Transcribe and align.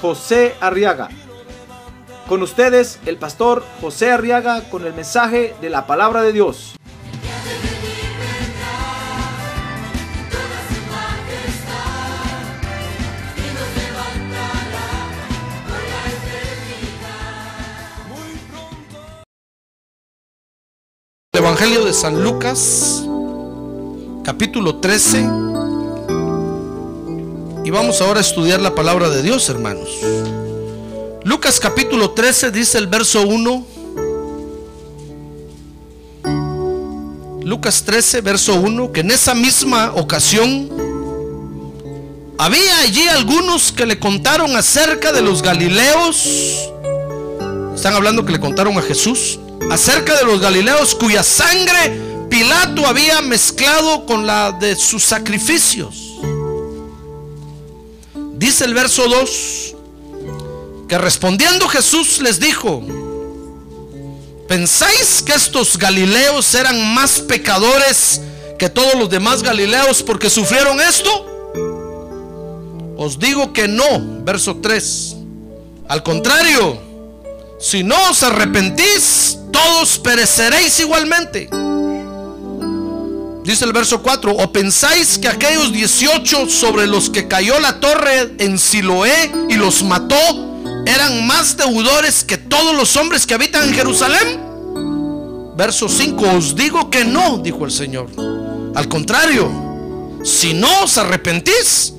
José 0.00 0.54
Arriaga. 0.60 1.08
Con 2.28 2.42
ustedes, 2.42 2.98
el 3.06 3.18
pastor 3.18 3.64
José 3.80 4.10
Arriaga 4.10 4.68
con 4.68 4.84
el 4.84 4.92
mensaje 4.94 5.54
de 5.60 5.70
la 5.70 5.86
palabra 5.86 6.22
de 6.22 6.32
Dios. 6.32 6.74
El 21.32 21.42
Evangelio 21.42 21.84
de 21.84 21.92
San 21.92 22.24
Lucas, 22.24 23.04
capítulo 24.24 24.80
13. 24.80 25.65
Y 27.66 27.70
vamos 27.70 28.00
ahora 28.00 28.20
a 28.20 28.22
estudiar 28.22 28.60
la 28.60 28.76
palabra 28.76 29.10
de 29.10 29.22
Dios, 29.22 29.48
hermanos. 29.48 29.88
Lucas 31.24 31.58
capítulo 31.58 32.12
13 32.12 32.52
dice 32.52 32.78
el 32.78 32.86
verso 32.86 33.22
1. 33.22 33.66
Lucas 37.42 37.82
13, 37.84 38.20
verso 38.20 38.54
1, 38.54 38.92
que 38.92 39.00
en 39.00 39.10
esa 39.10 39.34
misma 39.34 39.90
ocasión 39.96 40.70
había 42.38 42.82
allí 42.82 43.08
algunos 43.08 43.72
que 43.72 43.84
le 43.84 43.98
contaron 43.98 44.54
acerca 44.54 45.10
de 45.10 45.22
los 45.22 45.42
Galileos. 45.42 46.70
Están 47.74 47.94
hablando 47.94 48.24
que 48.24 48.30
le 48.30 48.38
contaron 48.38 48.78
a 48.78 48.82
Jesús 48.82 49.40
acerca 49.72 50.16
de 50.16 50.24
los 50.24 50.40
Galileos 50.40 50.94
cuya 50.94 51.24
sangre 51.24 52.00
Pilato 52.30 52.86
había 52.86 53.22
mezclado 53.22 54.06
con 54.06 54.24
la 54.24 54.52
de 54.52 54.76
sus 54.76 55.02
sacrificios. 55.02 56.05
Dice 58.36 58.66
el 58.66 58.74
verso 58.74 59.08
2 59.08 59.74
que 60.88 60.98
respondiendo 60.98 61.66
Jesús 61.68 62.20
les 62.20 62.38
dijo, 62.38 62.82
¿pensáis 64.46 65.22
que 65.22 65.32
estos 65.32 65.78
Galileos 65.78 66.54
eran 66.54 66.94
más 66.94 67.20
pecadores 67.20 68.20
que 68.58 68.68
todos 68.68 68.94
los 68.94 69.08
demás 69.08 69.42
Galileos 69.42 70.02
porque 70.02 70.28
sufrieron 70.28 70.80
esto? 70.80 71.26
Os 72.98 73.18
digo 73.18 73.52
que 73.54 73.68
no, 73.68 74.22
verso 74.22 74.56
3. 74.56 75.16
Al 75.88 76.02
contrario, 76.02 76.78
si 77.58 77.82
no 77.82 77.96
os 78.10 78.22
arrepentís, 78.22 79.38
todos 79.50 79.98
pereceréis 79.98 80.78
igualmente. 80.80 81.48
Dice 83.46 83.64
el 83.64 83.72
verso 83.72 84.02
4, 84.02 84.34
¿o 84.34 84.50
pensáis 84.50 85.18
que 85.18 85.28
aquellos 85.28 85.72
18 85.72 86.48
sobre 86.48 86.88
los 86.88 87.08
que 87.08 87.28
cayó 87.28 87.60
la 87.60 87.78
torre 87.78 88.34
en 88.38 88.58
Siloé 88.58 89.30
y 89.48 89.54
los 89.54 89.84
mató 89.84 90.16
eran 90.84 91.24
más 91.28 91.56
deudores 91.56 92.24
que 92.24 92.38
todos 92.38 92.74
los 92.74 92.96
hombres 92.96 93.24
que 93.24 93.34
habitan 93.34 93.68
en 93.68 93.74
Jerusalén? 93.74 94.40
Verso 95.56 95.88
5, 95.88 96.28
os 96.36 96.56
digo 96.56 96.90
que 96.90 97.04
no, 97.04 97.38
dijo 97.38 97.64
el 97.64 97.70
Señor. 97.70 98.08
Al 98.74 98.88
contrario, 98.88 99.48
si 100.24 100.52
no 100.52 100.82
os 100.82 100.98
arrepentís, 100.98 101.94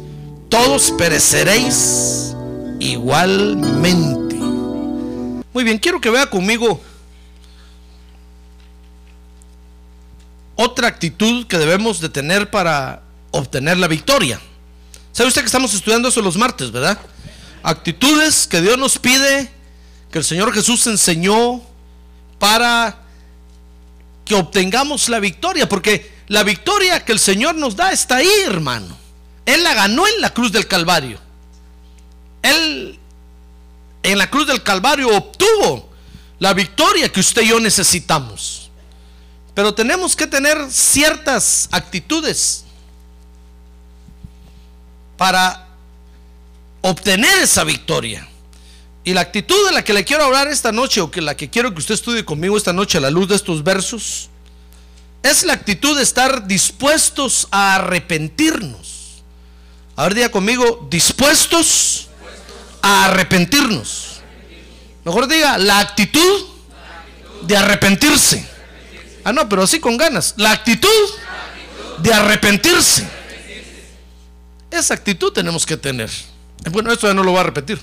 todos 0.50 0.92
pereceréis 0.98 2.36
igualmente. 2.82 4.36
Muy 4.36 5.64
bien, 5.64 5.78
quiero 5.78 6.02
que 6.02 6.10
vea 6.10 6.30
conmigo 6.30 6.82
otra 10.58 10.88
actitud 10.88 11.48
que 11.48 11.58
debemos 11.58 12.02
de 12.02 12.10
tener 12.10 12.52
para 12.52 13.04
obtener 13.32 13.78
la 13.78 13.88
victoria. 13.88 14.42
¿Sabe 15.14 15.30
usted 15.30 15.42
que 15.42 15.48
estamos 15.48 15.74
estudiando 15.74 16.10
eso 16.10 16.22
los 16.22 16.36
martes, 16.36 16.72
verdad? 16.72 17.00
Actitudes 17.64 18.48
que 18.48 18.62
Dios 18.62 18.78
nos 18.78 18.98
pide, 19.00 19.50
que 20.12 20.18
el 20.18 20.26
Señor 20.26 20.54
Jesús 20.54 20.86
enseñó 20.88 21.62
para 22.40 22.98
que 24.26 24.36
obtengamos 24.36 25.10
la 25.10 25.20
victoria, 25.20 25.70
porque 25.70 26.12
la 26.28 26.44
victoria 26.44 27.06
que 27.06 27.14
el 27.14 27.20
Señor 27.20 27.56
nos 27.56 27.76
da 27.76 27.92
está 27.92 28.18
ahí, 28.18 28.30
hermano. 28.46 28.98
Él 29.46 29.64
la 29.64 29.74
ganó 29.74 30.06
en 30.08 30.20
la 30.20 30.34
cruz 30.34 30.52
del 30.52 30.68
Calvario. 30.68 31.20
Él 32.42 33.00
en 34.04 34.18
la 34.18 34.30
cruz 34.30 34.48
del 34.48 34.64
Calvario 34.64 35.10
obtuvo 35.10 35.90
la 36.40 36.54
victoria 36.54 37.10
que 37.10 37.20
usted 37.20 37.44
y 37.44 37.50
yo 37.50 37.60
necesitamos. 37.60 38.67
Pero 39.58 39.74
tenemos 39.74 40.16
que 40.16 40.28
tener 40.28 40.70
ciertas 40.70 41.68
actitudes 41.72 42.64
para 45.18 45.66
obtener 46.82 47.40
esa 47.40 47.64
victoria. 47.64 48.28
Y 49.04 49.16
la 49.16 49.22
actitud 49.22 49.66
de 49.66 49.72
la 49.72 49.84
que 49.84 49.94
le 49.94 50.06
quiero 50.06 50.26
hablar 50.26 50.48
esta 50.48 50.72
noche, 50.72 51.02
o 51.02 51.10
que 51.10 51.22
la 51.22 51.36
que 51.36 51.50
quiero 51.50 51.74
que 51.74 51.80
usted 51.80 51.96
estudie 51.96 52.24
conmigo 52.24 52.56
esta 52.56 52.72
noche 52.72 53.00
a 53.00 53.02
la 53.02 53.10
luz 53.10 53.30
de 53.30 53.36
estos 53.36 53.64
versos, 53.64 54.30
es 55.24 55.44
la 55.44 55.54
actitud 55.54 55.98
de 55.98 56.04
estar 56.04 56.46
dispuestos 56.46 57.48
a 57.50 57.78
arrepentirnos. 57.78 59.24
A 59.96 60.04
ver, 60.04 60.14
diga 60.14 60.30
conmigo, 60.30 60.88
dispuestos 60.92 62.10
a 62.84 63.06
arrepentirnos. 63.06 64.22
Mejor 65.04 65.28
diga, 65.28 65.58
la 65.58 65.80
actitud 65.80 66.46
de 67.42 67.58
arrepentirse. 67.58 68.57
Ah, 69.28 69.34
no, 69.34 69.50
pero 69.50 69.64
así 69.64 69.82
con 69.82 69.98
ganas. 69.98 70.36
La 70.38 70.54
actitud 70.54 70.88
de 71.98 72.14
arrepentirse. 72.14 73.06
Esa 74.72 74.94
actitud 74.94 75.34
tenemos 75.34 75.66
que 75.66 75.76
tener. 75.76 76.10
Bueno, 76.72 76.94
esto 76.94 77.08
ya 77.08 77.14
no 77.14 77.24
lo 77.24 77.32
voy 77.32 77.42
a 77.42 77.44
repetir. 77.44 77.78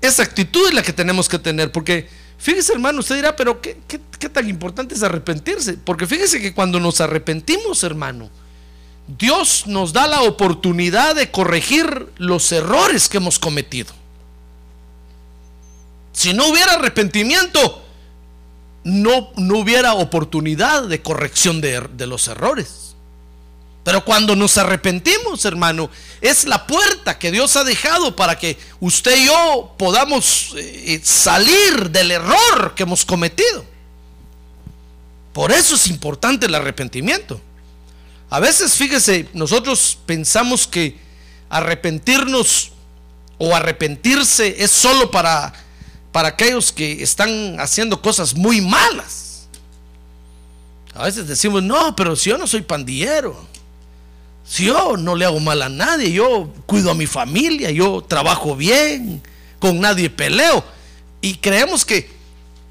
Esa 0.00 0.22
actitud 0.22 0.68
es 0.68 0.72
la 0.72 0.84
que 0.84 0.92
tenemos 0.92 1.28
que 1.28 1.36
tener. 1.40 1.72
Porque 1.72 2.08
fíjese, 2.38 2.74
hermano, 2.74 3.00
usted 3.00 3.16
dirá, 3.16 3.34
pero 3.34 3.60
¿qué, 3.60 3.76
qué, 3.88 4.00
qué 4.20 4.28
tan 4.28 4.48
importante 4.48 4.94
es 4.94 5.02
arrepentirse? 5.02 5.72
Porque 5.72 6.06
fíjese 6.06 6.40
que 6.40 6.54
cuando 6.54 6.78
nos 6.78 7.00
arrepentimos, 7.00 7.82
hermano, 7.82 8.30
Dios 9.08 9.64
nos 9.66 9.92
da 9.92 10.06
la 10.06 10.22
oportunidad 10.22 11.16
de 11.16 11.32
corregir 11.32 12.06
los 12.18 12.52
errores 12.52 13.08
que 13.08 13.16
hemos 13.16 13.40
cometido. 13.40 13.92
Si 16.12 16.34
no 16.34 16.46
hubiera 16.46 16.74
arrepentimiento, 16.74 17.89
no, 18.84 19.30
no 19.36 19.58
hubiera 19.58 19.94
oportunidad 19.94 20.84
de 20.84 21.02
corrección 21.02 21.60
de, 21.60 21.80
de 21.92 22.06
los 22.06 22.28
errores. 22.28 22.94
Pero 23.82 24.04
cuando 24.04 24.36
nos 24.36 24.58
arrepentimos, 24.58 25.44
hermano, 25.44 25.90
es 26.20 26.44
la 26.44 26.66
puerta 26.66 27.18
que 27.18 27.30
Dios 27.30 27.56
ha 27.56 27.64
dejado 27.64 28.14
para 28.14 28.38
que 28.38 28.58
usted 28.78 29.16
y 29.16 29.26
yo 29.26 29.74
podamos 29.78 30.54
eh, 30.56 31.00
salir 31.02 31.90
del 31.90 32.10
error 32.10 32.74
que 32.74 32.82
hemos 32.82 33.04
cometido. 33.04 33.64
Por 35.32 35.50
eso 35.50 35.76
es 35.76 35.86
importante 35.86 36.46
el 36.46 36.54
arrepentimiento. 36.54 37.40
A 38.28 38.38
veces, 38.38 38.74
fíjese, 38.74 39.28
nosotros 39.32 39.98
pensamos 40.04 40.66
que 40.66 40.98
arrepentirnos 41.48 42.72
o 43.38 43.56
arrepentirse 43.56 44.62
es 44.62 44.70
solo 44.70 45.10
para, 45.10 45.52
para 46.12 46.28
aquellos 46.28 46.72
que 46.72 47.02
están 47.02 47.58
haciendo 47.60 48.00
cosas 48.00 48.34
muy 48.34 48.60
malas. 48.60 49.48
A 50.94 51.04
veces 51.04 51.26
decimos, 51.28 51.62
no, 51.62 51.94
pero 51.94 52.16
si 52.16 52.30
yo 52.30 52.38
no 52.38 52.46
soy 52.46 52.62
pandillero, 52.62 53.46
si 54.44 54.64
yo 54.64 54.96
no 54.96 55.14
le 55.14 55.24
hago 55.24 55.38
mal 55.38 55.62
a 55.62 55.68
nadie, 55.68 56.10
yo 56.12 56.52
cuido 56.66 56.90
a 56.90 56.94
mi 56.94 57.06
familia, 57.06 57.70
yo 57.70 58.02
trabajo 58.02 58.56
bien, 58.56 59.22
con 59.60 59.80
nadie 59.80 60.10
peleo. 60.10 60.64
Y 61.20 61.36
creemos 61.36 61.84
que 61.84 62.10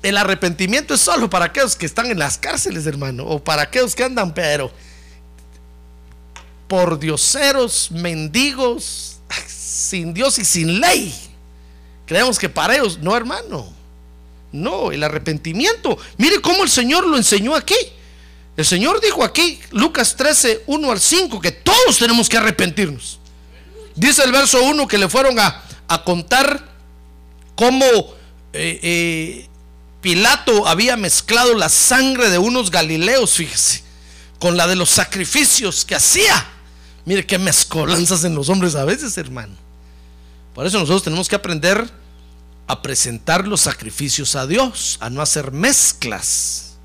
el 0.03 0.17
arrepentimiento 0.17 0.93
es 0.93 1.01
solo 1.01 1.29
para 1.29 1.45
aquellos 1.45 1.75
que 1.75 1.85
están 1.85 2.07
en 2.07 2.19
las 2.19 2.37
cárceles, 2.37 2.85
hermano, 2.85 3.25
o 3.25 3.41
para 3.41 3.63
aquellos 3.63 3.95
que 3.95 4.03
andan, 4.03 4.33
pero 4.33 4.71
por 6.67 6.99
dioseros, 6.99 7.89
mendigos, 7.91 9.19
sin 9.47 10.13
Dios 10.13 10.37
y 10.37 10.45
sin 10.45 10.81
ley. 10.81 11.28
Creemos 12.09 12.39
que 12.39 12.49
para 12.49 12.75
ellos, 12.75 12.97
no, 12.97 13.15
hermano. 13.15 13.71
No, 14.51 14.91
el 14.91 15.03
arrepentimiento. 15.03 15.95
Mire 16.17 16.41
cómo 16.41 16.63
el 16.63 16.69
Señor 16.71 17.05
lo 17.05 17.15
enseñó 17.15 17.53
aquí. 17.53 17.75
El 18.57 18.65
Señor 18.65 18.99
dijo 18.99 19.23
aquí, 19.23 19.59
Lucas 19.69 20.15
13, 20.15 20.63
1 20.65 20.91
al 20.91 20.99
5, 20.99 21.39
que 21.39 21.51
todos 21.51 21.99
tenemos 21.99 22.27
que 22.27 22.37
arrepentirnos. 22.37 23.19
Dice 23.93 24.23
el 24.23 24.31
verso 24.31 24.59
1 24.63 24.87
que 24.87 24.97
le 24.97 25.07
fueron 25.07 25.39
a, 25.39 25.61
a 25.87 26.03
contar 26.03 26.67
cómo 27.53 27.85
eh, 28.53 28.79
eh, 28.81 29.47
Pilato 30.01 30.67
había 30.67 30.97
mezclado 30.97 31.53
la 31.53 31.69
sangre 31.69 32.31
de 32.31 32.39
unos 32.39 32.71
galileos, 32.71 33.35
fíjese, 33.35 33.83
con 34.39 34.57
la 34.57 34.65
de 34.65 34.75
los 34.75 34.89
sacrificios 34.89 35.85
que 35.85 35.93
hacía. 35.93 36.47
Mire 37.05 37.27
qué 37.27 37.37
mezcolanzas 37.37 38.23
en 38.23 38.33
los 38.33 38.49
hombres 38.49 38.73
a 38.73 38.83
veces, 38.83 39.15
hermano. 39.19 39.53
Por 40.55 40.65
eso 40.65 40.79
nosotros 40.79 41.03
tenemos 41.03 41.29
que 41.29 41.35
aprender 41.35 41.98
a 42.69 42.83
presentar 42.83 43.47
los 43.47 43.61
sacrificios 43.61 44.35
a 44.35 44.45
Dios, 44.45 44.99
a 45.01 45.09
no 45.09 45.23
hacer 45.23 45.51
mezclas. 45.51 46.75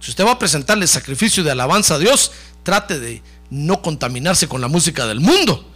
Si 0.00 0.10
usted 0.10 0.26
va 0.26 0.32
a 0.32 0.38
presentarle 0.40 0.88
sacrificio 0.88 1.44
de 1.44 1.52
alabanza 1.52 1.94
a 1.94 1.98
Dios, 2.00 2.32
trate 2.64 2.98
de 2.98 3.22
no 3.48 3.80
contaminarse 3.80 4.48
con 4.48 4.60
la 4.60 4.66
música 4.66 5.06
del 5.06 5.20
mundo. 5.20 5.70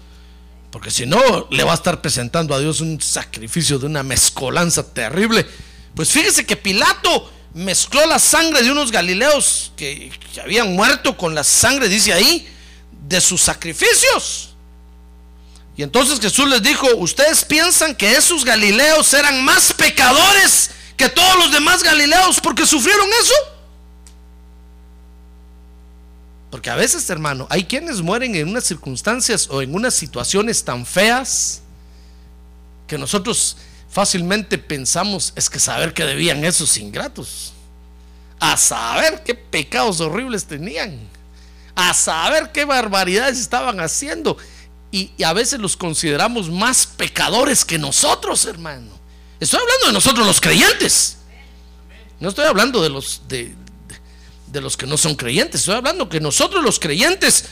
Porque 0.73 0.91
si 0.91 1.07
no, 1.07 1.21
le 1.53 1.63
va 1.63 1.71
a 1.71 1.77
estar 1.77 2.03
presentando 2.03 2.53
a 2.53 2.59
Dios 2.59 2.81
un 2.81 3.01
sacrificio 3.01 3.79
de 3.79 3.87
una 3.87 4.03
mezcolanza 4.03 4.83
terrible. 4.93 5.47
Pues 5.95 6.11
fíjese 6.11 6.45
que 6.45 6.57
Pilato 6.57 7.33
mezcló 7.55 8.05
la 8.07 8.19
sangre 8.19 8.65
de 8.65 8.73
unos 8.73 8.91
galileos 8.91 9.71
que, 9.77 10.11
que 10.35 10.41
habían 10.41 10.75
muerto 10.75 11.17
con 11.17 11.33
la 11.33 11.45
sangre, 11.45 11.89
dice 11.89 12.13
ahí, 12.13 12.49
de 13.07 13.21
sus 13.21 13.41
sacrificios. 13.41 14.56
Y 15.77 15.83
entonces 15.83 16.21
Jesús 16.21 16.49
les 16.49 16.63
dijo, 16.63 16.87
ustedes 16.97 17.45
piensan 17.45 17.95
que 17.95 18.13
esos 18.13 18.45
galileos 18.45 19.13
eran 19.13 19.45
más 19.45 19.73
pecadores 19.75 20.71
que 20.97 21.09
todos 21.11 21.37
los 21.37 21.53
demás 21.53 21.83
galileos 21.83 22.41
porque 22.41 22.67
sufrieron 22.67 23.09
eso. 23.21 23.35
Porque 26.51 26.71
a 26.71 26.77
veces, 26.77 27.09
hermano, 27.11 27.47
hay 27.51 27.65
quienes 27.65 28.01
mueren 28.01 28.35
en 28.35 28.49
unas 28.49 28.65
circunstancias 28.65 29.49
o 29.51 29.61
en 29.61 29.75
unas 29.75 29.93
situaciones 29.95 30.65
tan 30.65 30.87
feas 30.87 31.61
que 32.87 32.97
nosotros 32.97 33.59
fácilmente 33.91 34.57
pensamos 34.57 35.35
es 35.37 35.51
que 35.51 35.59
saber 35.59 35.93
que 35.93 36.05
debían 36.05 36.45
esos 36.45 36.79
ingratos. 36.79 37.53
A 38.41 38.57
saber 38.57 39.23
qué 39.25 39.35
pecados 39.35 40.01
horribles 40.01 40.47
tenían. 40.47 40.99
A 41.75 41.93
saber 41.93 42.53
qué 42.53 42.65
barbaridades 42.65 43.39
estaban 43.39 43.81
haciendo. 43.81 44.39
Y, 44.97 45.23
a 45.23 45.35
veces 45.35 45.61
los 45.61 45.77
consideramos 45.77 46.49
más 46.49 46.87
pecadores 46.87 47.67
que 47.67 47.79
nosotros, 47.79 48.47
hermano. 48.47 48.91
Estoy 49.39 49.61
hablando 49.61 49.89
de 49.89 49.93
nosotros 49.93 50.27
los 50.27 50.41
creyentes. 50.41 51.19
No 52.19 52.31
estoy 52.31 52.47
hablando 52.47 52.83
de 52.83 52.89
los 52.89 53.21
de, 53.29 53.55
de 54.47 54.61
los 54.63 54.75
que 54.75 54.87
no 54.87 54.97
son 54.97 55.15
creyentes. 55.15 55.61
Estoy 55.61 55.75
hablando 55.75 56.09
que 56.09 56.19
nosotros 56.19 56.65
los 56.65 56.81
creyentes, 56.81 57.45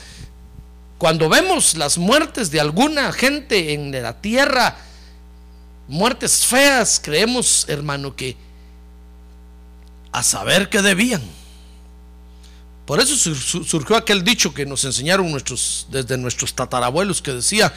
cuando 0.96 1.28
vemos 1.28 1.74
las 1.74 1.98
muertes 1.98 2.50
de 2.50 2.60
alguna 2.60 3.12
gente 3.12 3.74
en 3.74 3.92
la 3.92 4.22
tierra, 4.22 4.78
muertes 5.86 6.46
feas, 6.46 6.98
creemos, 7.04 7.66
hermano, 7.68 8.16
que 8.16 8.38
a 10.12 10.22
saber 10.22 10.70
que 10.70 10.80
debían. 10.80 11.20
Por 12.86 13.00
eso 13.00 13.16
surgió 13.16 13.96
aquel 13.96 14.22
dicho 14.22 14.52
que 14.52 14.66
nos 14.66 14.84
enseñaron 14.84 15.30
nuestros, 15.30 15.86
desde 15.90 16.18
nuestros 16.18 16.54
tatarabuelos 16.54 17.22
que 17.22 17.32
decía, 17.32 17.72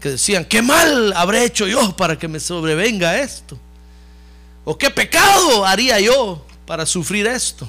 que 0.00 0.10
decían, 0.10 0.44
qué 0.44 0.60
mal 0.60 1.12
habré 1.14 1.44
hecho 1.44 1.68
yo 1.68 1.94
para 1.96 2.18
que 2.18 2.26
me 2.26 2.40
sobrevenga 2.40 3.20
esto. 3.20 3.58
O 4.64 4.76
qué 4.76 4.90
pecado 4.90 5.64
haría 5.64 6.00
yo 6.00 6.44
para 6.66 6.84
sufrir 6.84 7.26
esto. 7.26 7.68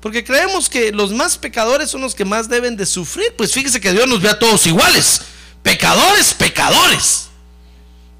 Porque 0.00 0.24
creemos 0.24 0.68
que 0.68 0.92
los 0.92 1.12
más 1.12 1.38
pecadores 1.38 1.90
son 1.90 2.00
los 2.00 2.14
que 2.14 2.24
más 2.24 2.48
deben 2.48 2.76
de 2.76 2.86
sufrir. 2.86 3.34
Pues 3.36 3.52
fíjese 3.52 3.80
que 3.80 3.92
Dios 3.92 4.06
nos 4.06 4.20
ve 4.20 4.28
a 4.28 4.38
todos 4.38 4.66
iguales. 4.66 5.22
Pecadores, 5.62 6.34
pecadores. 6.34 7.28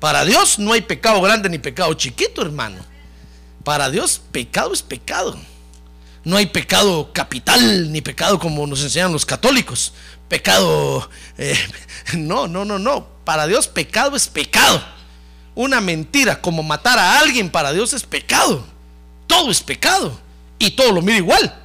Para 0.00 0.24
Dios 0.24 0.58
no 0.58 0.72
hay 0.72 0.82
pecado 0.82 1.20
grande 1.20 1.48
ni 1.48 1.58
pecado 1.58 1.92
chiquito, 1.94 2.42
hermano. 2.42 2.84
Para 3.64 3.90
Dios 3.90 4.20
pecado 4.32 4.72
es 4.72 4.82
pecado. 4.82 5.38
No 6.24 6.36
hay 6.36 6.46
pecado 6.46 7.12
capital 7.12 7.92
ni 7.92 8.00
pecado 8.00 8.38
como 8.38 8.66
nos 8.66 8.82
enseñan 8.82 9.12
los 9.12 9.26
católicos. 9.26 9.92
Pecado... 10.28 11.08
Eh, 11.36 11.58
no, 12.16 12.48
no, 12.48 12.64
no, 12.64 12.78
no. 12.78 13.06
Para 13.24 13.46
Dios 13.46 13.68
pecado 13.68 14.16
es 14.16 14.28
pecado. 14.28 14.82
Una 15.54 15.80
mentira 15.80 16.40
como 16.40 16.62
matar 16.62 16.98
a 16.98 17.18
alguien 17.20 17.50
para 17.50 17.72
Dios 17.72 17.92
es 17.92 18.02
pecado. 18.02 18.64
Todo 19.26 19.50
es 19.50 19.62
pecado. 19.62 20.18
Y 20.58 20.70
todo 20.70 20.92
lo 20.92 21.02
mira 21.02 21.18
igual. 21.18 21.60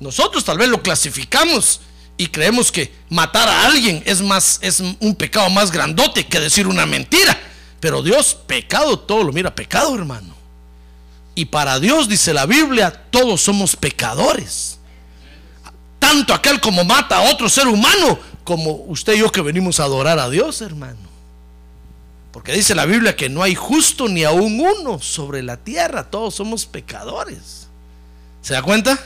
Nosotros 0.00 0.44
tal 0.44 0.58
vez 0.58 0.68
lo 0.68 0.82
clasificamos 0.82 1.80
y 2.18 2.26
creemos 2.28 2.72
que 2.72 2.92
matar 3.08 3.48
a 3.48 3.66
alguien 3.66 4.02
es 4.06 4.20
más 4.20 4.58
es 4.62 4.80
un 4.80 5.14
pecado 5.14 5.48
más 5.50 5.70
grandote 5.70 6.26
que 6.26 6.40
decir 6.40 6.66
una 6.66 6.84
mentira. 6.84 7.38
Pero 7.80 8.02
Dios, 8.02 8.36
pecado, 8.46 8.98
todo 8.98 9.22
lo 9.22 9.32
mira 9.32 9.54
pecado, 9.54 9.94
hermano. 9.94 10.35
Y 11.36 11.44
para 11.44 11.78
Dios, 11.78 12.08
dice 12.08 12.32
la 12.32 12.46
Biblia, 12.46 12.90
todos 13.10 13.42
somos 13.42 13.76
pecadores. 13.76 14.78
Tanto 15.98 16.32
aquel 16.32 16.60
como 16.60 16.82
mata 16.82 17.18
a 17.18 17.30
otro 17.30 17.50
ser 17.50 17.68
humano, 17.68 18.18
como 18.42 18.70
usted 18.88 19.12
y 19.14 19.18
yo 19.18 19.30
que 19.30 19.42
venimos 19.42 19.78
a 19.78 19.84
adorar 19.84 20.18
a 20.18 20.30
Dios, 20.30 20.62
hermano. 20.62 20.96
Porque 22.32 22.52
dice 22.52 22.74
la 22.74 22.86
Biblia 22.86 23.14
que 23.14 23.28
no 23.28 23.42
hay 23.42 23.54
justo 23.54 24.08
ni 24.08 24.24
aún 24.24 24.58
uno 24.60 24.98
sobre 24.98 25.42
la 25.42 25.58
tierra, 25.58 26.04
todos 26.04 26.34
somos 26.34 26.64
pecadores. 26.64 27.68
¿Se 28.40 28.54
da 28.54 28.62
cuenta? 28.62 28.98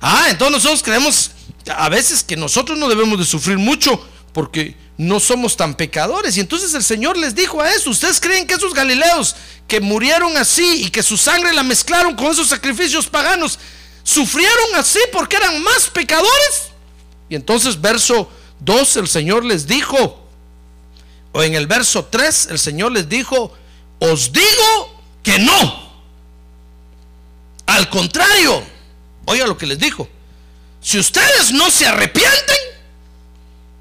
Ah, 0.00 0.26
entonces 0.30 0.52
nosotros 0.52 0.82
creemos 0.84 1.32
a 1.76 1.88
veces 1.88 2.22
que 2.22 2.36
nosotros 2.36 2.78
no 2.78 2.88
debemos 2.88 3.18
de 3.18 3.24
sufrir 3.24 3.58
mucho 3.58 4.00
porque 4.32 4.76
no 4.96 5.20
somos 5.20 5.56
tan 5.56 5.74
pecadores. 5.74 6.36
Y 6.36 6.40
entonces 6.40 6.74
el 6.74 6.82
Señor 6.82 7.16
les 7.16 7.34
dijo 7.34 7.62
a 7.62 7.70
eso, 7.72 7.90
¿ustedes 7.90 8.20
creen 8.20 8.46
que 8.46 8.54
esos 8.54 8.74
galileos 8.74 9.36
que 9.66 9.80
murieron 9.80 10.36
así 10.36 10.84
y 10.84 10.90
que 10.90 11.02
su 11.02 11.16
sangre 11.16 11.52
la 11.52 11.62
mezclaron 11.62 12.14
con 12.14 12.26
esos 12.26 12.48
sacrificios 12.48 13.06
paganos, 13.06 13.58
sufrieron 14.02 14.74
así 14.74 15.00
porque 15.12 15.36
eran 15.36 15.62
más 15.62 15.88
pecadores? 15.88 16.70
Y 17.28 17.36
entonces 17.36 17.80
verso 17.80 18.30
2 18.60 18.96
el 18.96 19.08
Señor 19.08 19.44
les 19.44 19.66
dijo, 19.66 20.26
o 21.32 21.42
en 21.42 21.54
el 21.54 21.66
verso 21.66 22.04
3 22.04 22.48
el 22.50 22.58
Señor 22.58 22.92
les 22.92 23.08
dijo, 23.08 23.52
os 24.00 24.32
digo 24.32 25.02
que 25.22 25.38
no. 25.38 25.88
Al 27.66 27.88
contrario, 27.90 28.62
oiga 29.26 29.46
lo 29.46 29.58
que 29.58 29.66
les 29.66 29.78
dijo, 29.78 30.08
si 30.80 30.98
ustedes 30.98 31.52
no 31.52 31.70
se 31.70 31.86
arrepienten, 31.86 32.67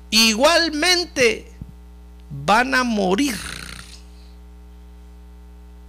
igualmente 0.09 1.51
van 2.30 2.75
a 2.75 2.83
morir. 2.83 3.38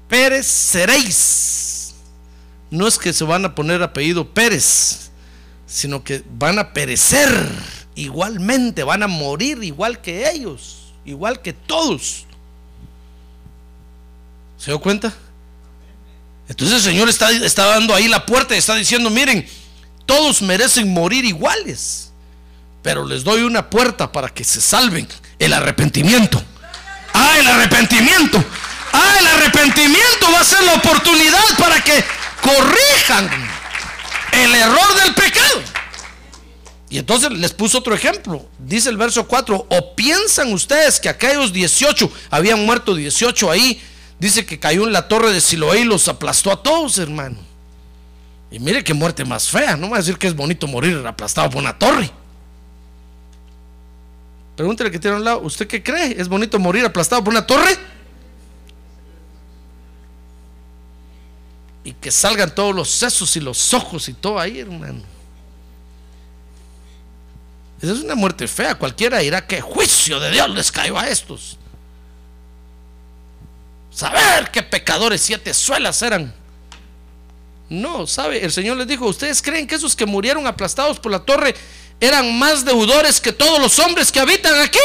Pérez 0.09 0.47
seréis. 0.47 1.95
No 2.71 2.87
es 2.87 2.99
que 2.99 3.13
se 3.13 3.25
van 3.25 3.45
a 3.45 3.55
poner 3.55 3.83
apellido 3.83 4.29
Pérez, 4.29 5.11
sino 5.67 6.05
que 6.05 6.23
van 6.39 6.59
a 6.59 6.73
perecer 6.73 7.29
igualmente, 7.95 8.85
van 8.85 9.03
a 9.03 9.07
morir 9.07 9.63
igual 9.63 10.01
que 10.01 10.31
ellos, 10.31 10.93
igual 11.05 11.41
que 11.41 11.53
todos. 11.53 12.27
¿Se 14.59 14.71
dio 14.71 14.81
cuenta? 14.81 15.15
Entonces 16.49 16.77
el 16.77 16.93
Señor 16.93 17.09
está, 17.09 17.31
está 17.31 17.67
dando 17.67 17.95
ahí 17.95 18.09
la 18.09 18.25
puerta 18.25 18.55
y 18.55 18.59
está 18.59 18.75
diciendo, 18.75 19.11
miren, 19.11 19.47
todos 20.07 20.41
merecen 20.43 20.93
morir 20.93 21.25
iguales, 21.25 22.08
pero 22.83 23.05
les 23.07 23.25
doy 23.25 23.43
una 23.43 23.71
puerta 23.71 24.13
para 24.13 24.29
que 24.29 24.45
se 24.45 24.61
salven, 24.61 25.09
el 25.39 25.53
arrepentimiento. 25.53 26.43
Ah, 27.15 27.37
el 27.39 27.47
arrepentimiento. 27.47 28.45
Ah, 28.93 29.17
el 29.21 29.27
arrepentimiento 29.27 30.33
va 30.33 30.41
a 30.41 30.45
ser 30.45 30.63
la 30.63 30.75
oportunidad 30.75 31.45
para 31.59 31.83
que 31.83 32.05
corrijan 32.41 33.29
el 34.33 34.55
error 34.55 35.03
del 35.03 35.15
pecado. 35.15 35.63
Y 36.91 36.99
entonces 36.99 37.31
les 37.33 37.53
puso 37.53 37.79
otro 37.79 37.95
ejemplo. 37.95 38.49
Dice 38.59 38.89
el 38.89 38.97
verso 38.97 39.27
4, 39.27 39.67
o 39.69 39.95
piensan 39.95 40.53
ustedes 40.53 41.01
que 41.01 41.09
aquellos 41.09 41.53
18, 41.53 42.11
habían 42.31 42.65
muerto 42.65 42.95
18 42.95 43.51
ahí, 43.51 43.83
dice 44.19 44.47
que 44.47 44.59
cayó 44.59 44.85
en 44.85 44.93
la 44.93 45.09
torre 45.09 45.31
de 45.31 45.41
Siloé 45.41 45.81
y 45.81 45.85
los 45.85 46.09
aplastó 46.09 46.51
a 46.51 46.63
todos, 46.63 46.99
hermano. 46.99 47.37
Y 48.51 48.59
mire 48.59 48.83
qué 48.83 48.95
muerte 48.95 49.27
más 49.27 49.49
fea. 49.49 49.77
No 49.77 49.91
va 49.91 49.97
a 49.97 50.01
decir 50.01 50.17
que 50.17 50.27
es 50.27 50.35
bonito 50.35 50.67
morir 50.67 51.05
aplastado 51.07 51.51
por 51.51 51.61
una 51.61 51.79
torre. 51.79 52.11
Pregúntele 54.59 54.91
que 54.91 54.99
tiene 54.99 55.15
a 55.15 55.19
un 55.21 55.25
lado. 55.25 55.41
¿Usted 55.43 55.69
qué 55.69 55.81
cree? 55.81 56.21
¿Es 56.21 56.29
bonito 56.29 56.59
morir 56.59 56.85
aplastado 56.85 57.23
por 57.23 57.33
una 57.33 57.47
torre? 57.47 57.79
Y 61.85 61.93
que 61.93 62.11
salgan 62.11 62.53
todos 62.53 62.75
los 62.75 62.91
sesos 62.91 63.37
y 63.37 63.41
los 63.41 63.73
ojos 63.73 64.09
y 64.09 64.15
todo 64.15 64.37
ahí, 64.37 64.59
hermano. 64.59 65.05
Esa 67.81 67.93
es 67.93 68.01
una 68.01 68.17
muerte 68.17 68.49
fea. 68.49 68.75
Cualquiera 68.75 69.19
dirá 69.19 69.47
que 69.47 69.61
juicio 69.61 70.19
de 70.19 70.33
Dios 70.33 70.51
les 70.51 70.73
cayó 70.73 70.99
a 70.99 71.07
estos. 71.07 71.57
Saber 73.93 74.51
qué 74.51 74.65
pecadores 74.65 75.21
siete 75.21 75.55
suelas 75.55 76.03
eran. 76.03 76.35
No, 77.69 78.09
sabe, 78.09 78.45
el 78.45 78.51
Señor 78.51 78.77
les 78.77 78.89
dijo, 78.89 79.07
¿ustedes 79.07 79.41
creen 79.41 79.69
que 79.69 79.77
esos 79.77 79.95
que 79.95 80.05
murieron 80.05 80.49
aplastados 80.49 80.99
por 80.99 81.13
la 81.13 81.21
torre 81.21 81.55
eran 82.01 82.39
más 82.39 82.65
deudores 82.65 83.21
que 83.21 83.33
todos 83.33 83.61
los 83.61 83.79
hombres 83.79 84.13
que 84.13 84.21
habitan 84.21 84.61
aquí? 84.61 84.79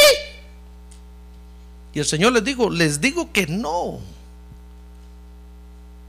Y 1.93 1.99
el 1.99 2.05
Señor 2.05 2.33
les 2.33 2.43
dijo, 2.43 2.69
les 2.69 2.99
digo 2.99 3.31
que 3.31 3.47
no. 3.47 3.99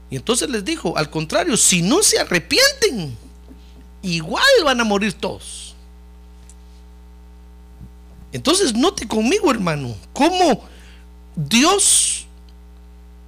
Y 0.09 0.15
entonces 0.15 0.49
les 0.49 0.63
dijo, 0.65 0.97
al 0.97 1.09
contrario, 1.09 1.57
si 1.57 1.81
no 1.81 2.01
se 2.01 2.19
arrepienten, 2.19 3.15
igual 4.01 4.43
van 4.63 4.81
a 4.81 4.83
morir 4.83 5.13
todos. 5.13 5.75
Entonces 8.31 8.73
note 8.73 9.07
conmigo, 9.07 9.51
hermano, 9.51 9.95
cómo 10.13 10.67
Dios 11.35 12.25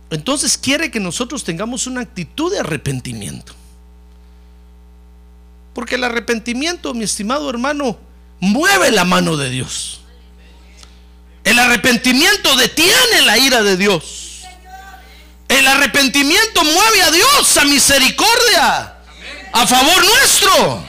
entonces 0.10 0.58
quiere 0.58 0.90
que 0.90 1.00
nosotros 1.00 1.44
tengamos 1.44 1.88
una 1.88 2.02
actitud 2.02 2.52
de 2.52 2.60
arrepentimiento. 2.60 3.54
Porque 5.78 5.94
el 5.94 6.04
arrepentimiento, 6.04 6.96
mi 6.96 7.04
estimado 7.04 7.48
hermano, 7.52 8.00
mueve 8.40 8.90
la 8.90 9.06
mano 9.06 9.38
de 9.38 9.52
Dios. 9.52 10.02
El 11.44 11.60
arrepentimiento 11.60 12.56
detiene 12.56 13.22
la 13.22 13.38
ira 13.38 13.62
de 13.62 13.78
Dios. 13.78 14.42
El 15.48 15.68
arrepentimiento 15.68 16.64
mueve 16.64 17.04
a 17.04 17.12
Dios 17.12 17.58
a 17.58 17.66
misericordia. 17.66 18.96
A 19.54 19.68
favor 19.68 20.04
nuestro. 20.04 20.84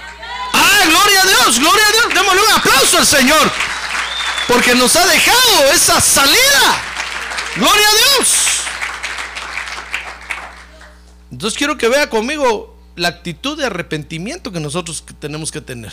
Ah, 0.55 0.85
gloria 0.87 1.21
a 1.21 1.27
Dios, 1.27 1.59
gloria 1.59 1.87
a 1.87 1.93
Dios. 1.93 2.15
Démosle 2.15 2.41
un 2.41 2.53
aplauso 2.53 2.97
al 2.97 3.07
Señor. 3.07 3.53
Porque 4.47 4.75
nos 4.75 4.97
ha 4.97 5.07
dejado 5.07 5.71
esa 5.75 6.01
salida. 6.01 6.83
Gloria 7.57 7.87
a 7.87 8.17
Dios. 8.17 8.29
Entonces 11.31 11.59
quiero 11.59 11.77
que 11.77 11.89
vea 11.89 12.09
conmigo 12.09 12.68
la 12.99 13.09
actitud 13.09 13.57
de 13.57 13.67
arrepentimiento 13.67 14.53
que 14.53 14.61
nosotros 14.61 15.05
tenemos 15.19 15.51
que 15.51 15.61
tener. 15.61 15.93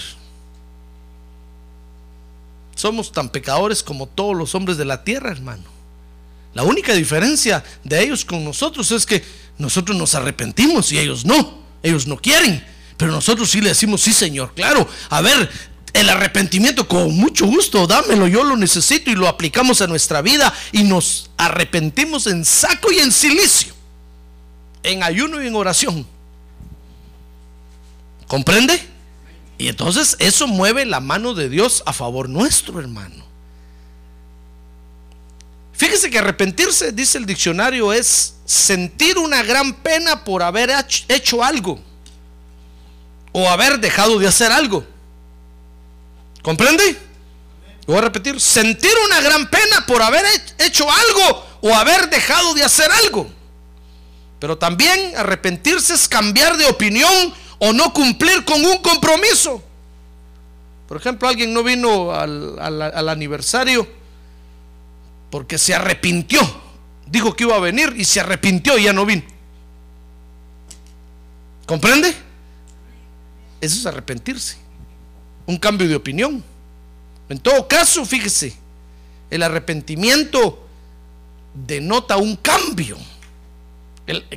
Somos 2.76 3.12
tan 3.12 3.30
pecadores 3.30 3.82
como 3.82 4.08
todos 4.08 4.36
los 4.36 4.54
hombres 4.54 4.78
de 4.78 4.86
la 4.86 5.04
tierra, 5.04 5.32
hermano. 5.32 5.64
La 6.54 6.64
única 6.64 6.94
diferencia 6.94 7.64
de 7.84 8.04
ellos 8.04 8.26
con 8.26 8.44
nosotros 8.44 8.92
es 8.92 9.06
que 9.06 9.24
nosotros 9.58 9.98
nos 9.98 10.16
arrepentimos 10.16 10.92
y 10.92 11.00
ellos 11.00 11.26
no. 11.26 11.60
Ellos 11.84 12.08
no 12.08 12.18
quieren. 12.18 12.66
Pero 12.98 13.12
nosotros 13.12 13.50
sí 13.52 13.62
le 13.62 13.70
decimos, 13.70 14.02
sí, 14.02 14.14
Señor, 14.14 14.54
claro. 14.54 14.88
A 15.10 15.22
ver, 15.22 15.50
el 15.94 16.10
arrepentimiento 16.10 16.88
con 16.88 17.16
mucho 17.16 17.46
gusto, 17.46 17.88
dámelo, 17.88 18.28
yo 18.28 18.44
lo 18.44 18.58
necesito 18.58 19.10
y 19.10 19.16
lo 19.16 19.28
aplicamos 19.28 19.82
a 19.82 19.88
nuestra 19.88 20.22
vida 20.22 20.54
y 20.72 20.84
nos 20.84 21.30
arrepentimos 21.38 22.28
en 22.28 22.44
saco 22.44 22.92
y 22.92 23.00
en 23.00 23.12
silicio, 23.12 23.74
en 24.84 25.04
ayuno 25.04 25.42
y 25.42 25.48
en 25.48 25.56
oración. 25.56 26.15
¿Comprende? 28.28 28.82
Y 29.58 29.68
entonces 29.68 30.16
eso 30.20 30.48
mueve 30.48 30.86
la 30.86 31.00
mano 31.00 31.34
de 31.34 31.50
Dios 31.50 31.84
a 31.86 31.94
favor 31.94 32.28
nuestro, 32.28 32.80
hermano. 32.80 33.24
Fíjese 35.74 36.10
que 36.10 36.20
arrepentirse, 36.20 36.92
dice 36.92 37.18
el 37.18 37.26
diccionario, 37.26 37.92
es 37.92 38.36
sentir 38.46 39.18
una 39.18 39.44
gran 39.44 39.74
pena 39.74 40.24
por 40.24 40.42
haber 40.42 40.72
hecho 41.10 41.44
algo 41.44 41.80
o 43.34 43.50
haber 43.50 43.80
dejado 43.80 44.18
de 44.18 44.28
hacer 44.28 44.52
algo. 44.52 44.86
¿Comprende? 46.42 46.98
Voy 47.88 47.98
a 47.98 48.02
repetir, 48.02 48.40
sentir 48.40 48.92
una 49.06 49.22
gran 49.22 49.50
pena 49.50 49.86
por 49.86 50.02
haber 50.02 50.26
hecho 50.58 50.90
algo 50.90 51.46
o 51.62 51.76
haber 51.76 52.10
dejado 52.10 52.54
de 52.54 52.64
hacer 52.64 52.90
algo. 53.04 53.30
Pero 54.40 54.58
también 54.58 55.14
arrepentirse 55.18 55.94
es 55.94 56.08
cambiar 56.08 56.56
de 56.58 56.66
opinión 56.66 57.34
o 57.66 57.74
no 57.74 57.92
cumplir 57.92 58.46
con 58.46 58.64
un 58.64 58.78
compromiso. 58.78 59.62
Por 60.88 60.98
ejemplo, 60.98 61.28
alguien 61.28 61.52
no 61.52 61.64
vino 61.64 62.12
al, 62.12 63.10
aniversario 63.10 63.88
porque 65.32 65.58
se 65.58 65.74
arrepintió. 65.74 66.40
Dijo 67.08 67.36
que 67.36 67.44
iba 67.44 67.56
a 67.56 67.60
venir 67.60 67.94
y 67.98 68.06
se 68.06 68.20
arrepintió 68.20 68.78
y 68.78 68.84
ya 68.84 68.94
no 68.94 69.06
vino. 69.06 69.24
¿Comprende? 71.66 72.16
Eso 73.60 73.80
es 73.80 73.86
arrepentirse. 73.88 74.58
Un 75.48 75.58
cambio 75.58 75.88
de 75.88 75.96
opinión. 75.96 76.44
En 77.30 77.40
todo 77.40 77.68
caso, 77.68 78.06
fíjese, 78.06 78.56
el 79.32 79.42
arrepentimiento 79.42 80.68
denota 81.56 82.18
un 82.18 82.36
cambio. 82.36 82.98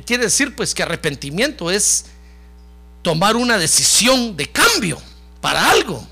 quiere 0.03 0.23
decir 0.23 0.55
pues 0.55 0.73
que 0.73 0.81
arrepentimiento 0.81 1.69
es 1.69 2.05
tomar 3.01 3.35
una 3.35 3.57
decisión 3.57 4.35
de 4.35 4.47
cambio 4.47 5.01
para 5.41 5.69
algo. 5.69 6.05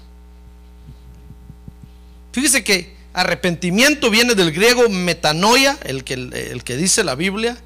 Fíjese 2.31 2.63
que 2.63 2.95
arrepentimiento 3.13 4.09
viene 4.09 4.35
del 4.35 4.51
griego 4.51 4.89
metanoia, 4.89 5.77
el 5.83 6.03
que, 6.03 6.13
el 6.13 6.63
que 6.63 6.77
dice 6.77 7.03
la 7.03 7.15
Biblia, 7.15 7.57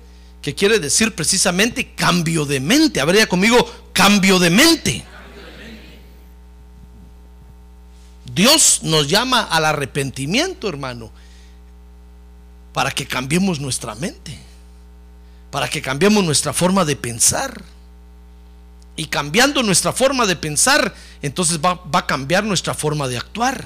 que 0.42 0.56
quiere 0.56 0.80
decir 0.80 1.14
precisamente 1.14 1.94
cambio 1.94 2.46
de 2.46 2.60
mente. 2.60 3.02
Habría 3.02 3.28
conmigo 3.28 3.70
cambio 3.94 4.40
de 4.40 4.50
mente. 4.50 5.06
Dios 8.34 8.80
nos 8.84 9.08
llama 9.08 9.42
al 9.42 9.66
arrepentimiento, 9.66 10.70
hermano, 10.70 11.12
para 12.74 12.92
que 12.92 13.06
cambiemos 13.06 13.60
nuestra 13.60 13.94
mente, 13.96 14.38
para 15.52 15.68
que 15.68 15.82
cambiemos 15.82 16.24
nuestra 16.24 16.54
forma 16.54 16.86
de 16.86 16.96
pensar. 16.96 17.62
Y 18.96 19.06
cambiando 19.06 19.64
nuestra 19.64 19.94
forma 19.94 20.26
de 20.26 20.36
pensar, 20.36 20.94
entonces 21.22 21.60
va, 21.60 21.82
a 21.94 22.06
cambiar 22.06 22.44
nuestra 22.44 22.74
forma 22.74 23.08
de 23.08 23.18
actuar. 23.18 23.66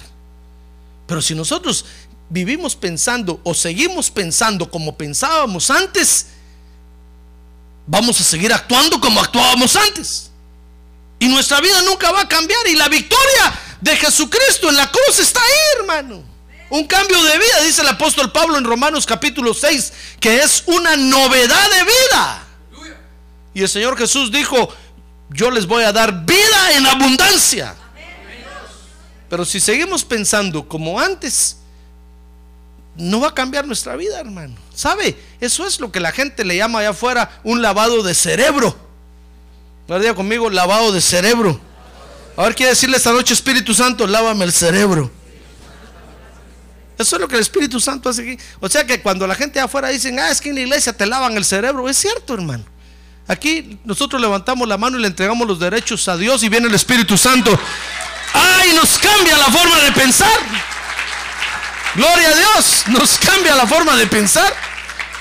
Pero 1.07 1.21
si 1.21 1.35
nosotros 1.35 1.85
vivimos 2.29 2.75
pensando 2.75 3.39
o 3.43 3.53
seguimos 3.53 4.09
pensando 4.09 4.69
como 4.69 4.95
pensábamos 4.95 5.69
antes, 5.69 6.27
vamos 7.87 8.19
a 8.19 8.23
seguir 8.23 8.53
actuando 8.53 8.99
como 8.99 9.19
actuábamos 9.19 9.75
antes. 9.75 10.31
Y 11.19 11.27
nuestra 11.27 11.61
vida 11.61 11.81
nunca 11.83 12.11
va 12.11 12.21
a 12.21 12.27
cambiar. 12.27 12.67
Y 12.67 12.75
la 12.75 12.87
victoria 12.87 13.59
de 13.81 13.95
Jesucristo 13.95 14.69
en 14.69 14.75
la 14.75 14.91
cruz 14.91 15.19
está 15.19 15.41
ahí, 15.41 15.79
hermano. 15.79 16.23
Un 16.69 16.87
cambio 16.87 17.21
de 17.23 17.37
vida, 17.37 17.61
dice 17.63 17.81
el 17.81 17.87
apóstol 17.87 18.31
Pablo 18.31 18.57
en 18.57 18.63
Romanos 18.63 19.05
capítulo 19.05 19.53
6, 19.53 19.93
que 20.19 20.41
es 20.41 20.63
una 20.65 20.95
novedad 20.95 21.69
de 21.71 21.83
vida. 21.83 22.41
Y 23.53 23.61
el 23.61 23.69
Señor 23.69 23.97
Jesús 23.97 24.31
dijo, 24.31 24.73
yo 25.29 25.51
les 25.51 25.65
voy 25.65 25.83
a 25.83 25.91
dar 25.91 26.25
vida 26.25 26.71
en 26.75 26.85
abundancia. 26.85 27.75
Pero 29.29 29.43
si 29.43 29.59
seguimos 29.59 30.03
pensando 30.03 30.67
como 30.67 30.99
antes, 30.99 31.57
no 32.95 33.19
va 33.19 33.29
a 33.29 33.33
cambiar 33.33 33.65
nuestra 33.65 33.95
vida, 33.95 34.19
hermano. 34.19 34.55
¿Sabe? 34.73 35.17
Eso 35.39 35.65
es 35.65 35.79
lo 35.79 35.91
que 35.91 35.99
la 35.99 36.11
gente 36.11 36.45
le 36.45 36.57
llama 36.57 36.79
allá 36.79 36.89
afuera 36.89 37.39
un 37.43 37.61
lavado 37.61 38.03
de 38.03 38.13
cerebro. 38.13 38.77
¿Verdad 39.87 40.15
conmigo? 40.15 40.49
Lavado 40.49 40.91
de 40.91 41.01
cerebro. 41.01 41.59
A 42.37 42.43
ver, 42.43 42.55
quiere 42.55 42.71
decirle 42.71 42.97
esta 42.97 43.11
noche, 43.11 43.33
Espíritu 43.33 43.73
Santo, 43.73 44.07
lávame 44.07 44.45
el 44.45 44.51
cerebro. 44.51 45.11
Eso 46.97 47.15
es 47.17 47.21
lo 47.21 47.27
que 47.27 47.35
el 47.35 47.41
Espíritu 47.41 47.79
Santo 47.79 48.09
hace 48.09 48.21
aquí. 48.21 48.43
O 48.59 48.69
sea 48.69 48.85
que 48.85 49.01
cuando 49.01 49.27
la 49.27 49.35
gente 49.35 49.59
afuera 49.59 49.89
dicen, 49.89 50.17
ah, 50.19 50.29
es 50.29 50.39
que 50.39 50.49
en 50.49 50.55
la 50.55 50.61
iglesia 50.61 50.93
te 50.93 51.05
lavan 51.05 51.35
el 51.35 51.45
cerebro, 51.45 51.89
es 51.89 51.97
cierto, 51.97 52.33
hermano. 52.33 52.63
Aquí 53.27 53.79
nosotros 53.83 54.21
levantamos 54.21 54.67
la 54.67 54.77
mano 54.77 54.97
y 54.97 55.01
le 55.01 55.07
entregamos 55.07 55.47
los 55.47 55.59
derechos 55.59 56.07
a 56.07 56.15
Dios 56.15 56.43
y 56.43 56.49
viene 56.49 56.67
el 56.67 56.75
Espíritu 56.75 57.17
Santo. 57.17 57.57
¡Ay! 58.33 58.73
Nos 58.73 58.99
cambia 58.99 59.37
la 59.37 59.45
forma 59.45 59.79
de 59.79 59.91
pensar. 59.93 60.39
Gloria 61.95 62.29
a 62.29 62.35
Dios, 62.35 62.83
nos 62.87 63.17
cambia 63.17 63.55
la 63.55 63.65
forma 63.65 63.95
de 63.95 64.05
pensar. 64.05 64.53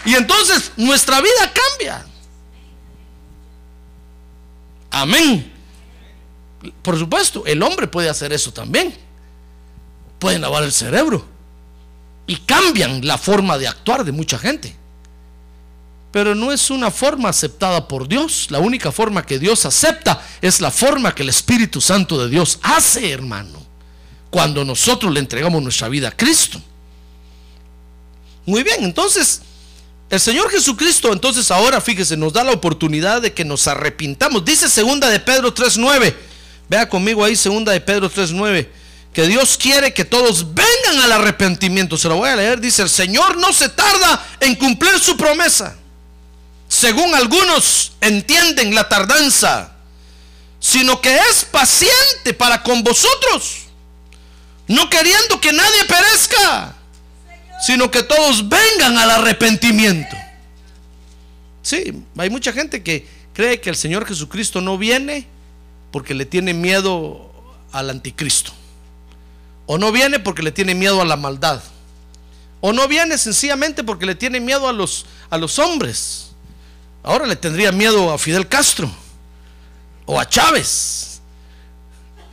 Y 0.04 0.14
entonces 0.14 0.73
nuestra 0.76 1.20
vida 1.20 1.52
cambia. 1.52 2.04
Amén. 4.90 5.52
Por 6.82 6.99
supuesto, 6.99 7.44
el 7.46 7.62
hombre 7.62 7.87
puede 7.87 8.11
hacer 8.11 8.32
eso 8.32 8.52
también. 8.52 8.94
Pueden 10.18 10.42
lavar 10.42 10.62
el 10.62 10.73
cerebro. 10.73 11.26
Y 12.26 12.37
cambian 12.37 13.06
la 13.06 13.16
forma 13.16 13.56
de 13.56 13.68
actuar 13.68 14.04
de 14.04 14.12
mucha 14.12 14.38
gente 14.38 14.76
pero 16.14 16.33
no 16.37 16.52
es 16.52 16.71
una 16.71 16.92
forma 16.92 17.28
aceptada 17.28 17.88
por 17.88 18.06
Dios. 18.06 18.47
La 18.50 18.61
única 18.61 18.92
forma 18.92 19.26
que 19.26 19.40
Dios 19.40 19.66
acepta 19.66 20.25
es 20.40 20.61
la 20.61 20.71
forma 20.71 21.12
que 21.12 21.25
el 21.25 21.28
Espíritu 21.28 21.80
Santo 21.80 22.23
de 22.23 22.30
Dios 22.30 22.61
hace, 22.62 23.11
hermano, 23.11 23.61
cuando 24.30 24.64
nosotros 24.64 25.12
le 25.12 25.18
entregamos 25.18 25.61
nuestra 25.61 25.88
vida 25.88 26.11
a 26.11 26.12
Cristo. 26.12 26.62
Muy 28.47 28.62
bien, 28.62 28.85
entonces, 28.85 29.40
el 30.09 30.21
Señor 30.21 30.52
Jesucristo, 30.52 31.12
entonces 31.12 31.50
ahora 31.50 31.80
fíjese, 31.80 32.16
nos 32.16 32.33
da 32.33 32.44
la 32.44 32.52
oportunidad 32.52 33.21
de 33.21 33.33
que 33.33 33.44
nos 33.44 33.66
arrepintamos. 33.66 34.44
Dice 34.44 34.68
segunda 34.68 35.11
de 35.11 35.18
Pedro 35.18 35.52
3.9. 35.52 36.14
Vea 36.68 36.88
conmigo 36.88 37.25
ahí 37.25 37.35
segunda 37.35 37.73
de 37.73 37.80
Pedro 37.80 38.09
3.9 38.09 38.68
que 39.12 39.26
Dios 39.26 39.59
quiere 39.61 39.92
que 39.92 40.04
todos 40.04 40.54
vengan 40.54 41.02
al 41.02 41.11
arrepentimiento. 41.11 41.97
Se 41.97 42.09
lo 42.09 42.18
voy 42.18 42.30
a 42.30 42.37
leer. 42.37 42.61
Dice, 42.61 42.83
el 42.83 42.88
Señor 42.88 43.37
no 43.37 43.52
se 43.52 43.68
tarda 43.68 44.25
en 44.38 44.54
cumplir 44.54 44.97
su 45.00 45.16
promesa 45.16 45.76
según 46.75 47.14
algunos 47.14 47.93
entienden 48.00 48.75
la 48.75 48.88
tardanza, 48.88 49.76
sino 50.59 51.00
que 51.00 51.14
es 51.31 51.45
paciente 51.45 52.35
para 52.37 52.64
con 52.64 52.83
vosotros, 52.83 53.66
no 54.66 54.90
queriendo 54.90 55.40
que 55.40 55.52
nadie 55.52 55.85
perezca, 55.85 56.75
sino 57.64 57.93
que 57.93 58.02
todos 58.02 58.49
vengan 58.49 58.99
al 58.99 59.09
arrepentimiento. 59.09 60.16
Sí, 61.62 61.93
hay 62.19 62.28
mucha 62.28 62.52
gente 62.52 62.83
que 62.83 63.07
cree 63.35 63.61
que 63.61 63.71
el 63.71 63.76
Señor 63.76 64.04
Jesucristo 64.04 64.61
no 64.61 64.76
viene 64.76 65.28
porque 65.93 66.12
le 66.12 66.26
tiene 66.26 66.54
miedo 66.54 67.31
al 67.71 67.88
anticristo. 67.88 68.52
O 69.66 69.78
no 69.78 69.93
viene 69.93 70.19
porque 70.19 70.43
le 70.43 70.50
tiene 70.50 70.75
miedo 70.75 71.00
a 71.00 71.04
la 71.04 71.16
maldad. 71.16 71.62
O 72.61 72.73
no 72.73 72.88
viene 72.88 73.16
sencillamente 73.16 73.85
porque 73.85 74.07
le 74.07 74.16
tiene 74.16 74.40
miedo 74.40 74.69
a 74.69 74.73
los, 74.73 75.07
a 75.31 75.38
los 75.38 75.61
hombres. 75.61 76.34
Ahora 77.04 77.26
le 77.26 77.37
tendría 77.37 77.70
miedo 77.70 78.11
a 78.11 78.18
Fidel 78.18 78.49
Castro. 78.49 78.90
O 80.06 80.18
a 80.18 80.26
Chávez. 80.28 81.20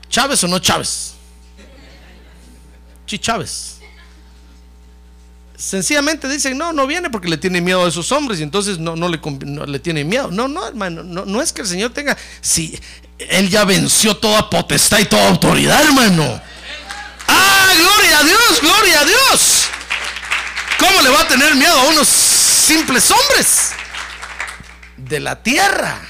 Chávez 0.10 0.44
o 0.46 0.48
no 0.48 0.60
Chávez. 0.60 1.14
Sí, 3.06 3.20
Chávez. 3.20 3.78
Sencillamente 5.58 6.28
dicen, 6.28 6.58
no, 6.58 6.72
no 6.74 6.88
viene 6.88 7.10
porque 7.10 7.28
le 7.28 7.38
tiene 7.38 7.62
miedo 7.62 7.86
a 7.86 7.90
esos 7.90 8.12
hombres 8.14 8.40
y 8.40 8.44
entonces 8.44 8.80
no, 8.80 8.96
no, 8.96 9.10
le, 9.10 9.20
le 9.68 9.80
tiene 9.80 10.04
miedo. 10.06 10.30
No, 10.32 10.48
no, 10.48 10.66
hermano, 10.66 11.04
no, 11.04 11.26
no 11.26 11.42
es 11.42 11.54
que 11.54 11.62
el 11.62 11.68
Señor 11.68 11.92
tenga, 11.92 12.18
si 12.40 12.80
Él 13.20 13.50
ya 13.50 13.66
venció 13.66 14.18
toda 14.18 14.50
potestad 14.50 15.00
y 15.00 15.06
toda 15.06 15.30
autoridad, 15.30 15.84
hermano. 15.84 16.42
Ah, 17.28 17.74
gloria 17.78 18.20
a 18.20 18.24
Dios, 18.24 18.62
gloria 18.62 19.02
a 19.02 19.06
Dios. 19.06 19.66
¿Cómo 20.80 21.02
le 21.02 21.10
va 21.10 21.22
a 21.22 21.28
tener 21.28 21.54
miedo 21.56 21.78
a 21.78 21.84
unos 21.90 22.08
simples 22.08 23.12
hombres 23.12 23.74
de 25.12 25.20
la 25.20 25.44
tierra? 25.44 26.02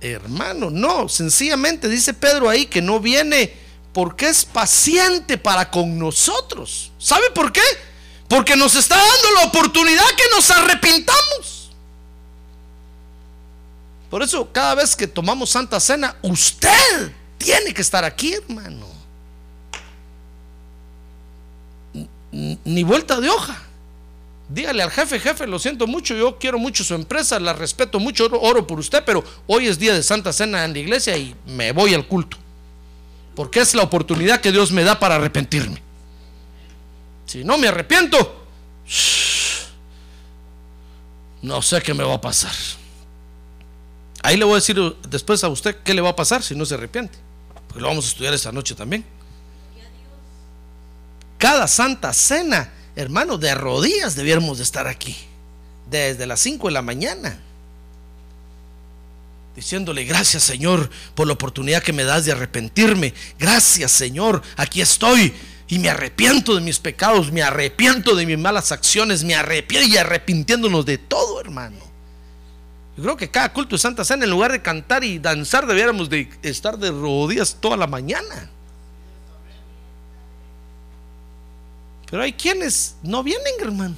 Hermano, 0.00 0.70
no, 0.70 1.08
sencillamente 1.08 1.88
dice 1.88 2.14
Pedro 2.14 2.48
ahí 2.48 2.64
que 2.64 2.80
no 2.80 2.98
viene 2.98 3.54
porque 3.92 4.28
es 4.28 4.44
paciente 4.46 5.36
para 5.36 5.70
con 5.70 5.98
nosotros. 5.98 6.90
¿Sabe 6.98 7.30
por 7.34 7.52
qué? 7.52 7.60
Porque 8.28 8.56
nos 8.56 8.74
está 8.74 8.96
dando 8.96 9.30
la 9.36 9.46
oportunidad 9.48 10.06
que 10.16 10.24
nos 10.34 10.50
arrepintamos. 10.50 11.70
Por 14.08 14.22
eso 14.22 14.50
cada 14.50 14.74
vez 14.76 14.96
que 14.96 15.06
tomamos 15.06 15.50
Santa 15.50 15.78
Cena, 15.78 16.16
usted 16.22 17.12
tiene 17.36 17.74
que 17.74 17.82
estar 17.82 18.04
aquí, 18.04 18.32
hermano. 18.32 18.86
Ni 22.30 22.82
vuelta 22.82 23.20
de 23.20 23.28
hoja. 23.28 23.62
Dígale 24.52 24.82
al 24.82 24.90
jefe, 24.90 25.18
jefe, 25.18 25.46
lo 25.46 25.58
siento 25.58 25.86
mucho, 25.86 26.14
yo 26.14 26.38
quiero 26.38 26.58
mucho 26.58 26.84
su 26.84 26.94
empresa, 26.94 27.40
la 27.40 27.54
respeto 27.54 27.98
mucho, 27.98 28.28
oro 28.30 28.66
por 28.66 28.78
usted, 28.78 29.02
pero 29.02 29.24
hoy 29.46 29.66
es 29.66 29.78
día 29.78 29.94
de 29.94 30.02
Santa 30.02 30.30
Cena 30.30 30.66
en 30.66 30.74
la 30.74 30.78
iglesia 30.78 31.16
y 31.16 31.34
me 31.46 31.72
voy 31.72 31.94
al 31.94 32.06
culto. 32.06 32.36
Porque 33.34 33.60
es 33.60 33.74
la 33.74 33.82
oportunidad 33.82 34.42
que 34.42 34.52
Dios 34.52 34.70
me 34.70 34.84
da 34.84 34.98
para 34.98 35.14
arrepentirme. 35.14 35.80
Si 37.24 37.44
no 37.44 37.56
me 37.56 37.68
arrepiento, 37.68 38.44
no 41.40 41.62
sé 41.62 41.80
qué 41.80 41.94
me 41.94 42.04
va 42.04 42.14
a 42.14 42.20
pasar. 42.20 42.52
Ahí 44.22 44.36
le 44.36 44.44
voy 44.44 44.52
a 44.52 44.56
decir 44.56 44.76
después 45.08 45.42
a 45.44 45.48
usted 45.48 45.78
qué 45.82 45.94
le 45.94 46.02
va 46.02 46.10
a 46.10 46.16
pasar 46.16 46.42
si 46.42 46.54
no 46.54 46.66
se 46.66 46.74
arrepiente. 46.74 47.18
Porque 47.68 47.80
lo 47.80 47.88
vamos 47.88 48.04
a 48.04 48.08
estudiar 48.08 48.34
esta 48.34 48.52
noche 48.52 48.74
también. 48.74 49.02
Cada 51.38 51.66
santa 51.66 52.12
cena, 52.12 52.70
hermano, 52.96 53.38
de 53.38 53.54
rodillas 53.54 54.16
debiéramos 54.16 54.58
de 54.58 54.64
estar 54.64 54.86
aquí. 54.86 55.16
Desde 55.90 56.26
las 56.26 56.40
5 56.40 56.68
de 56.68 56.72
la 56.72 56.82
mañana. 56.82 57.38
Diciéndole, 59.54 60.04
gracias 60.04 60.42
Señor 60.42 60.88
por 61.14 61.26
la 61.26 61.34
oportunidad 61.34 61.82
que 61.82 61.92
me 61.92 62.04
das 62.04 62.24
de 62.24 62.32
arrepentirme. 62.32 63.12
Gracias 63.38 63.92
Señor, 63.92 64.42
aquí 64.56 64.80
estoy 64.80 65.34
y 65.68 65.78
me 65.78 65.90
arrepiento 65.90 66.54
de 66.54 66.60
mis 66.60 66.78
pecados, 66.78 67.30
me 67.32 67.42
arrepiento 67.42 68.14
de 68.14 68.26
mis 68.26 68.38
malas 68.38 68.72
acciones, 68.72 69.24
me 69.24 69.34
arrepiento 69.34 69.88
y 69.88 69.96
arrepintiéndonos 69.96 70.86
de 70.86 70.98
todo, 70.98 71.40
hermano. 71.40 71.78
Yo 72.96 73.02
creo 73.02 73.16
que 73.16 73.30
cada 73.30 73.52
culto 73.52 73.76
de 73.76 73.80
Santa 73.80 74.04
Cena, 74.04 74.24
en 74.24 74.30
lugar 74.30 74.52
de 74.52 74.60
cantar 74.60 75.02
y 75.02 75.18
danzar, 75.18 75.66
debiéramos 75.66 76.10
de 76.10 76.28
estar 76.42 76.78
de 76.78 76.90
rodillas 76.90 77.56
toda 77.58 77.76
la 77.76 77.86
mañana. 77.86 78.50
Pero 82.12 82.24
hay 82.24 82.34
quienes 82.34 82.94
no 83.02 83.22
vienen, 83.22 83.54
hermano. 83.58 83.96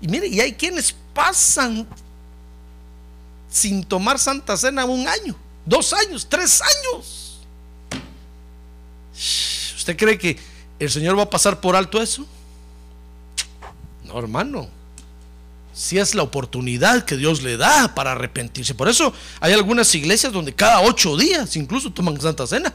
Y 0.00 0.06
mire, 0.06 0.28
y 0.28 0.38
hay 0.38 0.52
quienes 0.52 0.94
pasan 1.12 1.84
sin 3.50 3.82
tomar 3.82 4.16
Santa 4.16 4.56
Cena 4.56 4.84
un 4.84 5.08
año, 5.08 5.34
dos 5.66 5.92
años, 5.92 6.28
tres 6.30 6.62
años. 6.62 7.40
¿Usted 9.76 9.96
cree 9.96 10.16
que 10.16 10.38
el 10.78 10.88
Señor 10.88 11.18
va 11.18 11.24
a 11.24 11.30
pasar 11.30 11.60
por 11.60 11.74
alto 11.74 12.00
eso? 12.00 12.24
No, 14.04 14.16
hermano. 14.16 14.68
Si 15.74 15.98
es 15.98 16.14
la 16.14 16.22
oportunidad 16.22 17.04
que 17.04 17.16
Dios 17.16 17.42
le 17.42 17.56
da 17.56 17.92
para 17.96 18.12
arrepentirse. 18.12 18.76
Por 18.76 18.88
eso 18.88 19.12
hay 19.40 19.52
algunas 19.52 19.92
iglesias 19.96 20.32
donde 20.32 20.54
cada 20.54 20.82
ocho 20.82 21.16
días 21.16 21.56
incluso 21.56 21.92
toman 21.92 22.20
Santa 22.20 22.46
Cena. 22.46 22.72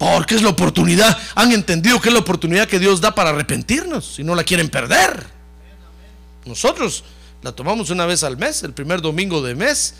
Porque 0.00 0.34
es 0.34 0.40
la 0.40 0.48
oportunidad. 0.48 1.14
Han 1.34 1.52
entendido 1.52 2.00
que 2.00 2.08
es 2.08 2.14
la 2.14 2.20
oportunidad 2.20 2.66
que 2.66 2.78
Dios 2.78 3.02
da 3.02 3.14
para 3.14 3.28
arrepentirnos. 3.30 4.14
Si 4.14 4.24
no 4.24 4.34
la 4.34 4.44
quieren 4.44 4.70
perder. 4.70 5.26
Nosotros 6.46 7.04
la 7.42 7.52
tomamos 7.52 7.90
una 7.90 8.06
vez 8.06 8.24
al 8.24 8.38
mes, 8.38 8.62
el 8.62 8.72
primer 8.72 9.02
domingo 9.02 9.42
de 9.42 9.54
mes. 9.54 9.96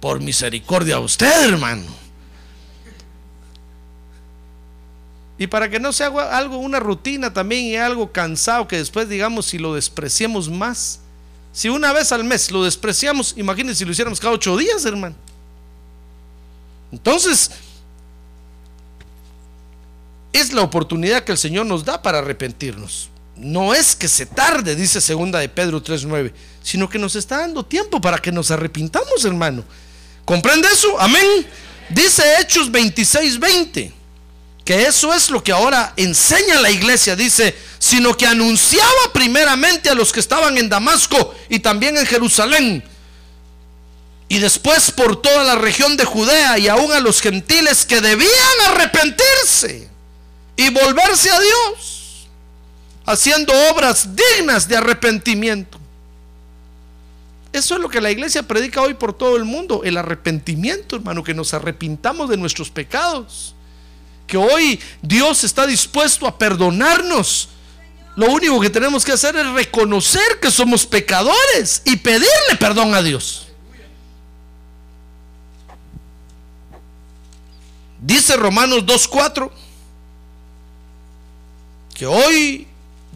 Por 0.00 0.18
misericordia 0.18 0.96
a 0.96 0.98
usted, 0.98 1.50
hermano. 1.50 1.84
Y 5.38 5.46
para 5.46 5.70
que 5.70 5.78
no 5.78 5.92
sea 5.92 6.08
algo, 6.36 6.58
una 6.58 6.80
rutina 6.80 7.32
también 7.32 7.66
y 7.66 7.76
algo 7.76 8.10
cansado 8.10 8.66
que 8.66 8.78
después 8.78 9.08
digamos 9.08 9.46
si 9.46 9.58
lo 9.58 9.72
despreciamos 9.72 10.50
más. 10.50 10.98
Si 11.52 11.68
una 11.68 11.92
vez 11.92 12.10
al 12.10 12.24
mes 12.24 12.50
lo 12.50 12.64
despreciamos, 12.64 13.34
imagínense 13.36 13.78
si 13.78 13.84
lo 13.84 13.92
hiciéramos 13.92 14.18
cada 14.18 14.34
ocho 14.34 14.56
días, 14.56 14.84
hermano. 14.84 15.14
Entonces, 16.90 17.52
es 20.32 20.52
la 20.52 20.62
oportunidad 20.62 21.24
que 21.24 21.32
el 21.32 21.38
Señor 21.38 21.66
nos 21.66 21.84
da 21.84 22.02
para 22.02 22.18
arrepentirnos. 22.18 23.08
No 23.36 23.74
es 23.74 23.94
que 23.94 24.08
se 24.08 24.26
tarde, 24.26 24.74
dice 24.74 25.00
segunda 25.00 25.38
de 25.38 25.48
Pedro 25.48 25.82
3.9, 25.82 26.32
sino 26.62 26.88
que 26.88 26.98
nos 26.98 27.14
está 27.14 27.38
dando 27.38 27.64
tiempo 27.64 28.00
para 28.00 28.18
que 28.18 28.32
nos 28.32 28.50
arrepintamos, 28.50 29.24
hermano. 29.24 29.64
¿Comprende 30.24 30.68
eso? 30.72 30.98
Amén. 31.00 31.46
Dice 31.88 32.22
Hechos 32.40 32.70
26.20 32.70 33.92
que 34.68 34.82
eso 34.82 35.14
es 35.14 35.30
lo 35.30 35.42
que 35.42 35.50
ahora 35.50 35.94
enseña 35.96 36.60
la 36.60 36.70
iglesia, 36.70 37.16
dice, 37.16 37.56
sino 37.78 38.14
que 38.14 38.26
anunciaba 38.26 39.14
primeramente 39.14 39.88
a 39.88 39.94
los 39.94 40.12
que 40.12 40.20
estaban 40.20 40.58
en 40.58 40.68
Damasco 40.68 41.34
y 41.48 41.60
también 41.60 41.96
en 41.96 42.04
Jerusalén, 42.04 42.84
y 44.28 44.38
después 44.40 44.90
por 44.90 45.22
toda 45.22 45.42
la 45.42 45.54
región 45.54 45.96
de 45.96 46.04
Judea 46.04 46.58
y 46.58 46.68
aún 46.68 46.92
a 46.92 47.00
los 47.00 47.22
gentiles 47.22 47.86
que 47.86 48.02
debían 48.02 48.60
arrepentirse 48.66 49.88
y 50.58 50.68
volverse 50.70 51.30
a 51.30 51.40
Dios, 51.40 52.28
haciendo 53.06 53.54
obras 53.72 54.08
dignas 54.14 54.68
de 54.68 54.76
arrepentimiento. 54.76 55.78
Eso 57.52 57.76
es 57.76 57.80
lo 57.80 57.88
que 57.88 58.02
la 58.02 58.10
iglesia 58.10 58.42
predica 58.42 58.82
hoy 58.82 58.92
por 58.92 59.16
todo 59.16 59.36
el 59.36 59.44
mundo, 59.44 59.82
el 59.84 59.96
arrepentimiento, 59.96 60.96
hermano, 60.96 61.24
que 61.24 61.32
nos 61.32 61.54
arrepintamos 61.54 62.28
de 62.28 62.36
nuestros 62.36 62.70
pecados 62.70 63.54
que 64.28 64.36
hoy 64.36 64.78
Dios 65.00 65.42
está 65.42 65.66
dispuesto 65.66 66.26
a 66.26 66.38
perdonarnos. 66.38 67.48
Lo 68.14 68.26
único 68.30 68.60
que 68.60 68.68
tenemos 68.68 69.04
que 69.04 69.12
hacer 69.12 69.34
es 69.36 69.46
reconocer 69.52 70.38
que 70.40 70.50
somos 70.50 70.84
pecadores 70.84 71.82
y 71.84 71.96
pedirle 71.96 72.56
perdón 72.60 72.94
a 72.94 73.02
Dios. 73.02 73.48
Dice 78.00 78.36
Romanos 78.36 78.84
2.4 78.84 79.50
que 81.98 82.06
hoy 82.06 82.68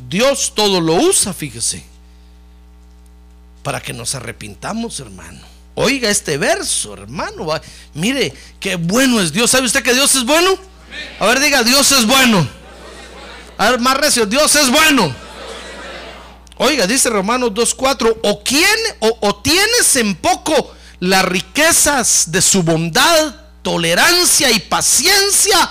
Dios 0.09 0.53
todo 0.57 0.81
lo 0.81 0.95
usa, 0.95 1.33
fíjese, 1.33 1.85
para 3.62 3.81
que 3.81 3.92
nos 3.92 4.16
arrepintamos, 4.16 4.99
hermano. 4.99 5.40
Oiga 5.77 6.11
este 6.11 6.37
verso, 6.37 6.95
hermano. 6.95 7.49
Mire, 7.95 8.35
qué 8.59 8.75
bueno 8.75 9.21
es 9.21 9.33
Dios. 9.33 9.53
¿Sabe 9.53 9.66
usted 9.66 9.85
que 9.85 9.95
Dios 9.95 10.16
es 10.16 10.25
bueno? 10.25 10.59
A 11.21 11.27
ver, 11.27 11.38
diga, 11.38 11.62
Dios 11.62 11.92
es 11.92 12.05
bueno. 12.05 12.47
A 13.57 13.71
ver, 13.71 13.79
más 13.79 13.97
recio, 13.97 14.27
Dios 14.27 14.55
es 14.57 14.68
bueno. 14.68 15.14
Oiga, 16.57 16.87
dice 16.88 17.09
Romanos 17.09 17.53
2.4, 17.53 18.18
o, 19.01 19.18
o 19.21 19.37
tienes 19.37 19.97
en 19.97 20.16
poco 20.16 20.75
las 20.99 21.25
riquezas 21.25 22.33
de 22.33 22.42
su 22.42 22.64
bondad, 22.64 23.37
tolerancia 23.62 24.51
y 24.51 24.59
paciencia, 24.59 25.71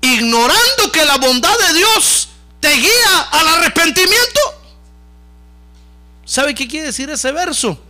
ignorando 0.00 0.90
que 0.92 1.04
la 1.04 1.16
bondad 1.16 1.56
de 1.68 1.74
Dios 1.74 2.29
te 2.60 2.70
guía 2.72 3.20
al 3.30 3.48
arrepentimiento. 3.48 4.40
¿Sabe 6.24 6.54
qué 6.54 6.68
quiere 6.68 6.86
decir 6.86 7.10
ese 7.10 7.32
verso? 7.32 7.82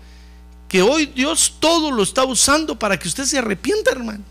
Que 0.68 0.80
hoy 0.80 1.06
Dios 1.06 1.54
todo 1.58 1.90
lo 1.90 2.02
está 2.02 2.24
usando 2.24 2.78
para 2.78 2.98
que 2.98 3.08
usted 3.08 3.24
se 3.24 3.38
arrepienta, 3.38 3.90
hermano. 3.90 4.24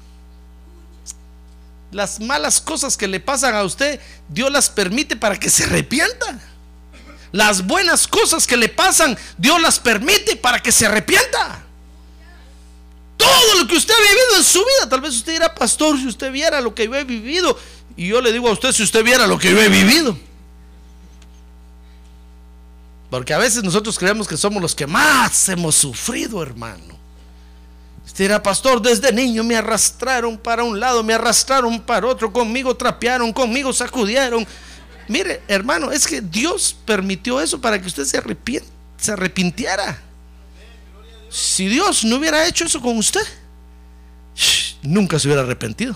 Las 1.91 2.19
malas 2.19 2.61
cosas 2.61 2.95
que 2.95 3.07
le 3.07 3.19
pasan 3.19 3.55
a 3.55 3.63
usted, 3.63 3.99
Dios 4.27 4.51
las 4.51 4.69
permite 4.69 5.15
para 5.15 5.37
que 5.39 5.49
se 5.49 5.65
arrepienta. 5.65 6.39
Las 7.31 7.65
buenas 7.65 8.07
cosas 8.07 8.47
que 8.47 8.57
le 8.57 8.69
pasan, 8.69 9.17
Dios 9.37 9.61
las 9.61 9.79
permite 9.79 10.35
para 10.35 10.59
que 10.59 10.71
se 10.71 10.85
arrepienta. 10.85 11.63
Todo 13.17 13.55
lo 13.59 13.67
que 13.67 13.75
usted 13.75 13.93
ha 13.93 14.01
vivido 14.01 14.37
en 14.37 14.43
su 14.43 14.59
vida, 14.59 14.89
tal 14.89 15.01
vez 15.01 15.13
usted 15.15 15.33
dirá, 15.33 15.53
pastor, 15.53 15.97
si 15.97 16.07
usted 16.07 16.31
viera 16.31 16.61
lo 16.61 16.73
que 16.73 16.85
yo 16.85 16.95
he 16.95 17.03
vivido. 17.03 17.57
Y 17.97 18.07
yo 18.07 18.21
le 18.21 18.31
digo 18.31 18.47
a 18.47 18.53
usted, 18.53 18.71
si 18.71 18.81
usted 18.81 19.03
viera 19.03 19.27
lo 19.27 19.37
que 19.37 19.51
yo 19.51 19.61
he 19.61 19.67
vivido. 19.67 20.17
Porque 23.09 23.33
a 23.33 23.37
veces 23.37 23.63
nosotros 23.63 23.97
creemos 23.97 24.27
que 24.27 24.37
somos 24.37 24.61
los 24.61 24.75
que 24.75 24.85
más 24.85 25.49
hemos 25.49 25.75
sufrido, 25.75 26.43
hermano. 26.43 26.99
Usted 28.05 28.25
dirá, 28.25 28.41
pastor, 28.41 28.81
desde 28.81 29.11
niño 29.11 29.43
me 29.43 29.55
arrastraron 29.55 30.37
para 30.37 30.63
un 30.63 30.79
lado, 30.79 31.03
me 31.03 31.13
arrastraron 31.13 31.79
para 31.79 32.07
otro, 32.07 32.31
conmigo 32.31 32.75
trapearon, 32.75 33.33
conmigo 33.33 33.73
sacudieron. 33.73 34.45
Mire, 35.07 35.41
hermano, 35.47 35.91
es 35.91 36.05
que 36.05 36.21
Dios 36.21 36.75
permitió 36.85 37.41
eso 37.41 37.59
para 37.59 37.81
que 37.81 37.87
usted 37.87 38.05
se, 38.05 38.21
se 38.97 39.11
arrepintiera. 39.11 39.99
Si 41.29 41.67
Dios 41.67 42.03
no 42.03 42.17
hubiera 42.17 42.45
hecho 42.47 42.65
eso 42.65 42.81
con 42.81 42.97
usted, 42.97 43.25
nunca 44.81 45.17
se 45.17 45.27
hubiera 45.27 45.41
arrepentido. 45.41 45.95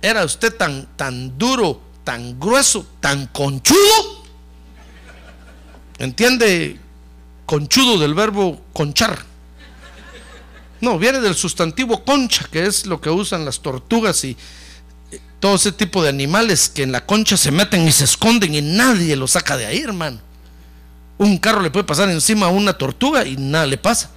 Era 0.00 0.24
usted 0.24 0.54
tan, 0.54 0.86
tan 0.96 1.36
duro, 1.38 1.80
tan 2.08 2.40
grueso, 2.40 2.86
tan 3.00 3.26
conchudo. 3.26 4.24
¿Entiende? 5.98 6.80
Conchudo 7.44 7.98
del 7.98 8.14
verbo 8.14 8.62
conchar. 8.72 9.26
No, 10.80 10.98
viene 10.98 11.20
del 11.20 11.34
sustantivo 11.34 12.02
concha, 12.06 12.48
que 12.50 12.64
es 12.64 12.86
lo 12.86 12.98
que 12.98 13.10
usan 13.10 13.44
las 13.44 13.60
tortugas 13.60 14.24
y 14.24 14.38
todo 15.38 15.56
ese 15.56 15.70
tipo 15.70 16.02
de 16.02 16.08
animales 16.08 16.70
que 16.70 16.82
en 16.82 16.92
la 16.92 17.04
concha 17.04 17.36
se 17.36 17.50
meten 17.50 17.86
y 17.86 17.92
se 17.92 18.04
esconden 18.04 18.54
y 18.54 18.62
nadie 18.62 19.14
lo 19.14 19.28
saca 19.28 19.58
de 19.58 19.66
ahí, 19.66 19.80
hermano. 19.80 20.18
Un 21.18 21.36
carro 21.36 21.60
le 21.60 21.70
puede 21.70 21.84
pasar 21.84 22.08
encima 22.08 22.46
a 22.46 22.48
una 22.48 22.72
tortuga 22.72 23.26
y 23.26 23.36
nada 23.36 23.66
le 23.66 23.76
pasa. 23.76 24.10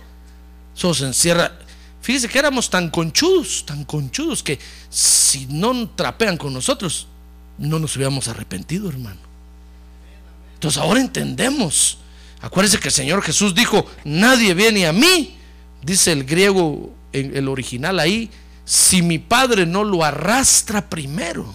Eso 0.73 0.93
se 0.93 1.07
encierra. 1.07 1.59
Fíjese 2.01 2.29
que 2.29 2.39
éramos 2.39 2.69
tan 2.69 2.89
conchudos, 2.89 3.65
tan 3.65 3.83
conchudos 3.83 4.41
que 4.41 4.59
si 4.89 5.45
no 5.47 5.89
trapean 5.89 6.37
con 6.37 6.53
nosotros, 6.53 7.09
no 7.61 7.79
nos 7.79 7.95
hubiéramos 7.95 8.27
arrepentido, 8.27 8.89
hermano. 8.89 9.19
Entonces 10.55 10.81
ahora 10.81 10.99
entendemos. 10.99 11.99
Acuérdense 12.41 12.79
que 12.79 12.89
el 12.89 12.93
Señor 12.93 13.21
Jesús 13.21 13.55
dijo, 13.55 13.85
nadie 14.03 14.53
viene 14.53 14.87
a 14.87 14.93
mí, 14.93 15.37
dice 15.81 16.11
el 16.11 16.23
griego, 16.23 16.93
el 17.13 17.47
original 17.47 17.99
ahí, 17.99 18.29
si 18.65 19.01
mi 19.01 19.19
padre 19.19 19.65
no 19.65 19.83
lo 19.83 20.03
arrastra 20.03 20.89
primero. 20.89 21.53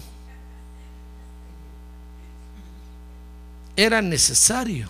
Era 3.75 4.01
necesario 4.01 4.89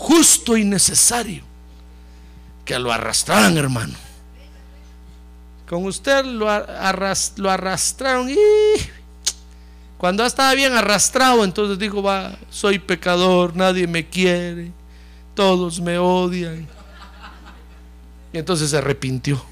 justo 0.00 0.56
y 0.56 0.64
necesario 0.64 1.44
que 2.64 2.78
lo 2.78 2.92
arrastraran, 2.92 3.56
hermano. 3.58 3.94
Con 5.68 5.84
usted 5.84 6.24
lo, 6.24 6.46
lo 6.46 7.50
arrastraron 7.50 8.30
y 8.30 8.36
cuando 10.00 10.24
estaba 10.24 10.54
bien 10.54 10.72
arrastrado, 10.72 11.44
entonces 11.44 11.78
dijo, 11.78 12.02
va, 12.02 12.34
soy 12.48 12.78
pecador, 12.78 13.54
nadie 13.54 13.86
me 13.86 14.08
quiere, 14.08 14.72
todos 15.34 15.78
me 15.78 15.98
odian. 15.98 16.66
Y 18.32 18.38
entonces 18.38 18.70
se 18.70 18.78
arrepintió. 18.78 19.44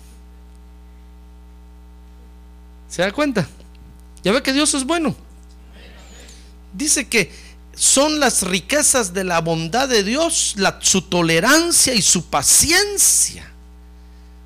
¿Se 2.88 3.02
da 3.02 3.12
cuenta? 3.12 3.46
Ya 4.24 4.32
ve 4.32 4.42
que 4.42 4.54
Dios 4.54 4.72
es 4.72 4.84
bueno. 4.84 5.14
Dice 6.72 7.06
que 7.06 7.30
son 7.74 8.18
las 8.18 8.40
riquezas 8.40 9.12
de 9.12 9.24
la 9.24 9.42
bondad 9.42 9.86
de 9.86 10.02
Dios, 10.02 10.56
su 10.80 11.02
tolerancia 11.02 11.92
y 11.92 12.00
su 12.00 12.24
paciencia, 12.24 13.46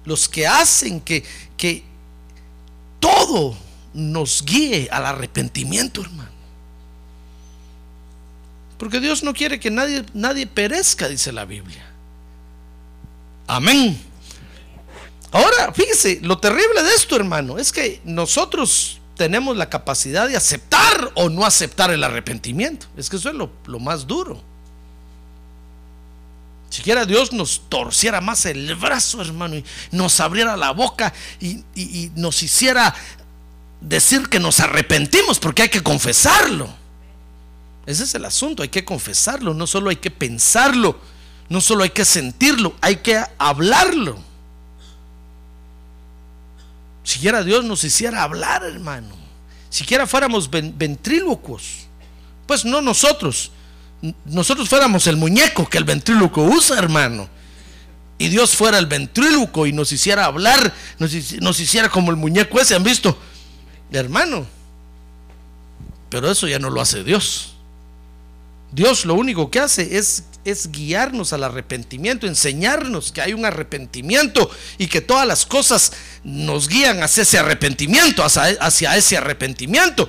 los 0.05 0.29
que 0.29 0.49
hacen 0.49 1.01
que, 1.01 1.23
que 1.57 1.85
todo 2.99 3.57
nos 3.94 4.44
guíe 4.44 4.88
al 4.90 5.07
arrepentimiento, 5.07 6.00
hermano. 6.02 6.31
Porque 8.78 9.00
Dios 9.00 9.22
no 9.22 9.33
quiere 9.33 9.61
que 9.61 9.70
nadie, 9.70 10.05
nadie 10.12 10.46
perezca, 10.46 11.09
dice 11.09 11.31
la 11.31 11.44
Biblia. 11.44 11.87
Amén. 13.46 13.96
Ahora, 15.31 15.72
fíjese, 15.72 16.18
lo 16.22 16.38
terrible 16.38 16.83
de 16.83 16.94
esto, 16.94 17.16
hermano, 17.16 17.59
es 17.59 17.72
que 17.72 18.00
nosotros 18.05 19.00
tenemos 19.16 19.57
la 19.57 19.70
capacidad 19.70 20.28
de 20.28 20.37
aceptar 20.37 21.12
o 21.14 21.28
no 21.28 21.44
aceptar 21.44 21.90
el 21.90 22.02
arrepentimiento. 22.05 22.87
Es 22.96 23.09
que 23.09 23.16
eso 23.16 23.31
es 23.31 23.35
lo, 23.35 23.78
más 23.78 24.07
duro. 24.07 24.42
Siquiera 26.68 27.07
Dios 27.07 27.33
nos 27.33 27.62
torciera 27.68 28.20
más 28.20 28.46
el 28.46 28.74
brazo, 28.74 29.20
hermano, 29.22 29.57
y 29.57 29.64
nos 29.90 30.18
abriera 30.20 30.57
la 30.57 30.70
boca 30.72 31.12
y, 31.38 31.62
y 31.74 32.11
nos 32.16 32.42
hiciera 32.42 32.94
decir 33.83 34.29
que 34.29 34.38
nos 34.38 34.61
arrepentimos, 34.61 35.38
porque 35.38 35.62
hay 35.62 35.68
que 35.68 35.83
confesarlo. 35.83 36.68
Ese 37.85 38.05
es 38.05 38.14
el 38.14 38.25
asunto, 38.25 38.62
hay 38.62 38.68
que 38.68 38.85
confesarlo, 38.85 39.55
no 39.55 39.66
solo 39.66 39.90
hay 39.90 39.97
que 39.97 40.11
pensarlo, 40.11 40.99
no 41.49 41.61
solo 41.61 41.83
hay 41.83 41.90
que 41.90 42.05
sentirlo, 42.05 42.75
hay 42.81 42.97
que 42.97 43.23
hablarlo. 43.38 44.18
Siquiera 47.03 47.42
Dios 47.42 47.64
nos 47.64 47.83
hiciera 47.83 48.23
hablar, 48.23 48.62
hermano. 48.62 49.16
Siquiera 49.68 50.07
fuéramos 50.07 50.49
ventrílocuos. 50.49 51.88
Pues 52.47 52.64
no 52.64 52.81
nosotros. 52.81 53.51
Nosotros 54.25 54.68
fuéramos 54.68 55.07
el 55.09 55.16
muñeco 55.16 55.68
que 55.68 55.79
el 55.79 55.85
ventríloco 55.85 56.42
usa, 56.42 56.79
hermano. 56.79 57.29
Y 58.18 58.29
Dios 58.29 58.55
fuera 58.55 58.79
el 58.79 58.87
ventríloco 58.87 59.66
y 59.66 59.73
nos 59.73 59.90
hiciera 59.90 60.27
hablar, 60.27 60.73
nos, 60.99 61.12
nos 61.40 61.59
hiciera 61.59 61.88
como 61.88 62.12
el 62.12 62.16
muñeco 62.16 62.61
ese, 62.61 62.77
¿han 62.77 62.85
visto? 62.85 63.18
Hermano. 63.92 64.46
Pero 66.09 66.31
eso 66.31 66.46
ya 66.48 66.59
no 66.59 66.70
lo 66.70 66.81
hace 66.81 67.05
Dios. 67.05 67.55
Dios 68.72 69.05
lo 69.05 69.14
único 69.14 69.50
que 69.50 69.61
hace 69.61 69.96
es 69.96 70.24
es 70.44 70.72
guiarnos 70.72 71.33
al 71.33 71.44
arrepentimiento, 71.44 72.26
enseñarnos 72.26 73.12
que 73.12 73.20
hay 73.20 73.33
un 73.33 73.44
arrepentimiento 73.44 74.50
y 74.78 74.88
que 74.88 75.00
todas 75.00 75.26
las 75.26 75.46
cosas 75.46 75.92
nos 76.24 76.68
guían 76.68 77.02
hacia 77.02 77.22
ese 77.22 77.38
arrepentimiento, 77.38 78.24
hacia, 78.24 78.96
ese 78.96 79.16
arrepentimiento. 79.16 80.09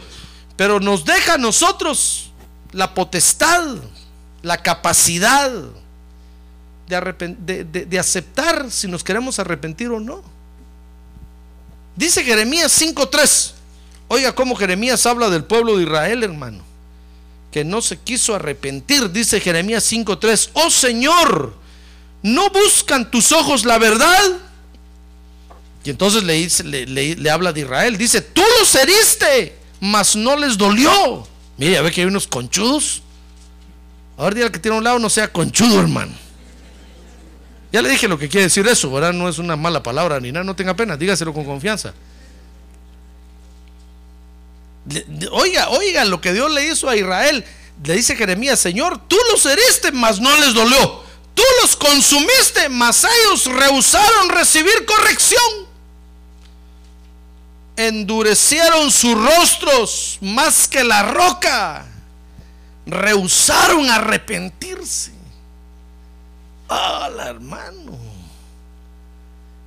Pero 0.55 0.79
nos 0.79 1.05
deja 1.05 1.35
a 1.35 1.37
nosotros 1.37 2.31
la 2.71 2.93
potestad, 2.93 3.75
la 4.41 4.61
capacidad 4.61 5.51
de, 6.87 7.63
de 7.63 7.99
aceptar 7.99 8.71
si 8.71 8.87
nos 8.87 9.03
queremos 9.03 9.39
arrepentir 9.39 9.89
o 9.89 9.99
no. 9.99 10.23
Dice 11.95 12.23
Jeremías 12.23 12.81
5.3. 12.81 13.53
Oiga 14.07 14.33
cómo 14.33 14.55
Jeremías 14.55 15.05
habla 15.05 15.29
del 15.29 15.43
pueblo 15.43 15.77
de 15.77 15.83
Israel, 15.83 16.23
hermano 16.23 16.73
que 17.53 17.63
no 17.63 17.83
se 17.83 17.97
quiso 17.97 18.33
arrepentir, 18.33 19.11
dice 19.11 19.39
Jeremías 19.39 19.89
5.3, 19.89 20.49
oh 20.53 20.71
Señor, 20.71 21.53
¿no 22.23 22.49
buscan 22.49 23.11
tus 23.11 23.31
ojos 23.31 23.63
la 23.63 23.77
verdad? 23.77 24.39
Y 25.83 25.91
entonces 25.91 26.23
le, 26.23 27.29
habla 27.29 27.53
de 27.53 27.61
Israel, 27.61 27.95
dice, 27.95 28.21
tú 28.21 28.41
los 28.59 28.73
heriste, 28.73 29.55
mas 29.79 30.15
no 30.15 30.35
les 30.35 30.57
dolió. 30.57 31.27
Mire, 31.57 31.77
a 31.77 31.83
ver 31.83 31.93
que 31.93 32.01
hay 32.01 32.07
unos 32.07 32.25
conchudos. 32.25 33.03
Ahora 34.17 34.33
día 34.33 34.51
que 34.51 34.57
tiene 34.57 34.77
un 34.77 34.83
lado 34.83 34.97
no 34.97 35.09
sea 35.09 35.31
conchudo, 35.31 35.79
hermano. 35.79 36.13
Ya 37.71 37.83
le 37.83 37.89
dije 37.89 38.07
lo 38.07 38.17
que 38.17 38.29
quiere 38.29 38.45
decir 38.45 38.67
eso, 38.67 38.89
¿verdad? 38.91 39.13
No 39.13 39.29
es 39.29 39.37
una 39.37 39.55
mala 39.55 39.83
palabra 39.83 40.19
ni 40.19 40.31
nada, 40.31 40.43
no 40.43 40.55
tenga 40.55 40.75
pena, 40.75 40.97
dígaselo 40.97 41.33
con 41.33 41.45
confianza. 41.45 41.93
Oiga, 45.31 45.69
oiga 45.69 46.05
lo 46.05 46.19
que 46.19 46.33
Dios 46.33 46.51
le 46.51 46.67
hizo 46.67 46.89
a 46.89 46.95
Israel. 46.95 47.43
Le 47.83 47.95
dice 47.95 48.15
Jeremías, 48.15 48.59
Señor, 48.59 49.01
tú 49.07 49.17
los 49.31 49.45
heriste, 49.45 49.91
mas 49.91 50.19
no 50.19 50.35
les 50.37 50.53
dolió. 50.53 51.03
Tú 51.33 51.43
los 51.61 51.75
consumiste, 51.75 52.69
mas 52.69 53.03
ellos 53.03 53.45
rehusaron 53.45 54.29
recibir 54.29 54.85
corrección. 54.85 55.67
Endurecieron 57.75 58.91
sus 58.91 59.15
rostros 59.15 60.19
más 60.21 60.67
que 60.67 60.83
la 60.83 61.03
roca. 61.03 61.85
Rehusaron 62.85 63.89
arrepentirse. 63.89 65.11
¡Hala, 66.69 67.29
hermano! 67.29 67.97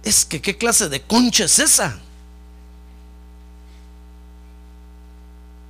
Es 0.02 0.24
que, 0.24 0.40
¿qué 0.40 0.57
clase 0.57 0.88
de 0.88 1.02
concha 1.02 1.44
es 1.44 1.59
esa? 1.59 2.00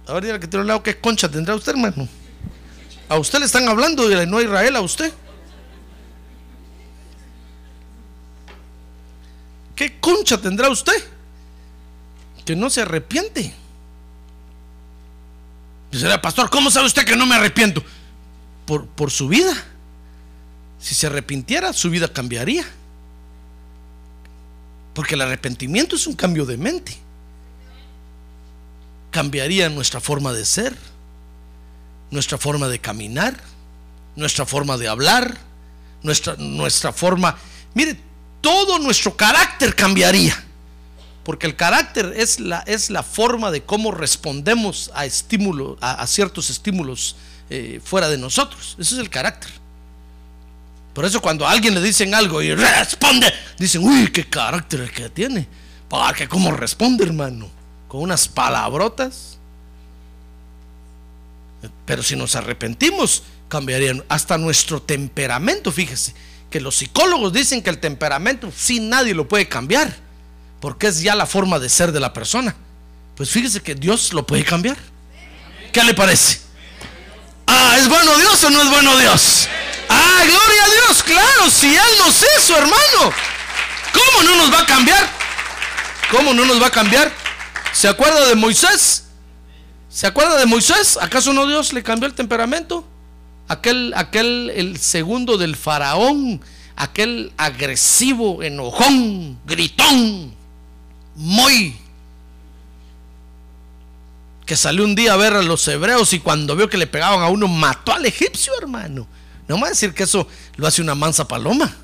Ahora 0.06 0.38
que 0.38 0.46
tiene 0.46 0.62
un 0.62 0.68
lado, 0.68 0.82
¿qué 0.82 0.98
concha 0.98 1.28
tendrá 1.28 1.54
usted, 1.54 1.72
hermano? 1.72 2.08
A 3.08 3.18
usted 3.18 3.38
le 3.40 3.46
están 3.46 3.68
hablando 3.68 4.08
de 4.08 4.26
no 4.26 4.40
Israel, 4.40 4.76
a 4.76 4.80
usted. 4.80 5.12
¿Qué 9.74 9.98
concha 10.00 10.38
tendrá 10.38 10.68
usted? 10.70 11.02
que 12.46 12.56
no 12.56 12.70
se 12.70 12.80
arrepiente. 12.80 13.52
Dice, 15.90 16.18
pastor, 16.18 16.48
¿cómo 16.48 16.70
sabe 16.70 16.86
usted 16.86 17.04
que 17.04 17.16
no 17.16 17.26
me 17.26 17.34
arrepiento? 17.34 17.82
Por, 18.64 18.86
por 18.86 19.10
su 19.10 19.28
vida. 19.28 19.52
Si 20.78 20.94
se 20.94 21.08
arrepintiera, 21.08 21.72
su 21.72 21.90
vida 21.90 22.06
cambiaría. 22.10 22.64
Porque 24.94 25.16
el 25.16 25.22
arrepentimiento 25.22 25.96
es 25.96 26.06
un 26.06 26.14
cambio 26.14 26.46
de 26.46 26.56
mente. 26.56 26.96
Cambiaría 29.16 29.70
nuestra 29.70 29.98
forma 29.98 30.34
de 30.34 30.44
ser, 30.44 30.76
nuestra 32.10 32.36
forma 32.36 32.68
de 32.68 32.80
caminar, 32.80 33.34
nuestra 34.14 34.44
forma 34.44 34.76
de 34.76 34.88
hablar, 34.88 35.38
nuestra, 36.02 36.36
nuestra 36.36 36.92
forma... 36.92 37.34
Mire, 37.72 37.98
todo 38.42 38.78
nuestro 38.78 39.16
carácter 39.16 39.74
cambiaría. 39.74 40.36
Porque 41.24 41.46
el 41.46 41.56
carácter 41.56 42.12
es 42.14 42.40
la, 42.40 42.58
es 42.66 42.90
la 42.90 43.02
forma 43.02 43.50
de 43.50 43.62
cómo 43.62 43.90
respondemos 43.90 44.90
a 44.94 45.06
estímulos, 45.06 45.78
a, 45.80 46.06
ciertos 46.06 46.50
estímulos 46.50 47.16
eh, 47.48 47.80
fuera 47.82 48.10
de 48.10 48.18
nosotros. 48.18 48.76
Ese 48.78 48.96
es 48.96 49.00
el 49.00 49.08
carácter. 49.08 49.50
Por 50.92 51.06
eso 51.06 51.22
cuando 51.22 51.46
a 51.46 51.52
alguien 51.52 51.74
le 51.74 51.80
dicen 51.80 52.14
algo 52.14 52.42
y 52.42 52.54
responde, 52.54 53.32
dicen, 53.58 53.82
uy, 53.82 54.08
qué 54.08 54.28
carácter 54.28 54.90
que 54.90 55.08
tiene. 55.08 55.48
Porque 55.88 56.28
cómo 56.28 56.50
responde, 56.50 57.02
hermano. 57.02 57.55
Con 57.88 58.00
unas 58.00 58.28
palabrotas. 58.28 59.38
Pero 61.84 62.02
si 62.02 62.16
nos 62.16 62.34
arrepentimos, 62.34 63.22
cambiarían 63.48 64.04
hasta 64.08 64.38
nuestro 64.38 64.80
temperamento. 64.82 65.72
Fíjese 65.72 66.14
que 66.50 66.60
los 66.60 66.76
psicólogos 66.76 67.32
dicen 67.32 67.62
que 67.62 67.70
el 67.70 67.78
temperamento 67.78 68.52
sin 68.56 68.88
nadie 68.88 69.14
lo 69.14 69.28
puede 69.28 69.48
cambiar, 69.48 69.94
porque 70.60 70.88
es 70.88 71.00
ya 71.00 71.14
la 71.14 71.26
forma 71.26 71.58
de 71.58 71.68
ser 71.68 71.92
de 71.92 72.00
la 72.00 72.12
persona. 72.12 72.54
Pues 73.16 73.30
fíjese 73.30 73.60
que 73.60 73.74
Dios 73.74 74.12
lo 74.12 74.26
puede 74.26 74.44
cambiar. 74.44 74.76
¿Qué 75.72 75.82
le 75.82 75.94
parece? 75.94 76.40
Ah, 77.46 77.76
¿es 77.78 77.88
bueno 77.88 78.16
Dios 78.18 78.42
o 78.44 78.50
no 78.50 78.62
es 78.62 78.70
bueno 78.70 78.96
Dios? 78.98 79.48
Ah, 79.88 80.22
gloria 80.24 80.64
a 80.64 80.68
Dios, 80.68 81.02
claro, 81.02 81.50
si 81.50 81.74
Él 81.74 81.98
nos 82.04 82.16
hizo, 82.16 82.56
hermano. 82.56 83.12
¿Cómo 83.92 84.22
no 84.22 84.36
nos 84.36 84.52
va 84.52 84.60
a 84.60 84.66
cambiar? 84.66 85.08
¿Cómo 86.10 86.34
no 86.34 86.44
nos 86.44 86.60
va 86.60 86.66
a 86.66 86.70
cambiar? 86.70 87.25
¿Se 87.76 87.88
acuerda 87.88 88.26
de 88.26 88.36
Moisés? 88.36 89.04
¿Se 89.90 90.06
acuerda 90.06 90.38
de 90.38 90.46
Moisés? 90.46 90.98
¿Acaso 90.98 91.34
no 91.34 91.46
Dios 91.46 91.74
le 91.74 91.82
cambió 91.82 92.08
el 92.08 92.14
temperamento? 92.14 92.88
Aquel, 93.48 93.92
aquel, 93.94 94.50
el 94.56 94.78
segundo 94.78 95.36
del 95.36 95.56
faraón, 95.56 96.40
aquel 96.74 97.34
agresivo, 97.36 98.42
enojón, 98.42 99.38
gritón, 99.44 100.34
muy 101.16 101.76
que 104.46 104.56
salió 104.56 104.82
un 104.82 104.94
día 104.94 105.12
a 105.12 105.16
ver 105.16 105.34
a 105.34 105.42
los 105.42 105.68
hebreos 105.68 106.14
y 106.14 106.20
cuando 106.20 106.56
vio 106.56 106.70
que 106.70 106.78
le 106.78 106.86
pegaban 106.86 107.20
a 107.20 107.28
uno 107.28 107.46
mató 107.46 107.92
al 107.92 108.06
egipcio, 108.06 108.54
hermano. 108.58 109.06
No 109.48 109.56
me 109.56 109.62
va 109.62 109.66
a 109.66 109.70
decir 109.70 109.92
que 109.92 110.04
eso 110.04 110.26
lo 110.56 110.66
hace 110.66 110.80
una 110.80 110.94
mansa 110.94 111.28
paloma. 111.28 111.76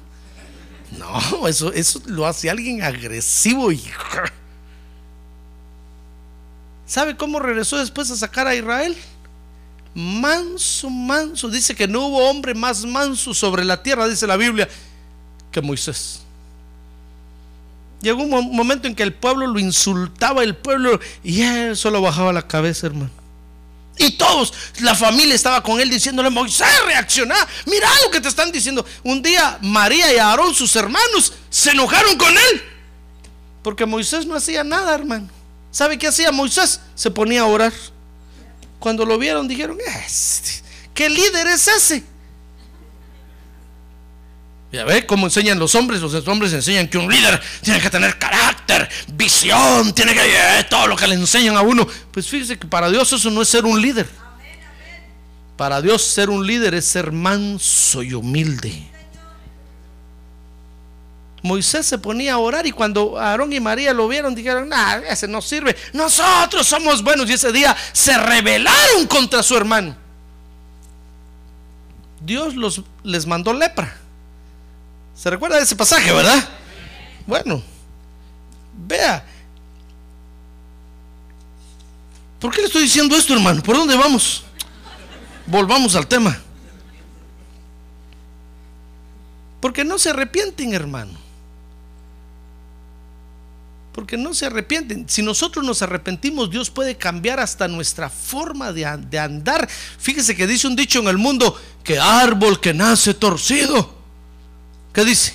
No, 0.93 1.47
eso, 1.49 1.71
eso 1.71 2.01
lo 2.07 2.27
hace 2.27 2.49
alguien 2.49 2.83
agresivo 2.83 3.71
y... 3.73 3.83
¿Sabe 6.93 7.17
cómo 7.17 7.41
regresó 7.41 7.79
después 7.79 8.11
a 8.11 8.17
sacar 8.17 8.47
a 8.47 8.55
Israel? 8.55 8.95
Manso, 9.95 10.91
manso. 10.91 11.49
Dice 11.49 11.75
que 11.75 11.89
no 11.89 12.09
hubo 12.09 12.29
hombre 12.29 12.53
más 12.53 12.85
manso 12.85 13.33
sobre 13.33 13.65
la 13.65 13.83
tierra, 13.83 14.07
dice 14.07 14.27
la 14.27 14.37
Biblia, 14.37 14.69
que 15.51 15.63
Moisés. 15.63 16.21
Llegó 18.03 18.23
un 18.23 18.55
momento 18.55 18.89
en 18.89 18.95
que 18.95 19.05
el 19.05 19.15
pueblo 19.15 19.47
lo 19.47 19.59
insultaba, 19.59 20.43
el 20.43 20.55
pueblo, 20.55 21.01
y 21.25 21.41
él 21.41 21.79
solo 21.79 22.03
bajaba 22.03 22.31
la 22.31 22.47
cabeza, 22.47 22.89
hermano. 22.89 23.11
Y 23.97 24.11
todos, 24.19 24.53
la 24.81 24.95
familia 24.95 25.35
estaba 25.35 25.63
con 25.63 25.81
él 25.81 25.89
diciéndole, 25.89 26.29
Moisés, 26.29 26.69
reacciona, 26.85 27.37
mira 27.65 27.89
lo 28.05 28.11
que 28.11 28.21
te 28.21 28.29
están 28.29 28.53
diciendo. 28.53 28.85
Un 29.03 29.23
día 29.23 29.57
María 29.63 30.13
y 30.13 30.19
Aarón, 30.19 30.55
sus 30.55 30.77
hermanos, 30.77 31.33
se 31.49 31.71
enojaron 31.71 32.19
con 32.19 32.33
él. 32.33 32.63
Porque 33.63 33.87
Moisés 33.87 34.27
no 34.27 34.35
hacía 34.35 34.63
nada, 34.63 34.95
hermano. 34.95 35.31
¿Sabe 35.73 35.99
qué 35.99 36.07
hacía 36.07 36.31
Moisés? 36.31 36.81
Se 36.95 37.11
ponía 37.11 37.41
a 37.41 37.47
orar. 37.47 37.73
Cuando 38.79 39.07
lo 39.07 39.19
vieron 39.19 39.49
dijeron, 39.49 39.79
este, 40.07 40.63
¿qué 40.93 41.09
líder 41.09 41.47
es 41.47 41.67
ese? 41.67 42.05
Ya 44.71 44.85
ve 44.85 45.07
cómo 45.07 45.27
enseñan 45.27 45.59
los 45.59 45.75
hombres. 45.75 46.01
Los 46.01 46.29
hombres 46.29 46.53
enseñan 46.53 46.89
que 46.89 46.99
un 46.99 47.11
líder 47.11 47.41
tiene 47.63 47.81
que 47.81 47.91
tener 47.91 48.19
carácter, 48.19 48.89
visión, 49.15 49.95
tiene 49.95 50.15
que 50.15 50.21
eh, 50.21 50.65
todo 50.69 50.87
lo 50.87 50.97
que 50.97 51.07
le 51.07 51.15
enseñan 51.15 51.57
a 51.57 51.63
uno. 51.63 51.87
Pues 52.11 52.29
fíjese 52.29 52.59
que 52.59 52.67
para 52.67 52.91
Dios 52.91 53.11
eso 53.13 53.31
no 53.31 53.41
es 53.41 53.49
ser 53.49 53.65
un 53.65 53.81
líder. 53.81 54.07
Para 55.57 55.81
Dios 55.81 56.03
ser 56.03 56.29
un 56.29 56.47
líder 56.47 56.75
es 56.75 56.85
ser 56.85 57.13
manso 57.13 58.03
y 58.03 58.13
humilde. 58.13 58.92
Moisés 61.43 61.85
se 61.87 61.99
ponía 61.99 62.35
a 62.35 62.39
orar 62.39 62.67
y 62.67 62.71
cuando 62.71 63.19
Aarón 63.19 63.53
y 63.53 63.59
María 63.59 63.93
lo 63.93 64.07
vieron 64.07 64.35
dijeron, 64.35 64.69
nah, 64.69 64.99
ese 64.99 65.27
no 65.27 65.43
sirve. 65.43 65.77
Nosotros 65.93 66.67
somos 66.67 67.03
buenos 67.03 67.29
y 67.29 67.33
ese 67.33 67.51
día 67.51 67.77
se 67.93 68.17
rebelaron 68.17 69.07
contra 69.09 69.43
su 69.43 69.57
hermano. 69.57 69.97
Dios 72.25 72.55
los, 72.55 72.83
les 73.03 73.27
mandó 73.27 73.53
lepra. 73.53 73.97
¿Se 75.17 75.31
recuerda 75.31 75.57
de 75.57 75.65
ese 75.65 75.75
pasaje, 75.75 76.13
verdad? 76.13 76.49
Bueno, 77.27 77.61
vea. 78.87 79.25
¿Por 82.39 82.53
qué 82.53 82.61
le 82.61 82.67
estoy 82.69 82.83
diciendo 82.83 83.17
esto, 83.17 83.35
hermano? 83.35 83.63
¿Por 83.63 83.77
dónde 83.77 83.97
vamos? 83.97 84.45
Volvamos 85.47 85.97
al 85.97 86.07
tema. 86.07 86.39
Porque 89.61 89.85
no 89.85 89.99
se 89.99 90.11
arrepienten, 90.11 90.73
hermano. 90.73 91.22
Porque 93.93 94.17
no 94.17 94.33
se 94.33 94.47
arrepienten. 94.47 95.07
Si 95.09 95.23
nosotros 95.23 95.65
nos 95.65 95.83
arrepentimos, 95.83 96.51
Dios 96.51 96.71
puede 96.71 96.97
cambiar 96.97 97.41
hasta 97.41 97.69
nuestra 97.69 98.09
forma 98.09 98.73
de, 98.73 98.89
de, 99.11 99.19
andar. 99.19 99.69
Fíjese 99.99 100.35
que 100.35 100.47
dice 100.47 100.67
un 100.67 100.77
dicho 100.77 101.01
en 101.01 101.09
el 101.09 101.19
mundo, 101.19 101.61
que 101.85 101.99
árbol 101.99 102.61
que 102.61 102.73
nace 102.73 103.13
torcido 103.15 104.03
¿Qué 104.93 105.05
dice? 105.05 105.35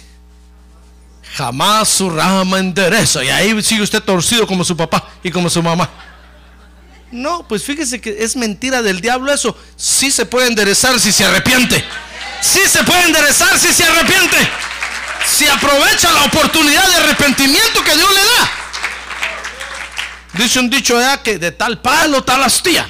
Jamás 1.35 1.89
su 1.89 2.09
rama 2.09 2.59
endereza. 2.59 3.23
Y 3.23 3.29
ahí 3.29 3.61
sigue 3.63 3.81
usted 3.81 4.01
torcido 4.01 4.45
como 4.47 4.63
su 4.63 4.77
papá 4.77 5.09
y 5.23 5.31
como 5.31 5.49
su 5.49 5.61
mamá. 5.61 5.89
No, 7.11 7.47
pues 7.47 7.63
fíjese 7.63 8.01
que 8.01 8.17
es 8.19 8.35
mentira 8.35 8.81
del 8.81 9.01
diablo 9.01 9.33
eso. 9.33 9.57
Sí 9.75 10.11
se 10.11 10.25
puede 10.25 10.47
enderezar 10.47 10.99
si 10.99 11.11
se 11.11 11.25
arrepiente. 11.25 11.83
Sí 12.41 12.59
se 12.67 12.83
puede 12.83 13.03
enderezar 13.05 13.57
si 13.57 13.73
se 13.73 13.83
arrepiente. 13.83 14.37
Si 15.29 15.47
aprovecha 15.47 16.11
la 16.11 16.23
oportunidad 16.25 16.87
de 16.87 16.95
arrepentimiento 16.95 17.83
que 17.83 17.95
Dios 17.95 18.09
le 18.09 18.21
da. 18.21 18.51
Dice 20.43 20.59
un 20.59 20.69
dicho 20.69 20.99
ya 20.99 21.21
que 21.21 21.37
de 21.37 21.51
tal 21.51 21.81
palo, 21.81 22.23
tal 22.23 22.43
astilla. 22.43 22.89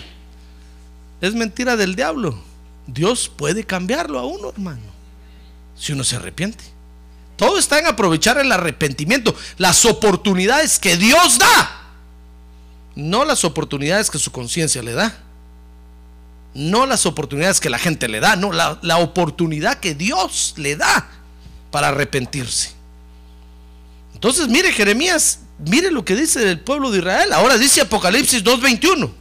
Es 1.20 1.34
mentira 1.34 1.76
del 1.76 1.96
diablo. 1.96 2.44
Dios 2.86 3.30
puede 3.36 3.66
cambiarlo 3.66 4.20
a 4.20 4.26
uno, 4.26 4.50
hermano 4.50 4.98
si 5.78 5.94
uno 5.94 6.04
se 6.04 6.16
arrepiente. 6.16 6.64
Todo 7.36 7.60
está 7.60 7.78
en 7.80 7.86
aprovechar 7.86 8.40
el 8.40 8.52
arrepentimiento, 8.52 9.36
las 9.58 9.86
oportunidades 9.86 10.80
que 10.80 10.98
Dios 10.98 11.38
da, 11.38 11.84
no 12.96 13.26
las 13.26 13.44
oportunidades 13.44 14.10
que 14.10 14.18
su 14.18 14.32
conciencia 14.32 14.82
le 14.82 14.94
da, 14.94 15.16
no 16.56 16.88
las 16.88 17.06
oportunidades 17.06 17.60
que 17.60 17.70
la 17.70 17.78
gente 17.78 18.08
le 18.08 18.20
da, 18.20 18.36
no, 18.36 18.52
la, 18.52 18.80
la 18.82 18.98
oportunidad 18.98 19.80
que 19.80 19.94
Dios 19.94 20.56
le 20.58 20.76
da 20.76 21.08
para 21.72 21.90
arrepentirse. 21.90 22.72
Entonces, 24.14 24.48
mire 24.48 24.72
Jeremías, 24.72 25.40
mire 25.60 25.92
lo 25.92 26.04
que 26.04 26.16
dice 26.16 26.52
el 26.52 26.60
pueblo 26.60 26.92
de 26.92 27.00
Israel. 27.00 27.34
Ahora 27.34 27.58
dice 27.58 27.82
Apocalipsis 27.82 28.44
2.21. 28.44 29.12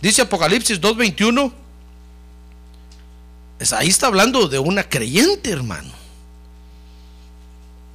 Dice 0.00 0.22
Apocalipsis 0.22 0.80
2.21 0.80 1.52
ahí 3.72 3.88
está 3.88 4.06
hablando 4.06 4.48
de 4.48 4.58
una 4.58 4.88
creyente, 4.88 5.50
hermano. 5.50 5.90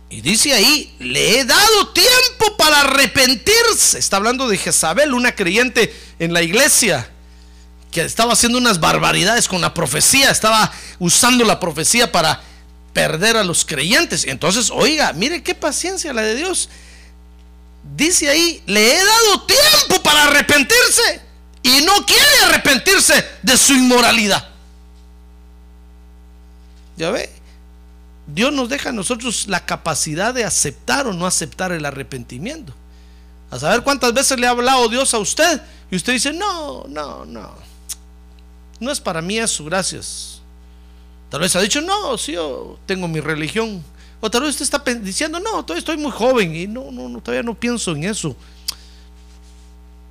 Y 0.09 0.21
dice 0.21 0.53
ahí, 0.53 0.93
le 0.99 1.39
he 1.39 1.45
dado 1.45 1.89
tiempo 1.89 2.57
para 2.57 2.81
arrepentirse. 2.81 3.97
Está 3.97 4.17
hablando 4.17 4.49
de 4.49 4.57
Jezabel, 4.57 5.13
una 5.13 5.33
creyente 5.33 5.95
en 6.19 6.33
la 6.33 6.41
iglesia, 6.41 7.09
que 7.91 8.01
estaba 8.01 8.33
haciendo 8.33 8.57
unas 8.57 8.79
barbaridades 8.79 9.47
con 9.47 9.61
la 9.61 9.73
profecía, 9.73 10.29
estaba 10.29 10.71
usando 10.99 11.45
la 11.45 11.59
profecía 11.59 12.11
para 12.11 12.43
perder 12.93 13.37
a 13.37 13.43
los 13.43 13.65
creyentes. 13.65 14.25
Entonces, 14.25 14.69
oiga, 14.71 15.13
mire 15.13 15.43
qué 15.43 15.55
paciencia 15.55 16.13
la 16.13 16.21
de 16.21 16.35
Dios. 16.35 16.69
Dice 17.95 18.29
ahí, 18.29 18.61
le 18.65 18.93
he 18.93 19.05
dado 19.05 19.41
tiempo 19.43 20.03
para 20.03 20.25
arrepentirse 20.25 21.21
y 21.63 21.81
no 21.83 22.05
quiere 22.05 22.45
arrepentirse 22.45 23.25
de 23.41 23.57
su 23.57 23.73
inmoralidad. 23.73 24.49
Ya 26.97 27.09
ve, 27.09 27.31
Dios 28.27 28.53
nos 28.53 28.69
deja 28.69 28.89
a 28.89 28.93
nosotros 28.93 29.47
la 29.47 29.65
capacidad 29.65 30.33
de 30.33 30.43
aceptar 30.43 31.07
o 31.07 31.13
no 31.13 31.25
aceptar 31.25 31.71
el 31.71 31.85
arrepentimiento. 31.85 32.73
A 33.49 33.59
saber 33.59 33.81
cuántas 33.81 34.13
veces 34.13 34.39
le 34.39 34.47
ha 34.47 34.51
hablado 34.51 34.87
Dios 34.87 35.13
a 35.13 35.17
usted 35.19 35.61
y 35.89 35.95
usted 35.95 36.13
dice, 36.13 36.31
no, 36.31 36.85
no, 36.87 37.25
no. 37.25 37.53
No 38.79 38.91
es 38.91 38.99
para 38.99 39.21
mí 39.21 39.37
eso, 39.37 39.65
gracias. 39.65 40.40
Tal 41.31 41.39
vez 41.39 41.55
ha 41.55 41.61
dicho, 41.61 41.79
no, 41.79 42.17
sí, 42.17 42.33
yo 42.33 42.77
tengo 42.85 43.07
mi 43.07 43.21
religión. 43.21 43.81
O 44.19 44.29
tal 44.29 44.41
vez 44.41 44.51
usted 44.51 44.65
está 44.65 44.79
diciendo, 44.95 45.39
no, 45.39 45.63
todavía 45.63 45.79
estoy 45.79 45.95
muy 45.95 46.11
joven 46.11 46.53
y 46.53 46.67
no, 46.67 46.91
no, 46.91 47.07
no, 47.07 47.21
todavía 47.21 47.41
no 47.41 47.55
pienso 47.55 47.93
en 47.93 48.03
eso. 48.03 48.35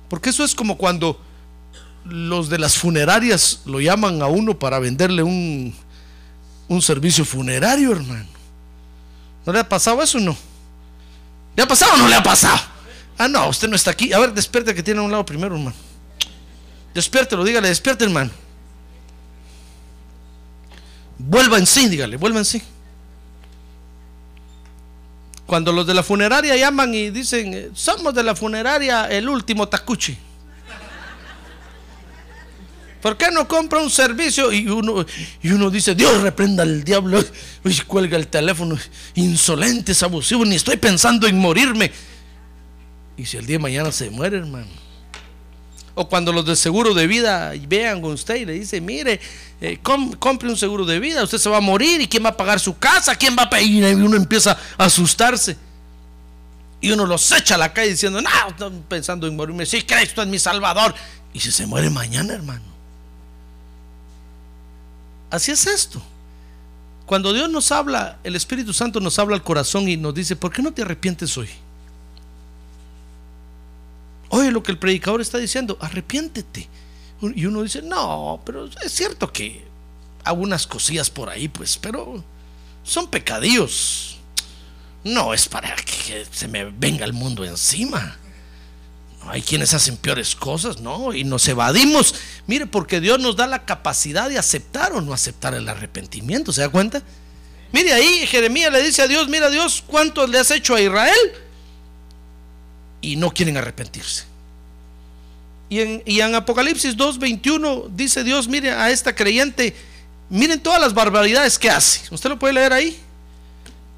Porque 0.09 0.31
eso 0.31 0.43
es 0.43 0.55
como 0.55 0.77
cuando 0.77 1.21
los 2.05 2.49
de 2.49 2.57
las 2.57 2.75
funerarias 2.75 3.61
lo 3.65 3.79
llaman 3.79 4.19
a 4.23 4.25
uno 4.25 4.57
para 4.57 4.79
venderle 4.79 5.21
un, 5.21 5.75
un 6.67 6.81
servicio 6.81 7.23
funerario, 7.23 7.91
hermano. 7.91 8.25
¿No 9.45 9.53
le 9.53 9.59
ha 9.59 9.69
pasado 9.69 10.01
eso 10.01 10.17
o 10.17 10.21
no? 10.21 10.35
¿Le 11.55 11.61
ha 11.61 11.67
pasado 11.67 11.93
o 11.93 11.97
no 11.97 12.07
le 12.07 12.15
ha 12.15 12.23
pasado? 12.23 12.59
Ah, 13.15 13.27
no, 13.27 13.47
usted 13.47 13.69
no 13.69 13.75
está 13.75 13.91
aquí. 13.91 14.11
A 14.11 14.17
ver, 14.17 14.33
despierte 14.33 14.73
que 14.73 14.81
tiene 14.81 14.99
a 14.99 15.03
un 15.03 15.11
lado 15.11 15.23
primero, 15.23 15.55
hermano. 15.55 15.75
Despiértelo, 16.95 17.43
dígale, 17.43 17.67
despierte, 17.67 18.05
hermano. 18.05 18.31
Vuelva 21.27 21.57
en 21.57 21.65
sí, 21.65 21.87
dígale, 21.87 22.17
vuelva 22.17 22.39
en 22.39 22.45
sí. 22.45 22.61
Cuando 25.45 25.71
los 25.71 25.85
de 25.85 25.93
la 25.93 26.03
funeraria 26.03 26.55
llaman 26.55 26.93
y 26.93 27.09
dicen, 27.09 27.71
somos 27.73 28.13
de 28.13 28.23
la 28.23 28.35
funeraria 28.35 29.05
el 29.05 29.27
último 29.29 29.67
tacuchi. 29.67 30.17
¿Por 33.01 33.17
qué 33.17 33.31
no 33.31 33.47
compra 33.47 33.79
un 33.79 33.89
servicio? 33.89 34.51
Y 34.51 34.67
uno, 34.67 35.05
y 35.41 35.51
uno 35.51 35.69
dice, 35.69 35.95
Dios 35.95 36.21
reprenda 36.21 36.63
al 36.63 36.83
diablo. 36.83 37.23
Y 37.65 37.79
cuelga 37.81 38.17
el 38.17 38.27
teléfono. 38.27 38.77
Insolentes, 39.15 40.03
abusivos, 40.03 40.47
ni 40.47 40.55
estoy 40.55 40.77
pensando 40.77 41.27
en 41.27 41.37
morirme. 41.37 41.91
Y 43.17 43.25
si 43.25 43.37
el 43.37 43.45
día 43.45 43.57
de 43.57 43.63
mañana 43.63 43.91
se 43.91 44.09
muere, 44.09 44.37
hermano. 44.37 44.90
O 45.93 46.07
cuando 46.07 46.31
los 46.31 46.45
de 46.45 46.55
seguro 46.55 46.93
de 46.93 47.05
vida 47.07 47.53
vean 47.67 48.01
con 48.01 48.13
usted 48.13 48.35
y 48.35 48.45
le 48.45 48.53
dice, 48.53 48.79
mire, 48.79 49.19
eh, 49.59 49.79
compre 49.81 50.49
un 50.49 50.57
seguro 50.57 50.85
de 50.85 50.99
vida, 50.99 51.23
usted 51.23 51.37
se 51.37 51.49
va 51.49 51.57
a 51.57 51.61
morir 51.61 52.01
y 52.01 52.07
quién 52.07 52.23
va 52.23 52.29
a 52.29 52.37
pagar 52.37 52.59
su 52.59 52.77
casa, 52.77 53.15
quién 53.15 53.35
va 53.37 53.43
a 53.43 53.49
pagar. 53.49 53.65
Y 53.65 53.83
uno 53.83 54.15
empieza 54.15 54.57
a 54.77 54.85
asustarse. 54.85 55.57
Y 56.79 56.91
uno 56.91 57.05
los 57.05 57.31
echa 57.31 57.55
a 57.55 57.57
la 57.57 57.71
calle 57.71 57.91
diciendo, 57.91 58.21
no, 58.21 58.29
estoy 58.47 58.71
pensando 58.87 59.27
en 59.27 59.35
morirme. 59.35 59.65
Sí, 59.65 59.83
Cristo 59.83 60.21
es 60.21 60.27
mi 60.27 60.39
salvador. 60.39 60.95
Y 61.33 61.39
si 61.39 61.51
se 61.51 61.65
muere 61.65 61.89
mañana, 61.89 62.33
hermano. 62.33 62.63
Así 65.29 65.51
es 65.51 65.67
esto. 65.67 66.01
Cuando 67.05 67.33
Dios 67.33 67.49
nos 67.49 67.71
habla, 67.71 68.17
el 68.23 68.35
Espíritu 68.35 68.73
Santo 68.73 68.99
nos 68.99 69.19
habla 69.19 69.35
al 69.35 69.43
corazón 69.43 69.87
y 69.87 69.97
nos 69.97 70.13
dice, 70.13 70.35
¿por 70.35 70.51
qué 70.51 70.61
no 70.61 70.73
te 70.73 70.81
arrepientes 70.81 71.37
hoy? 71.37 71.49
Oye 74.31 74.51
lo 74.51 74.63
que 74.63 74.71
el 74.71 74.77
predicador 74.77 75.21
está 75.21 75.37
diciendo, 75.37 75.77
arrepiéntete. 75.79 76.67
Y 77.35 77.45
uno 77.45 77.61
dice, 77.61 77.81
no, 77.81 78.41
pero 78.45 78.67
es 78.83 78.91
cierto 78.91 79.31
que 79.31 79.63
algunas 80.23 80.65
cosillas 80.65 81.09
por 81.09 81.29
ahí, 81.29 81.47
pues, 81.47 81.77
pero 81.77 82.23
son 82.83 83.07
pecadillos. 83.07 84.17
No 85.03 85.33
es 85.33 85.47
para 85.47 85.75
que 85.75 86.25
se 86.31 86.47
me 86.47 86.65
venga 86.65 87.05
el 87.05 87.13
mundo 87.13 87.45
encima 87.45 88.17
hay 89.27 89.41
quienes 89.41 89.73
hacen 89.73 89.97
peores 89.97 90.35
cosas, 90.35 90.79
¿no? 90.79 91.13
Y 91.13 91.23
nos 91.23 91.47
evadimos. 91.47 92.15
Mire, 92.47 92.65
porque 92.65 92.99
Dios 92.99 93.19
nos 93.19 93.35
da 93.35 93.47
la 93.47 93.65
capacidad 93.65 94.29
de 94.29 94.37
aceptar 94.37 94.93
o 94.93 95.01
no 95.01 95.13
aceptar 95.13 95.53
el 95.53 95.69
arrepentimiento, 95.69 96.51
¿se 96.51 96.61
da 96.61 96.69
cuenta? 96.69 97.01
Mire 97.71 97.93
ahí, 97.93 98.25
Jeremías 98.27 98.71
le 98.71 98.81
dice 98.81 99.01
a 99.01 99.07
Dios, 99.07 99.29
mira 99.29 99.49
Dios, 99.49 99.83
¿cuánto 99.85 100.27
le 100.27 100.39
has 100.39 100.51
hecho 100.51 100.75
a 100.75 100.81
Israel? 100.81 101.33
Y 103.01 103.15
no 103.15 103.31
quieren 103.31 103.57
arrepentirse. 103.57 104.25
Y 105.69 105.79
en, 105.79 106.03
y 106.05 106.19
en 106.19 106.35
Apocalipsis 106.35 106.95
2.21 106.97 107.89
dice 107.95 108.23
Dios, 108.23 108.47
mire 108.47 108.71
a 108.71 108.91
esta 108.91 109.15
creyente, 109.15 109.75
miren 110.29 110.61
todas 110.61 110.79
las 110.79 110.93
barbaridades 110.93 111.57
que 111.57 111.69
hace. 111.69 112.13
Usted 112.13 112.29
lo 112.29 112.37
puede 112.37 112.53
leer 112.53 112.73
ahí. 112.73 112.99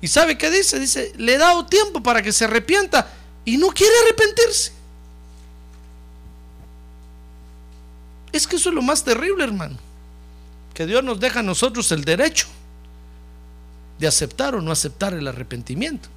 ¿Y 0.02 0.08
sabe 0.08 0.38
qué 0.38 0.52
dice? 0.52 0.80
Dice, 0.80 1.14
le 1.18 1.36
he 1.36 1.38
dado 1.38 1.66
tiempo 1.66 2.04
para 2.04 2.22
que 2.22 2.32
se 2.32 2.46
arrepienta 2.46 3.12
y 3.46 3.58
no 3.58 3.70
quiere 3.70 3.94
arrepentirse. 4.06 4.72
Es 8.32 8.48
que 8.48 8.56
eso 8.56 8.70
es 8.70 8.76
lo 8.76 8.82
más 8.82 9.04
terrible, 9.04 9.44
hermano. 9.44 9.78
Que 10.74 10.86
Dios 10.86 11.04
nos 11.04 11.20
deja 11.20 11.40
a 11.40 11.44
nosotros 11.44 11.92
el 11.92 12.04
derecho 12.04 12.48
de 14.00 14.08
aceptar 14.08 14.56
o 14.56 14.62
no 14.62 14.72
aceptar 14.72 15.14
el 15.14 15.28
arrepentimiento. 15.28 16.10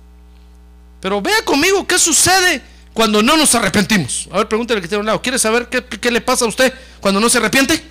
Pero 1.01 1.21
vea 1.21 1.45
conmigo 1.45 1.87
qué 1.87 1.99
sucede 1.99 2.63
cuando 2.97 3.23
no 3.23 3.37
nos 3.37 3.55
arrepentimos. 3.55 4.27
A 4.33 4.39
ver, 4.39 4.49
pregúntale 4.49 4.81
que 4.81 4.89
tiene 4.89 5.01
un 5.01 5.07
lado. 5.07 5.21
¿Quiere 5.21 5.39
saber 5.39 5.69
qué, 5.69 6.11
le 6.11 6.23
pasa 6.23 6.47
a 6.47 6.49
usted 6.49 6.73
cuando 6.99 7.21
no 7.21 7.29
se 7.29 7.37
arrepiente? 7.37 7.85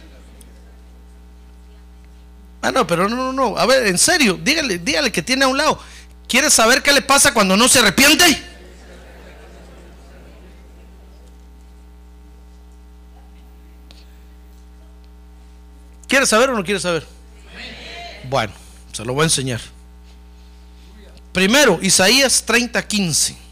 Ah, 2.63 2.71
no, 2.71 2.87
pero 2.87 3.07
no, 3.07 3.15
no, 3.15 3.31
no. 3.31 3.55
A 3.55 3.67
ver, 3.67 3.85
en 3.85 3.99
serio, 3.99 4.39
dígale, 4.41 4.79
dígale 4.79 5.11
que 5.11 5.21
tiene 5.21 5.45
a 5.45 5.47
un 5.47 5.57
lado. 5.57 5.79
¿Quiere 6.27 6.49
saber 6.49 6.81
qué 6.81 6.91
le 6.91 7.03
pasa 7.03 7.35
cuando 7.35 7.55
no 7.55 7.67
se 7.67 7.77
arrepiente? 7.77 8.25
¿Quiere 16.07 16.25
saber 16.25 16.49
o 16.49 16.57
no 16.57 16.63
quiere 16.63 16.79
saber? 16.79 17.05
Bueno, 18.27 18.53
se 18.91 19.05
lo 19.05 19.13
voy 19.13 19.21
a 19.21 19.25
enseñar. 19.25 19.61
Primero, 21.31 21.77
Isaías 21.83 22.43
30:15. 22.43 23.44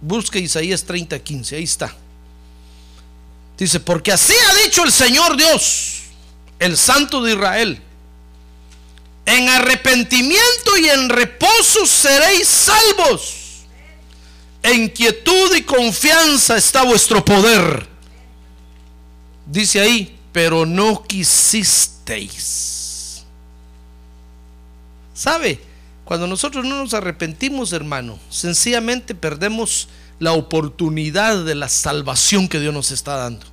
Busque 0.00 0.38
Isaías 0.38 0.84
30:15, 0.86 1.56
ahí 1.56 1.64
está. 1.64 1.94
Dice, 3.58 3.78
porque 3.80 4.12
así 4.12 4.32
ha 4.32 4.54
dicho 4.64 4.84
el 4.84 4.92
Señor 4.92 5.36
Dios, 5.36 6.04
el 6.58 6.76
Santo 6.78 7.22
de 7.22 7.34
Israel. 7.34 7.82
En 9.26 9.48
arrepentimiento 9.50 10.78
y 10.78 10.88
en 10.88 11.10
reposo 11.10 11.84
seréis 11.84 12.48
salvos. 12.48 13.36
En 14.62 14.88
quietud 14.88 15.54
y 15.54 15.62
confianza 15.62 16.56
está 16.56 16.84
vuestro 16.84 17.24
poder. 17.24 17.86
Dice 19.46 19.80
ahí, 19.80 20.18
pero 20.32 20.64
no 20.64 21.02
quisisteis. 21.04 22.70
¿Sabe? 25.14 25.69
Cuando 26.10 26.26
nosotros 26.26 26.64
no 26.64 26.74
nos 26.74 26.92
arrepentimos, 26.92 27.72
hermano, 27.72 28.18
sencillamente 28.30 29.14
perdemos 29.14 29.86
la 30.18 30.32
oportunidad 30.32 31.44
de 31.44 31.54
la 31.54 31.68
salvación 31.68 32.48
que 32.48 32.58
Dios 32.58 32.74
nos 32.74 32.90
está 32.90 33.14
dando. 33.14 33.46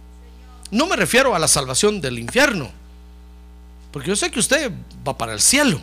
No 0.71 0.87
me 0.87 0.95
refiero 0.95 1.35
a 1.35 1.37
la 1.37 1.47
salvación 1.47 2.01
del 2.01 2.17
infierno, 2.17 2.71
porque 3.91 4.07
yo 4.07 4.15
sé 4.15 4.31
que 4.31 4.39
usted 4.39 4.71
va 5.07 5.15
para 5.15 5.33
el 5.33 5.39
cielo, 5.39 5.79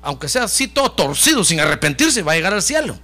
aunque 0.00 0.28
sea 0.28 0.44
así 0.44 0.68
todo 0.68 0.92
torcido, 0.92 1.42
sin 1.42 1.58
arrepentirse, 1.58 2.22
va 2.22 2.34
a 2.34 2.36
llegar 2.36 2.54
al 2.54 2.62
cielo. 2.62 2.96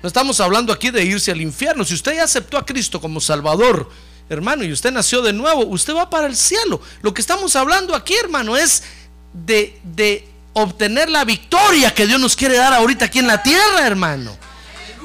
No 0.00 0.06
estamos 0.06 0.38
hablando 0.38 0.72
aquí 0.72 0.92
de 0.92 1.04
irse 1.04 1.32
al 1.32 1.40
infierno. 1.40 1.84
Si 1.84 1.94
usted 1.94 2.14
ya 2.14 2.22
aceptó 2.22 2.56
a 2.56 2.64
Cristo 2.64 3.00
como 3.00 3.20
Salvador, 3.20 3.90
hermano, 4.28 4.62
y 4.62 4.70
usted 4.70 4.92
nació 4.92 5.22
de 5.22 5.32
nuevo, 5.32 5.66
usted 5.66 5.96
va 5.96 6.08
para 6.08 6.28
el 6.28 6.36
cielo. 6.36 6.80
Lo 7.02 7.12
que 7.12 7.20
estamos 7.20 7.56
hablando 7.56 7.96
aquí, 7.96 8.14
hermano, 8.14 8.56
es 8.56 8.84
de, 9.32 10.28
obtener 10.52 11.08
la 11.08 11.24
victoria 11.24 11.94
que 11.94 12.06
Dios 12.06 12.20
nos 12.20 12.36
quiere 12.36 12.56
dar 12.56 12.72
ahorita 12.72 13.06
aquí 13.06 13.18
en 13.18 13.26
la 13.26 13.42
tierra, 13.42 13.86
hermano. 13.86 14.36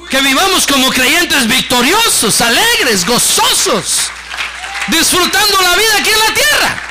Que 0.10 0.22
vivamos 0.22 0.68
como 0.68 0.90
creyentes 0.90 1.48
victoriosos, 1.48 2.40
alegres, 2.42 3.06
gozosos, 3.06 4.10
disfrutando 4.88 5.62
la 5.62 5.76
vida 5.76 5.98
aquí 6.00 6.10
en 6.10 6.20
la 6.20 6.34
tierra. 6.34 6.82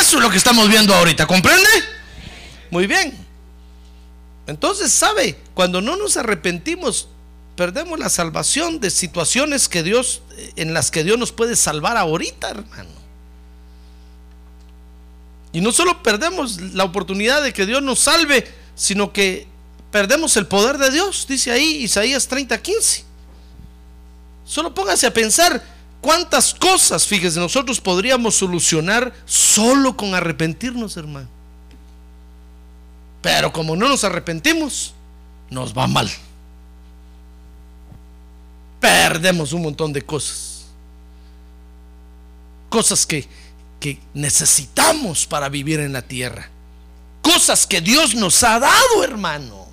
Eso 0.00 0.16
es 0.18 0.22
lo 0.22 0.30
que 0.30 0.36
estamos 0.36 0.68
viendo 0.68 0.94
ahorita, 0.94 1.26
¿comprende? 1.26 1.68
Muy 2.70 2.86
bien. 2.86 3.16
Entonces, 4.46 4.92
¿sabe? 4.92 5.38
Cuando 5.54 5.80
no 5.80 5.96
nos 5.96 6.16
arrepentimos, 6.16 7.08
perdemos 7.56 7.98
la 7.98 8.08
salvación 8.08 8.80
de 8.80 8.90
situaciones 8.90 9.68
que 9.68 9.82
Dios 9.82 10.22
en 10.56 10.74
las 10.74 10.90
que 10.90 11.04
Dios 11.04 11.18
nos 11.18 11.32
puede 11.32 11.56
salvar 11.56 11.96
ahorita, 11.96 12.50
hermano. 12.50 13.05
Y 15.56 15.62
no 15.62 15.72
solo 15.72 16.02
perdemos 16.02 16.60
la 16.74 16.84
oportunidad 16.84 17.42
de 17.42 17.54
que 17.54 17.64
Dios 17.64 17.82
nos 17.82 18.00
salve, 18.00 18.46
sino 18.74 19.12
que 19.12 19.46
perdemos 19.90 20.36
el 20.36 20.46
poder 20.46 20.76
de 20.76 20.90
Dios, 20.90 21.24
dice 21.26 21.50
ahí 21.50 21.82
Isaías 21.82 22.28
30:15. 22.28 23.04
Solo 24.44 24.74
póngase 24.74 25.06
a 25.06 25.14
pensar 25.14 25.64
cuántas 26.02 26.52
cosas, 26.52 27.06
fíjese, 27.06 27.40
nosotros 27.40 27.80
podríamos 27.80 28.34
solucionar 28.34 29.14
solo 29.24 29.96
con 29.96 30.14
arrepentirnos, 30.14 30.98
hermano. 30.98 31.28
Pero 33.22 33.50
como 33.50 33.76
no 33.76 33.88
nos 33.88 34.04
arrepentimos, 34.04 34.92
nos 35.48 35.72
va 35.72 35.86
mal 35.86 36.10
perdemos 38.86 39.52
un 39.52 39.62
montón 39.62 39.92
de 39.92 40.02
cosas. 40.02 40.66
Cosas 42.68 43.06
que, 43.06 43.28
que 43.80 44.00
necesitamos 44.14 45.26
para 45.26 45.48
vivir 45.48 45.80
en 45.80 45.92
la 45.92 46.02
tierra. 46.02 46.48
Cosas 47.22 47.66
que 47.66 47.80
Dios 47.80 48.14
nos 48.14 48.42
ha 48.42 48.58
dado, 48.58 49.04
hermano. 49.04 49.66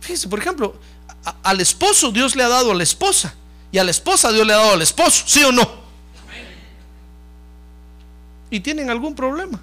Fíjese, 0.00 0.28
por 0.28 0.38
ejemplo, 0.38 0.76
al 1.42 1.60
esposo 1.60 2.10
Dios 2.10 2.34
le 2.34 2.42
ha 2.42 2.48
dado 2.48 2.72
a 2.72 2.74
la 2.74 2.82
esposa 2.82 3.34
y 3.70 3.78
a 3.78 3.84
la 3.84 3.90
esposa 3.90 4.32
Dios 4.32 4.46
le 4.46 4.52
ha 4.52 4.56
dado 4.56 4.72
al 4.72 4.82
esposo, 4.82 5.24
¿sí 5.26 5.42
o 5.44 5.52
no? 5.52 5.82
Y 8.50 8.60
tienen 8.60 8.90
algún 8.90 9.14
problema. 9.14 9.60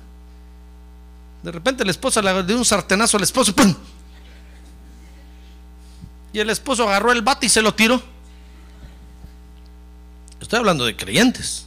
De 1.43 1.51
repente 1.51 1.85
la 1.85 1.91
esposa 1.91 2.21
le 2.21 2.43
dio 2.43 2.57
un 2.57 2.65
sartenazo 2.65 3.17
al 3.17 3.23
esposo, 3.23 3.53
¡pum! 3.53 3.75
Y 6.33 6.39
el 6.39 6.49
esposo 6.49 6.83
agarró 6.83 7.11
el 7.11 7.21
bate 7.21 7.45
y 7.45 7.49
se 7.49 7.61
lo 7.61 7.73
tiró. 7.73 8.01
Estoy 10.41 10.59
hablando 10.59 10.85
de 10.85 10.95
creyentes. 10.95 11.65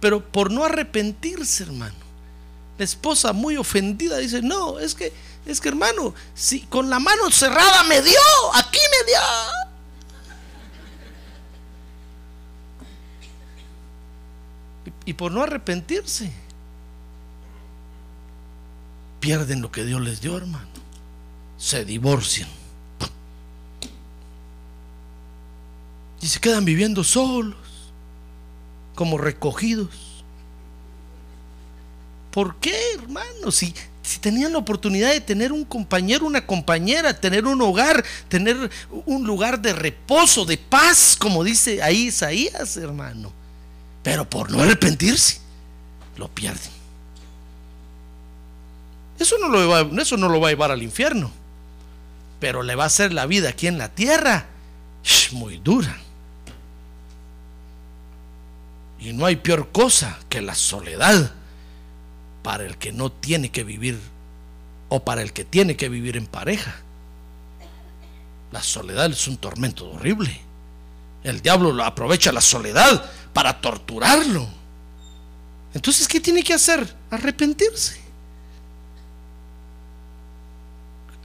Pero 0.00 0.24
por 0.24 0.50
no 0.50 0.64
arrepentirse, 0.64 1.64
hermano. 1.64 2.08
La 2.78 2.84
esposa 2.84 3.32
muy 3.32 3.56
ofendida 3.56 4.18
dice, 4.18 4.40
no, 4.40 4.78
es 4.78 4.94
que, 4.94 5.12
es 5.46 5.60
que 5.60 5.68
hermano, 5.68 6.14
si 6.34 6.60
con 6.62 6.88
la 6.88 7.00
mano 7.00 7.30
cerrada 7.30 7.82
me 7.84 8.00
dio, 8.02 8.20
aquí 8.54 8.78
me 8.78 9.10
dio. 9.10 9.20
Y, 15.04 15.14
por 15.14 15.32
no 15.32 15.42
arrepentirse, 15.42 16.30
pierden 19.20 19.60
lo 19.60 19.72
que 19.72 19.84
Dios 19.84 20.00
les 20.00 20.20
dio, 20.20 20.36
hermano. 20.36 20.68
Se 21.56 21.84
divorcian. 21.84 22.48
Y 26.20 26.26
se 26.26 26.40
quedan 26.40 26.64
viviendo 26.64 27.04
solos, 27.04 27.56
como 28.94 29.18
recogidos. 29.18 29.88
¿Por 32.30 32.56
qué, 32.56 32.76
hermano? 32.94 33.50
Si, 33.50 33.74
tenían 34.20 34.52
la 34.52 34.58
oportunidad 34.58 35.12
de 35.12 35.20
tener 35.20 35.52
un 35.52 35.64
compañero, 35.64 36.26
una 36.26 36.44
compañera, 36.46 37.18
tener 37.18 37.46
un 37.46 37.60
hogar, 37.60 38.04
tener 38.28 38.70
un 39.06 39.26
lugar 39.26 39.60
de 39.60 39.72
reposo, 39.72 40.44
de 40.44 40.56
paz, 40.56 41.16
como 41.18 41.44
dice 41.44 41.82
ahí 41.82 42.06
Isaías, 42.06 42.76
hermano. 42.76 43.32
Pero 44.02 44.28
por 44.28 44.50
no 44.50 44.62
arrepentirse, 44.62 45.40
lo 46.16 46.28
pierden. 46.28 46.78
Eso 49.18 49.36
no 49.38 49.48
lo 49.48 49.68
va, 49.68 50.02
eso 50.02 50.16
no 50.16 50.28
lo 50.28 50.40
va 50.40 50.48
a 50.48 50.50
llevar 50.52 50.70
al 50.70 50.82
infierno, 50.82 51.30
pero 52.40 52.62
le 52.62 52.76
va 52.76 52.84
a 52.84 52.86
hacer 52.86 53.12
la 53.12 53.26
vida 53.26 53.50
aquí 53.50 53.66
en 53.66 53.78
la 53.78 53.88
tierra 53.88 54.46
muy 55.32 55.58
dura. 55.58 55.96
Y 59.00 59.12
no 59.12 59.26
hay 59.26 59.36
peor 59.36 59.70
cosa 59.70 60.18
que 60.28 60.40
la 60.40 60.54
soledad 60.54 61.32
para 62.42 62.64
el 62.64 62.76
que 62.78 62.92
no 62.92 63.12
tiene 63.12 63.50
que 63.50 63.64
vivir 63.64 63.98
o 64.88 65.04
para 65.04 65.22
el 65.22 65.32
que 65.32 65.44
tiene 65.44 65.76
que 65.76 65.88
vivir 65.88 66.16
en 66.16 66.26
pareja. 66.26 66.76
La 68.50 68.62
soledad 68.62 69.10
es 69.10 69.28
un 69.28 69.36
tormento 69.36 69.90
horrible. 69.90 70.40
El 71.22 71.42
diablo 71.42 71.72
lo 71.72 71.84
aprovecha 71.84 72.32
la 72.32 72.40
soledad 72.40 73.10
para 73.32 73.60
torturarlo. 73.60 74.48
Entonces, 75.74 76.08
¿qué 76.08 76.20
tiene 76.20 76.42
que 76.42 76.54
hacer? 76.54 76.94
Arrepentirse. 77.10 78.00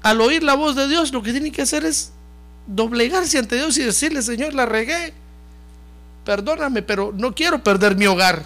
Al 0.02 0.20
oír 0.20 0.44
la 0.44 0.56
voz 0.56 0.76
de 0.76 0.88
Dios, 0.90 1.14
lo 1.14 1.24
que 1.24 1.32
tiene 1.32 1.52
que 1.52 1.62
hacer 1.62 1.86
es 1.86 2.12
doblegarse 2.68 3.38
ante 3.38 3.56
Dios 3.56 3.78
y 3.78 3.84
decirle, 3.84 4.22
Señor, 4.22 4.54
la 4.54 4.66
regué. 4.66 5.14
Perdóname, 6.26 6.82
pero 6.82 7.14
no 7.16 7.34
quiero 7.36 7.64
perder 7.64 7.96
mi 7.96 8.06
hogar. 8.06 8.44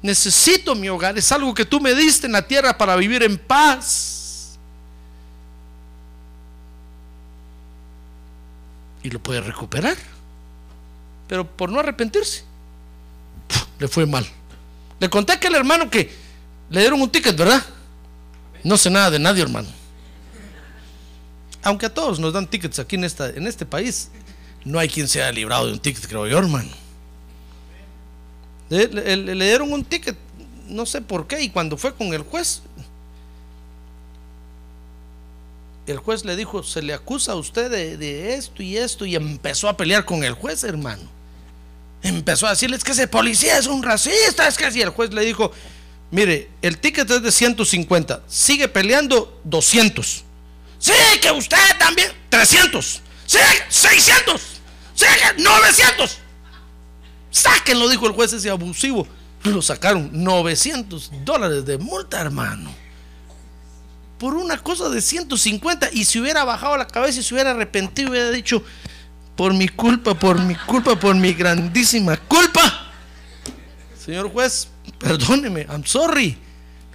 Necesito 0.00 0.74
mi 0.74 0.88
hogar. 0.88 1.18
Es 1.18 1.30
algo 1.32 1.54
que 1.54 1.64
tú 1.64 1.80
me 1.80 1.94
diste 1.94 2.26
en 2.26 2.32
la 2.32 2.46
tierra 2.46 2.76
para 2.78 2.96
vivir 2.96 3.22
en 3.22 3.36
paz. 3.36 4.58
Y 9.02 9.10
lo 9.10 9.18
puede 9.18 9.40
recuperar. 9.40 9.96
Pero 11.28 11.46
por 11.46 11.70
no 11.70 11.80
arrepentirse, 11.80 12.44
le 13.78 13.88
fue 13.88 14.06
mal. 14.06 14.26
Le 14.98 15.10
conté 15.10 15.32
a 15.32 15.36
aquel 15.36 15.54
hermano 15.54 15.90
que 15.90 16.10
le 16.70 16.80
dieron 16.80 17.00
un 17.00 17.10
ticket, 17.10 17.36
¿verdad? 17.36 17.64
No 18.64 18.76
sé 18.76 18.90
nada 18.90 19.10
de 19.10 19.18
nadie, 19.18 19.42
hermano. 19.42 19.68
Aunque 21.62 21.86
a 21.86 21.94
todos 21.94 22.18
nos 22.18 22.32
dan 22.32 22.46
tickets 22.46 22.78
aquí 22.78 22.96
en, 22.96 23.04
esta, 23.04 23.28
en 23.28 23.46
este 23.46 23.66
país, 23.66 24.10
no 24.64 24.78
hay 24.78 24.88
quien 24.88 25.08
se 25.08 25.22
haya 25.22 25.32
librado 25.32 25.66
de 25.66 25.72
un 25.72 25.78
ticket, 25.78 26.06
creo 26.06 26.26
yo, 26.26 26.38
hermano. 26.38 26.70
Le, 28.68 28.86
dieron 29.34 29.72
un 29.72 29.84
ticket, 29.84 30.16
no 30.68 30.84
sé 30.84 31.00
por 31.00 31.26
qué, 31.26 31.42
y 31.42 31.50
cuando 31.50 31.76
fue 31.76 31.94
con 31.94 32.12
el 32.12 32.22
juez, 32.22 32.62
el 35.86 35.98
juez 35.98 36.24
le 36.24 36.36
dijo, 36.36 36.62
se 36.62 36.82
le 36.82 36.92
acusa 36.92 37.32
a 37.32 37.36
usted 37.36 37.70
de, 37.70 38.34
esto 38.34 38.62
y 38.62 38.76
esto, 38.76 39.06
y 39.06 39.16
empezó 39.16 39.68
a 39.68 39.76
pelear 39.76 40.04
con 40.04 40.22
el 40.22 40.34
juez, 40.34 40.64
hermano. 40.64 41.02
Empezó 42.02 42.46
a 42.46 42.50
decirle, 42.50 42.76
es 42.76 42.84
que 42.84 42.92
ese 42.92 43.08
policía 43.08 43.58
es 43.58 43.66
un 43.66 43.82
racista, 43.82 44.46
es 44.46 44.56
que 44.56 44.66
así. 44.66 44.80
El 44.80 44.90
juez 44.90 45.12
le 45.12 45.24
dijo, 45.24 45.50
mire, 46.10 46.48
el 46.62 46.78
ticket 46.78 47.10
es 47.10 47.22
de 47.22 47.32
150, 47.32 48.22
sigue 48.28 48.68
peleando 48.68 49.40
200. 49.44 50.24
Sí, 50.78 50.92
que 51.20 51.30
usted 51.32 51.56
también, 51.78 52.12
300. 52.28 53.02
Sí, 53.28 53.38
600. 53.68 54.40
Sí, 54.94 55.06
900. 55.36 56.18
Sáquenlo, 57.30 57.88
dijo 57.90 58.06
el 58.06 58.14
juez 58.14 58.32
ese 58.32 58.48
abusivo. 58.48 59.06
Lo 59.44 59.60
sacaron 59.60 60.10
900 60.12 61.10
dólares 61.24 61.66
de 61.66 61.76
multa, 61.76 62.22
hermano. 62.22 62.74
Por 64.18 64.34
una 64.34 64.56
cosa 64.56 64.88
de 64.88 65.02
150. 65.02 65.90
Y 65.92 66.06
si 66.06 66.18
hubiera 66.18 66.42
bajado 66.42 66.78
la 66.78 66.86
cabeza 66.86 67.20
y 67.20 67.22
se 67.22 67.34
hubiera 67.34 67.50
arrepentido, 67.50 68.10
hubiera 68.10 68.30
dicho, 68.30 68.64
por 69.36 69.52
mi 69.52 69.68
culpa, 69.68 70.14
por 70.14 70.40
mi 70.40 70.54
culpa, 70.54 70.98
por 70.98 71.14
mi 71.14 71.34
grandísima 71.34 72.16
culpa. 72.16 72.90
Señor 74.02 74.32
juez, 74.32 74.68
perdóneme, 74.98 75.66
I'm 75.68 75.84
sorry. 75.84 76.38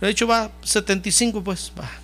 Le 0.01 0.07
he 0.07 0.09
dicho, 0.09 0.25
va 0.25 0.51
75, 0.63 1.43
pues, 1.43 1.71
va. 1.79 2.02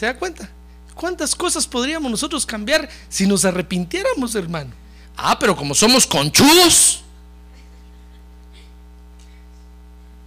¿Se 0.00 0.06
da 0.06 0.16
cuenta? 0.16 0.48
¿Cuántas 0.94 1.36
cosas 1.36 1.66
podríamos 1.66 2.10
nosotros 2.10 2.46
cambiar 2.46 2.88
si 3.10 3.26
nos 3.26 3.44
arrepintiéramos, 3.44 4.34
hermano? 4.34 4.70
Ah, 5.14 5.38
pero 5.38 5.54
como 5.54 5.74
somos 5.74 6.06
conchudos, 6.06 7.02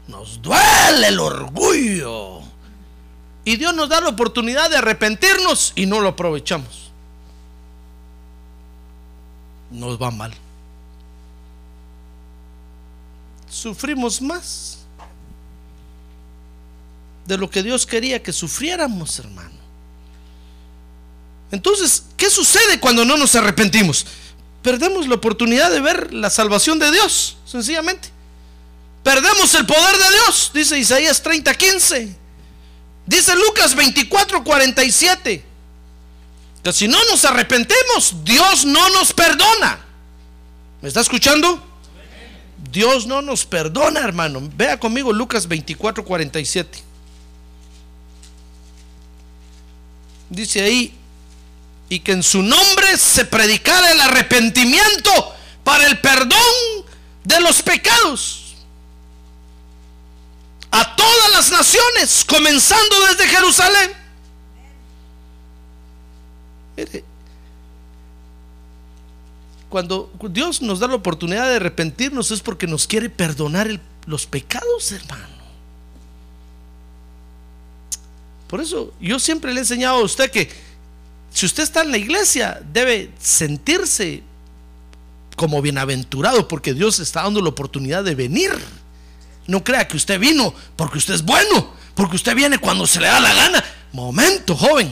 nos 0.07 0.39
duele 0.43 1.07
el 1.07 1.19
orgullo. 1.19 2.41
Y 3.43 3.55
Dios 3.55 3.73
nos 3.73 3.89
da 3.89 3.99
la 3.99 4.09
oportunidad 4.09 4.69
de 4.69 4.77
arrepentirnos 4.77 5.73
y 5.75 5.87
no 5.87 6.01
lo 6.01 6.09
aprovechamos. 6.09 6.91
Nos 9.71 9.99
va 9.99 10.11
mal. 10.11 10.35
Sufrimos 13.49 14.21
más 14.21 14.85
de 17.25 17.39
lo 17.39 17.49
que 17.49 17.63
Dios 17.63 17.87
quería 17.87 18.21
que 18.21 18.31
sufriéramos, 18.31 19.17
hermano. 19.17 19.62
Entonces, 21.53 22.05
¿qué 22.17 22.31
sucede 22.31 22.79
cuando 22.79 23.05
no 23.05 23.15
nos 23.15 23.35
arrepentimos? 23.35 24.07
Perdemos 24.63 25.07
la 25.07 25.13
oportunidad 25.13 25.69
de 25.69 25.81
ver 25.81 26.11
la 26.11 26.31
salvación 26.31 26.79
de 26.79 26.89
Dios, 26.89 27.37
sencillamente. 27.45 28.09
Perdemos 29.03 29.53
el 29.53 29.63
poder 29.67 29.95
de 29.95 30.09
Dios, 30.13 30.49
dice 30.51 30.79
Isaías 30.79 31.21
30, 31.21 31.53
15. 31.53 32.15
Dice 33.05 33.35
Lucas 33.35 33.75
24, 33.75 34.43
47. 34.43 35.45
Que 36.63 36.73
si 36.73 36.87
no 36.87 36.97
nos 37.11 37.23
arrepentimos, 37.23 38.15
Dios 38.23 38.65
no 38.65 38.89
nos 38.89 39.13
perdona. 39.13 39.79
¿Me 40.81 40.87
está 40.87 41.01
escuchando? 41.01 41.63
Dios 42.71 43.05
no 43.05 43.21
nos 43.21 43.45
perdona, 43.45 43.99
hermano. 43.99 44.41
Vea 44.55 44.79
conmigo 44.79 45.13
Lucas 45.13 45.47
24, 45.47 46.03
47. 46.03 46.79
Dice 50.31 50.63
ahí, 50.63 50.97
y 51.89 51.99
que 51.99 52.13
en 52.13 52.23
su 52.23 52.41
nombre 52.41 52.97
se 52.97 53.25
predicara 53.25 53.91
el 53.91 54.01
arrepentimiento 54.01 55.11
para 55.63 55.85
el 55.87 55.99
perdón 55.99 56.39
de 57.23 57.39
los 57.39 57.61
pecados 57.61 58.43
a 60.71 60.95
todas 60.95 61.31
las 61.31 61.51
naciones, 61.51 62.25
comenzando 62.27 62.95
desde 63.05 63.27
Jerusalén. 63.27 63.91
Cuando 69.69 70.11
Dios 70.31 70.63
nos 70.63 70.79
da 70.79 70.87
la 70.87 70.95
oportunidad 70.95 71.47
de 71.47 71.57
arrepentirnos 71.57 72.31
es 72.31 72.41
porque 72.41 72.65
nos 72.65 72.87
quiere 72.87 73.11
perdonar 73.11 73.79
los 74.07 74.25
pecados, 74.25 74.91
hermano. 74.91 75.27
Por 78.47 78.59
eso 78.59 78.93
yo 78.99 79.19
siempre 79.19 79.51
le 79.53 79.59
he 79.59 79.63
enseñado 79.63 79.97
a 79.97 80.03
usted 80.03 80.31
que 80.31 80.49
si 81.33 81.45
usted 81.45 81.63
está 81.63 81.81
en 81.81 81.91
la 81.91 81.97
iglesia 81.97 82.61
debe 82.71 83.11
sentirse 83.19 84.23
como 85.35 85.61
bienaventurado 85.61 86.47
porque 86.47 86.73
Dios 86.73 86.99
está 86.99 87.23
dando 87.23 87.41
la 87.41 87.49
oportunidad 87.49 88.03
de 88.03 88.13
venir 88.13 88.51
No 89.47 89.63
crea 89.63 89.87
que 89.87 89.97
usted 89.97 90.19
vino 90.19 90.53
porque 90.75 90.99
usted 90.99 91.15
es 91.15 91.23
bueno, 91.23 91.73
porque 91.95 92.15
usted 92.15 92.35
viene 92.35 92.59
cuando 92.59 92.87
se 92.87 92.99
le 92.99 93.07
da 93.07 93.19
la 93.19 93.33
gana. 93.33 93.63
Momento, 93.91 94.55
joven. 94.55 94.89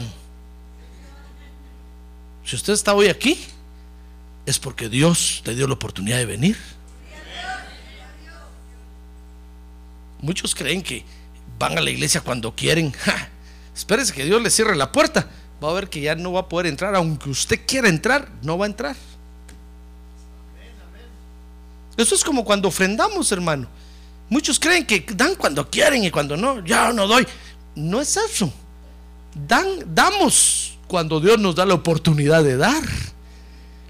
Si 2.44 2.56
usted 2.56 2.72
está 2.72 2.94
hoy 2.94 3.08
aquí, 3.08 3.38
es 4.44 4.58
porque 4.58 4.88
Dios 4.88 5.42
le 5.46 5.54
dio 5.54 5.66
la 5.66 5.74
oportunidad 5.74 6.18
de 6.18 6.26
venir. 6.26 6.58
Muchos 10.20 10.54
creen 10.54 10.82
que 10.82 11.04
van 11.58 11.78
a 11.78 11.80
la 11.80 11.90
iglesia 11.90 12.20
cuando 12.20 12.54
quieren. 12.54 12.94
espérese 13.74 14.12
que 14.12 14.24
Dios 14.24 14.42
le 14.42 14.50
cierre 14.50 14.76
la 14.76 14.92
puerta. 14.92 15.28
Va 15.62 15.70
a 15.70 15.74
ver 15.74 15.88
que 15.88 16.00
ya 16.00 16.14
no 16.14 16.32
va 16.32 16.40
a 16.40 16.48
poder 16.48 16.66
entrar. 16.66 16.94
Aunque 16.94 17.30
usted 17.30 17.60
quiera 17.66 17.88
entrar, 17.88 18.28
no 18.42 18.58
va 18.58 18.66
a 18.66 18.68
entrar. 18.68 18.96
Eso 21.96 22.14
es 22.14 22.24
como 22.24 22.44
cuando 22.44 22.68
ofrendamos, 22.68 23.30
hermano. 23.32 23.68
Muchos 24.28 24.58
creen 24.58 24.86
que 24.86 25.04
dan 25.14 25.34
cuando 25.34 25.68
quieren 25.68 26.02
y 26.04 26.10
cuando 26.10 26.36
no, 26.36 26.64
ya 26.64 26.92
no 26.92 27.06
doy. 27.06 27.26
No 27.74 28.00
es 28.00 28.16
eso. 28.16 28.52
Dan, 29.46 29.94
damos 29.94 30.78
cuando 30.88 31.20
Dios 31.20 31.38
nos 31.38 31.54
da 31.54 31.64
la 31.66 31.74
oportunidad 31.74 32.42
de 32.42 32.56
dar. 32.56 32.82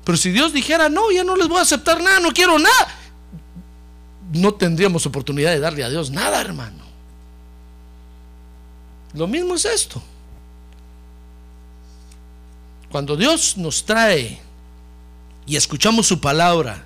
Pero 0.05 0.19
si 0.19 0.31
Dios 0.31 0.53
dijera, 0.53 0.89
no, 0.89 1.11
ya 1.11 1.25
no 1.25 1.37
les 1.37 1.49
voy 1.49 1.59
a 1.59 1.63
aceptar 1.63 2.03
nada, 2.03 2.19
no 2.21 2.33
quiero 2.33 2.59
nada, 2.59 2.89
no 4.33 4.55
tendríamos 4.55 5.07
oportunidad 5.07 5.53
de 5.53 5.61
darle 5.61 5.85
a 5.85 5.91
Dios 5.91 6.11
nada, 6.11 6.41
hermano. 6.41 6.83
Lo 9.15 9.27
mismo 9.27 9.55
es 9.55 9.65
esto. 9.65 10.03
Cuando 12.93 13.17
Dios 13.17 13.57
nos 13.57 13.87
trae 13.87 14.39
y 15.47 15.57
escuchamos 15.57 16.07
su 16.07 16.21
palabra, 16.21 16.85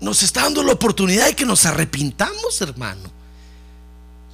nos 0.00 0.22
está 0.22 0.44
dando 0.44 0.62
la 0.62 0.72
oportunidad 0.72 1.26
de 1.26 1.36
que 1.36 1.44
nos 1.44 1.66
arrepintamos, 1.66 2.58
hermano. 2.62 3.12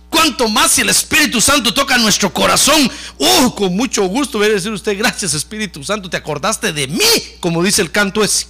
Cuanto 0.09 0.49
más 0.49 0.71
si 0.71 0.83
el 0.83 0.91
Espíritu 0.91 1.41
Santo 1.41 1.75
toca 1.75 1.99
nuestro 1.99 2.33
corazón, 2.33 2.89
oh, 3.19 3.53
con 3.57 3.75
mucho 3.75 4.05
gusto 4.05 4.39
voy 4.39 4.47
a 4.47 4.53
decir 4.53 4.71
usted, 4.71 4.97
gracias 4.97 5.35
Espíritu 5.35 5.83
Santo, 5.83 6.09
te 6.09 6.17
acordaste 6.17 6.73
de 6.73 6.87
mí, 6.87 7.01
como 7.41 7.61
dice 7.61 7.83
el 7.83 7.91
canto 7.91 8.23
ese. 8.23 8.47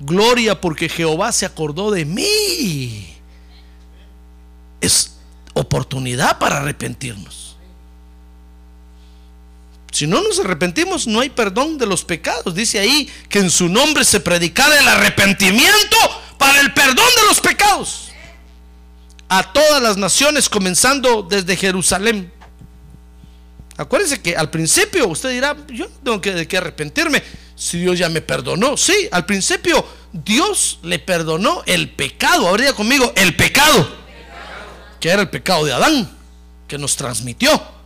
Gloria 0.00 0.60
porque 0.60 0.90
Jehová 0.90 1.32
se 1.32 1.46
acordó 1.46 1.90
de 1.90 2.04
mí. 2.04 3.16
Es 4.82 5.14
oportunidad 5.54 6.38
para 6.38 6.58
arrepentirnos. 6.58 7.51
Si 10.02 10.08
no 10.08 10.20
nos 10.20 10.40
arrepentimos, 10.40 11.06
no 11.06 11.20
hay 11.20 11.30
perdón 11.30 11.78
de 11.78 11.86
los 11.86 12.02
pecados. 12.04 12.56
Dice 12.56 12.80
ahí 12.80 13.08
que 13.28 13.38
en 13.38 13.48
su 13.48 13.68
nombre 13.68 14.04
se 14.04 14.18
predicara 14.18 14.76
el 14.80 14.88
arrepentimiento 14.88 15.96
para 16.38 16.60
el 16.60 16.74
perdón 16.74 17.06
de 17.20 17.26
los 17.28 17.40
pecados 17.40 18.10
a 19.28 19.52
todas 19.52 19.80
las 19.80 19.96
naciones, 19.96 20.48
comenzando 20.48 21.22
desde 21.22 21.56
Jerusalén. 21.56 22.32
Acuérdense 23.76 24.20
que 24.20 24.34
al 24.34 24.50
principio 24.50 25.06
usted 25.06 25.30
dirá, 25.30 25.56
yo 25.68 25.86
no 26.02 26.18
tengo 26.18 26.48
que, 26.48 26.56
arrepentirme 26.56 27.22
si 27.54 27.78
Dios 27.78 27.96
ya 27.96 28.08
me 28.08 28.22
perdonó. 28.22 28.76
Sí, 28.76 29.08
al 29.12 29.24
principio 29.24 29.86
Dios 30.12 30.80
le 30.82 30.98
perdonó 30.98 31.62
el 31.64 31.92
pecado. 31.92 32.48
Habría 32.48 32.72
conmigo 32.72 33.12
el 33.14 33.36
pecado, 33.36 33.88
que 34.98 35.10
era 35.10 35.22
el 35.22 35.30
pecado 35.30 35.64
de 35.64 35.72
Adán, 35.72 36.10
que 36.66 36.76
nos 36.76 36.96
transmitió. 36.96 37.81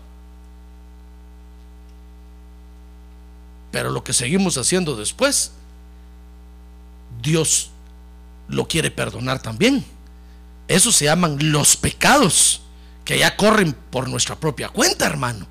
Pero 3.77 3.91
lo 3.91 4.03
que 4.03 4.14
seguimos 4.14 4.57
haciendo 4.57 4.97
después, 4.97 5.51
Dios 7.20 7.68
lo 8.49 8.66
quiere 8.66 8.91
perdonar 8.91 9.43
también. 9.43 9.85
Eso 10.66 10.91
se 10.91 11.05
llaman 11.05 11.37
los 11.53 11.77
pecados 11.77 12.62
que 13.05 13.18
ya 13.18 13.37
corren 13.37 13.74
por 13.91 14.09
nuestra 14.09 14.41
propia 14.41 14.70
cuenta, 14.70 15.05
hermano. 15.05 15.47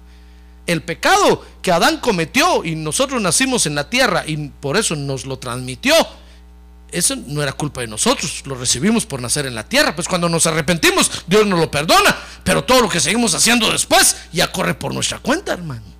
El 0.66 0.82
pecado 0.82 1.46
que 1.62 1.72
Adán 1.72 2.00
cometió 2.00 2.66
y 2.66 2.74
nosotros 2.74 3.22
nacimos 3.22 3.68
en 3.68 3.76
la 3.76 3.92
tierra 3.92 4.24
y 4.26 4.50
por 4.50 4.76
eso 4.76 4.96
nos 4.96 5.28
lo 5.28 5.38
transmitió, 5.38 5.94
eso 6.92 7.16
no 7.16 7.44
era 7.44 7.54
culpa 7.54 7.82
de 7.82 7.88
nosotros, 7.88 8.42
lo 8.48 8.56
recibimos 8.56 9.06
por 9.06 9.22
nacer 9.22 9.46
en 9.46 9.54
la 9.54 9.70
tierra. 9.70 9.96
Pues 9.96 10.08
cuando 10.08 10.30
nos 10.30 10.48
arrepentimos, 10.48 11.12
Dios 11.28 11.46
nos 11.46 11.60
lo 11.60 11.70
perdona, 11.70 12.18
pero 12.44 12.64
todo 12.64 12.82
lo 12.82 12.90
que 12.90 13.00
seguimos 13.00 13.36
haciendo 13.36 13.72
después 13.72 14.18
ya 14.34 14.52
corre 14.52 14.74
por 14.74 14.96
nuestra 14.96 15.20
cuenta, 15.20 15.54
hermano. 15.54 15.95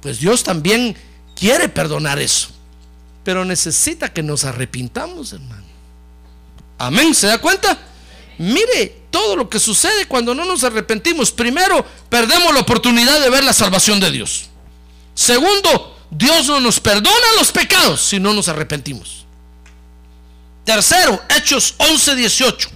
Pues 0.00 0.20
Dios 0.20 0.42
también 0.42 0.96
quiere 1.34 1.68
perdonar 1.68 2.18
eso, 2.18 2.48
pero 3.24 3.44
necesita 3.44 4.12
que 4.12 4.22
nos 4.22 4.44
arrepintamos, 4.44 5.32
hermano. 5.32 5.64
Amén, 6.78 7.14
¿se 7.14 7.26
da 7.26 7.38
cuenta? 7.38 7.78
Mire 8.38 9.02
todo 9.10 9.36
lo 9.36 9.50
que 9.50 9.60
sucede 9.60 10.06
cuando 10.06 10.34
no 10.34 10.46
nos 10.46 10.64
arrepentimos. 10.64 11.30
Primero, 11.30 11.84
perdemos 12.08 12.54
la 12.54 12.60
oportunidad 12.60 13.20
de 13.20 13.28
ver 13.28 13.44
la 13.44 13.52
salvación 13.52 14.00
de 14.00 14.10
Dios. 14.10 14.48
Segundo, 15.14 15.98
Dios 16.10 16.46
no 16.46 16.58
nos 16.60 16.80
perdona 16.80 17.26
los 17.38 17.52
pecados 17.52 18.00
si 18.00 18.18
no 18.18 18.32
nos 18.32 18.48
arrepentimos. 18.48 19.26
Tercero, 20.64 21.20
Hechos 21.36 21.74
11, 21.76 22.16
18. 22.16 22.70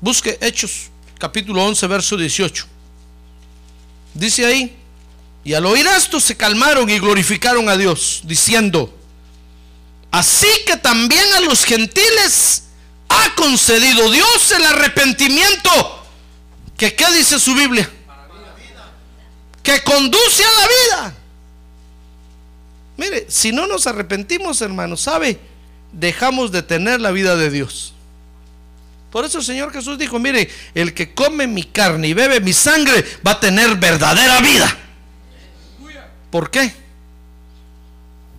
Busque 0.00 0.38
Hechos 0.40 0.90
capítulo 1.18 1.64
11, 1.64 1.86
verso 1.88 2.16
18. 2.16 2.64
Dice 4.14 4.46
ahí, 4.46 4.77
y 5.44 5.54
al 5.54 5.64
oír 5.66 5.86
esto 5.86 6.20
se 6.20 6.36
calmaron 6.36 6.88
y 6.90 6.98
glorificaron 6.98 7.68
a 7.68 7.76
Dios, 7.76 8.20
diciendo, 8.24 8.96
así 10.10 10.48
que 10.66 10.76
también 10.76 11.32
a 11.34 11.40
los 11.40 11.64
gentiles 11.64 12.64
ha 13.08 13.34
concedido 13.34 14.10
Dios 14.10 14.52
el 14.52 14.64
arrepentimiento. 14.64 16.04
¿Que 16.76 16.94
qué 16.94 17.10
dice 17.12 17.38
su 17.40 17.54
Biblia? 17.54 17.90
Que 19.62 19.82
conduce 19.82 20.44
a 20.44 20.52
la 20.52 20.68
vida. 20.68 21.14
Mire, 22.96 23.26
si 23.28 23.52
no 23.52 23.66
nos 23.66 23.86
arrepentimos, 23.86 24.60
hermanos, 24.60 25.00
¿sabe? 25.00 25.40
Dejamos 25.92 26.52
de 26.52 26.62
tener 26.62 27.00
la 27.00 27.10
vida 27.10 27.36
de 27.36 27.50
Dios. 27.50 27.94
Por 29.10 29.24
eso 29.24 29.38
el 29.38 29.44
Señor 29.44 29.72
Jesús 29.72 29.98
dijo, 29.98 30.18
mire, 30.18 30.50
el 30.74 30.92
que 30.92 31.14
come 31.14 31.46
mi 31.46 31.64
carne 31.64 32.08
y 32.08 32.12
bebe 32.12 32.40
mi 32.40 32.52
sangre 32.52 33.04
va 33.26 33.32
a 33.32 33.40
tener 33.40 33.76
verdadera 33.76 34.40
vida. 34.40 34.76
¿Por 36.30 36.50
qué? 36.50 36.72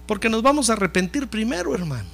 Porque 0.07 0.29
nos 0.29 0.41
vamos 0.41 0.69
a 0.69 0.73
arrepentir 0.73 1.27
primero, 1.27 1.73
hermano. 1.75 2.09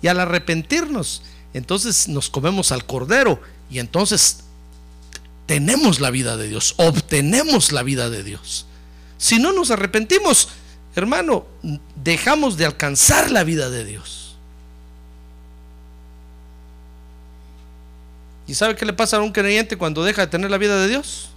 Y 0.00 0.08
al 0.08 0.20
arrepentirnos, 0.20 1.22
entonces 1.54 2.08
nos 2.08 2.30
comemos 2.30 2.72
al 2.72 2.84
cordero 2.84 3.40
y 3.70 3.78
entonces 3.78 4.40
tenemos 5.46 6.00
la 6.00 6.10
vida 6.10 6.36
de 6.36 6.48
Dios, 6.48 6.74
obtenemos 6.78 7.72
la 7.72 7.82
vida 7.82 8.10
de 8.10 8.22
Dios. 8.22 8.66
Si 9.18 9.38
no 9.38 9.52
nos 9.52 9.70
arrepentimos, 9.70 10.48
hermano, 10.96 11.46
dejamos 11.94 12.56
de 12.56 12.66
alcanzar 12.66 13.30
la 13.30 13.44
vida 13.44 13.70
de 13.70 13.84
Dios. 13.84 14.36
¿Y 18.46 18.54
sabe 18.54 18.76
qué 18.76 18.84
le 18.84 18.92
pasa 18.92 19.18
a 19.18 19.20
un 19.20 19.32
creyente 19.32 19.76
cuando 19.76 20.02
deja 20.02 20.22
de 20.22 20.26
tener 20.28 20.50
la 20.50 20.58
vida 20.58 20.78
de 20.78 20.88
Dios? 20.88 21.30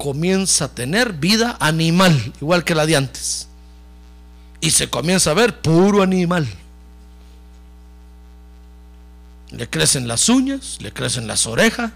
Comienza 0.00 0.64
a 0.64 0.68
tener 0.68 1.12
vida 1.12 1.58
animal, 1.60 2.32
igual 2.40 2.64
que 2.64 2.74
la 2.74 2.86
de 2.86 2.96
antes. 2.96 3.48
Y 4.58 4.70
se 4.70 4.88
comienza 4.88 5.30
a 5.30 5.34
ver 5.34 5.60
puro 5.60 6.00
animal. 6.00 6.48
Le 9.50 9.68
crecen 9.68 10.08
las 10.08 10.30
uñas, 10.30 10.78
le 10.80 10.90
crecen 10.90 11.26
las 11.26 11.46
orejas. 11.46 11.90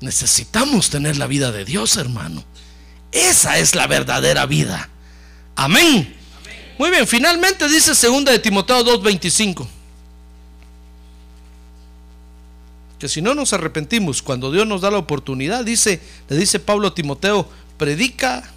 Necesitamos 0.00 0.90
tener 0.90 1.16
la 1.16 1.28
vida 1.28 1.52
de 1.52 1.64
Dios, 1.64 1.96
hermano. 1.96 2.42
Esa 3.12 3.58
es 3.58 3.76
la 3.76 3.86
verdadera 3.86 4.44
vida. 4.46 4.88
Amén. 5.54 6.16
Muy 6.80 6.90
bien, 6.90 7.06
finalmente 7.06 7.68
dice 7.68 7.94
segunda 7.94 8.32
de 8.32 8.40
Timoteo 8.40 8.82
2:25. 8.82 9.68
Que 12.98 13.08
si 13.08 13.20
no 13.20 13.34
nos 13.34 13.52
arrepentimos 13.52 14.22
cuando 14.22 14.50
Dios 14.52 14.66
nos 14.66 14.80
da 14.80 14.90
la 14.90 14.98
oportunidad, 14.98 15.64
dice, 15.64 16.00
le 16.28 16.36
dice 16.36 16.60
Pablo 16.60 16.88
a 16.88 16.94
Timoteo, 16.94 17.48
predica 17.76 18.54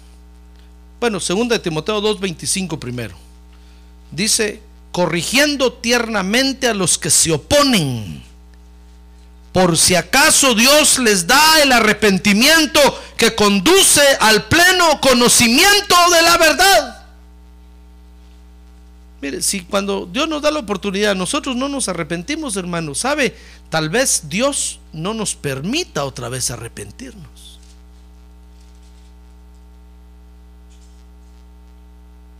bueno, 1.00 1.20
segunda 1.20 1.54
de 1.54 1.60
Timoteo 1.60 2.00
2:25 2.00 2.78
primero. 2.78 3.16
Dice, 4.10 4.60
corrigiendo 4.90 5.72
tiernamente 5.72 6.66
a 6.66 6.74
los 6.74 6.98
que 6.98 7.10
se 7.10 7.32
oponen, 7.32 8.22
por 9.52 9.78
si 9.78 9.94
acaso 9.94 10.54
Dios 10.54 10.98
les 10.98 11.26
da 11.26 11.62
el 11.62 11.72
arrepentimiento 11.72 12.80
que 13.16 13.34
conduce 13.34 14.02
al 14.20 14.44
pleno 14.46 15.00
conocimiento 15.00 15.94
de 16.12 16.22
la 16.22 16.36
verdad. 16.38 16.97
Mire, 19.20 19.42
si 19.42 19.62
cuando 19.62 20.06
Dios 20.06 20.28
nos 20.28 20.42
da 20.42 20.50
la 20.50 20.60
oportunidad, 20.60 21.16
nosotros 21.16 21.56
no 21.56 21.68
nos 21.68 21.88
arrepentimos, 21.88 22.56
hermano, 22.56 22.94
¿sabe? 22.94 23.36
Tal 23.68 23.88
vez 23.88 24.22
Dios 24.28 24.78
no 24.92 25.12
nos 25.12 25.34
permita 25.34 26.04
otra 26.04 26.28
vez 26.28 26.50
arrepentirnos. 26.50 27.58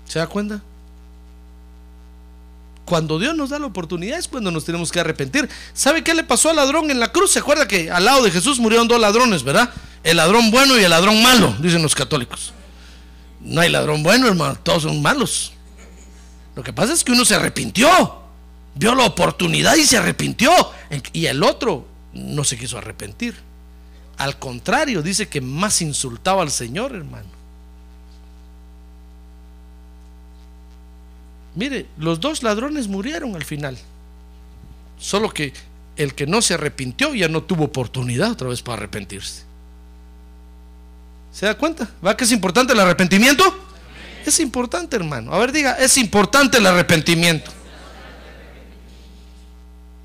¿Se 0.07 0.21
da 0.21 0.27
cuenta? 0.27 0.63
Cuando 2.85 3.19
Dios 3.19 3.35
nos 3.37 3.51
da 3.51 3.59
la 3.59 3.67
oportunidad 3.67 4.19
es 4.19 4.29
cuando 4.29 4.51
nos 4.51 4.65
tenemos 4.65 4.91
que 4.91 5.01
arrepentir. 5.01 5.49
¿Sabe 5.75 6.03
qué 6.03 6.15
le 6.15 6.25
pasó 6.25 6.49
al 6.49 6.57
ladrón 6.57 6.91
en 6.91 7.01
la 7.01 7.13
cruz? 7.13 7.33
¿Se 7.33 7.41
acuerda 7.41 7.69
que 7.69 7.91
al 7.91 8.05
lado 8.05 8.23
de 8.23 8.31
Jesús 8.31 8.59
murieron 8.59 8.89
dos 8.89 9.01
ladrones, 9.01 9.43
verdad? 9.43 9.69
El 10.05 10.17
ladrón 10.17 10.51
bueno 10.51 10.79
y 10.79 10.85
el 10.85 10.91
ladrón 10.91 11.23
malo, 11.23 11.55
dicen 11.59 11.83
los 11.83 11.95
católicos. 11.95 12.55
No 13.41 13.61
hay 13.61 13.69
ladrón 13.69 14.03
bueno, 14.03 14.29
hermano, 14.29 14.57
todos 14.63 14.85
son 14.85 15.03
malos. 15.03 15.53
Lo 16.59 16.65
que 16.65 16.73
pasa 16.73 16.93
es 16.93 17.05
que 17.05 17.13
uno 17.13 17.25
se 17.25 17.37
arrepintió, 17.37 17.89
vio 18.75 18.93
la 18.97 19.05
oportunidad 19.05 19.77
y 19.77 19.85
se 19.85 19.97
arrepintió. 19.97 20.51
Y 21.13 21.27
el 21.27 21.45
otro 21.45 21.87
no 22.15 22.43
se 22.43 22.59
quiso 22.59 22.77
arrepentir. 22.77 23.37
Al 24.17 24.41
contrario, 24.41 25.01
dice 25.01 25.29
que 25.29 25.41
más 25.41 25.81
insultaba 25.83 26.43
al 26.43 26.51
Señor, 26.51 26.97
hermano. 26.97 27.29
Mire, 31.55 31.87
los 31.97 32.19
dos 32.19 32.43
ladrones 32.43 32.89
murieron 32.89 33.37
al 33.37 33.45
final. 33.45 33.79
Solo 34.99 35.31
que 35.31 35.53
el 35.95 36.17
que 36.17 36.27
no 36.27 36.43
se 36.43 36.55
arrepintió 36.55 37.15
ya 37.15 37.29
no 37.29 37.45
tuvo 37.45 37.67
oportunidad 37.67 38.33
otra 38.33 38.49
vez 38.49 38.63
para 38.63 38.79
arrepentirse. 38.79 39.45
¿Se 41.31 41.47
da 41.47 41.57
cuenta? 41.57 41.89
¿Va 42.05 42.17
que 42.17 42.25
es 42.25 42.33
importante 42.33 42.73
el 42.73 42.81
arrepentimiento? 42.81 43.68
Es 44.25 44.41
importante, 44.41 44.97
hermano. 44.97 45.33
A 45.33 45.39
ver, 45.39 45.53
diga, 45.53 45.73
es 45.75 45.97
importante 45.97 46.59
el 46.59 46.67
arrepentimiento. 46.67 47.51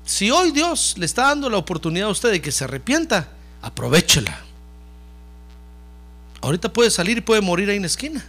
Si 0.04 0.30
hoy 0.30 0.50
Dios 0.50 0.94
le 0.98 1.06
está 1.06 1.28
dando 1.28 1.48
la 1.48 1.56
oportunidad 1.56 2.08
a 2.08 2.12
usted 2.12 2.30
de 2.30 2.42
que 2.42 2.52
se 2.52 2.64
arrepienta, 2.64 3.28
aprovechela. 3.62 4.38
Ahorita 6.40 6.72
puede 6.72 6.90
salir 6.90 7.18
y 7.18 7.20
puede 7.22 7.40
morir 7.40 7.70
ahí 7.70 7.76
en 7.76 7.82
la 7.82 7.88
esquina. 7.88 8.24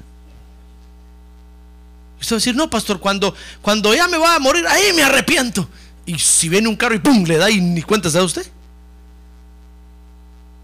Usted 2.19 2.35
va 2.35 2.37
a 2.37 2.39
decir, 2.39 2.55
no, 2.55 2.69
pastor, 2.69 2.99
cuando, 2.99 3.35
cuando 3.61 3.93
ya 3.93 4.07
me 4.07 4.17
va 4.17 4.35
a 4.35 4.39
morir, 4.39 4.65
ahí 4.67 4.93
me 4.93 5.03
arrepiento. 5.03 5.67
Y 6.05 6.17
si 6.17 6.47
viene 6.47 6.69
un 6.69 6.77
carro 6.77 6.95
y 6.95 6.99
pum, 6.99 7.25
le 7.25 7.37
da 7.37 7.51
y 7.51 7.59
ni 7.59 7.81
cuenta 7.81 8.09
se 8.09 8.17
da 8.17 8.23
usted. 8.23 8.45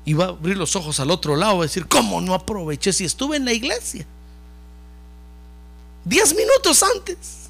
Y 0.06 0.14
va 0.14 0.26
a 0.26 0.30
abrir 0.30 0.58
los 0.58 0.76
ojos 0.76 1.00
al 1.00 1.12
otro 1.12 1.36
lado, 1.36 1.58
va 1.58 1.64
a 1.64 1.68
decir, 1.68 1.88
¿cómo 1.88 2.22
no 2.22 2.34
aproveché 2.34 2.94
si 2.94 3.04
estuve 3.04 3.38
en 3.38 3.46
la 3.46 3.54
iglesia? 3.54 4.06
Diez 6.04 6.36
minutos 6.36 6.84
antes. 6.84 7.42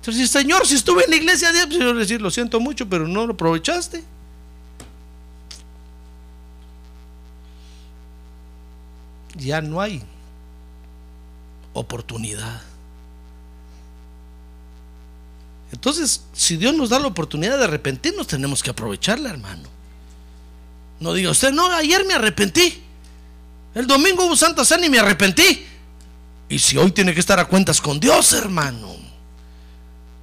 Entonces, 0.00 0.30
Señor, 0.30 0.66
si 0.66 0.74
estuve 0.76 1.04
en 1.04 1.10
la 1.10 1.16
iglesia, 1.16 1.50
pues, 1.68 1.96
decir, 1.96 2.20
lo 2.20 2.30
siento 2.30 2.60
mucho, 2.60 2.88
pero 2.88 3.08
no 3.08 3.26
lo 3.26 3.32
aprovechaste. 3.32 4.04
Ya 9.34 9.60
no 9.60 9.80
hay 9.80 10.02
oportunidad. 11.72 12.62
Entonces, 15.72 16.22
si 16.32 16.56
Dios 16.56 16.74
nos 16.74 16.90
da 16.90 16.98
la 16.98 17.08
oportunidad 17.08 17.58
de 17.58 17.64
arrepentirnos, 17.64 18.26
tenemos 18.26 18.62
que 18.62 18.70
aprovecharla, 18.70 19.30
hermano. 19.30 19.68
No 21.00 21.12
diga 21.12 21.30
usted, 21.30 21.52
no, 21.52 21.66
ayer 21.72 22.04
me 22.06 22.14
arrepentí. 22.14 22.82
El 23.74 23.86
domingo 23.86 24.24
hubo 24.24 24.36
Santa 24.36 24.64
Cena 24.64 24.86
y 24.86 24.90
me 24.90 24.98
arrepentí. 24.98 25.66
Y 26.48 26.58
si 26.58 26.76
hoy 26.76 26.92
tiene 26.92 27.12
que 27.12 27.20
estar 27.20 27.38
a 27.40 27.46
cuentas 27.46 27.80
con 27.80 27.98
Dios, 27.98 28.32
hermano. 28.32 28.94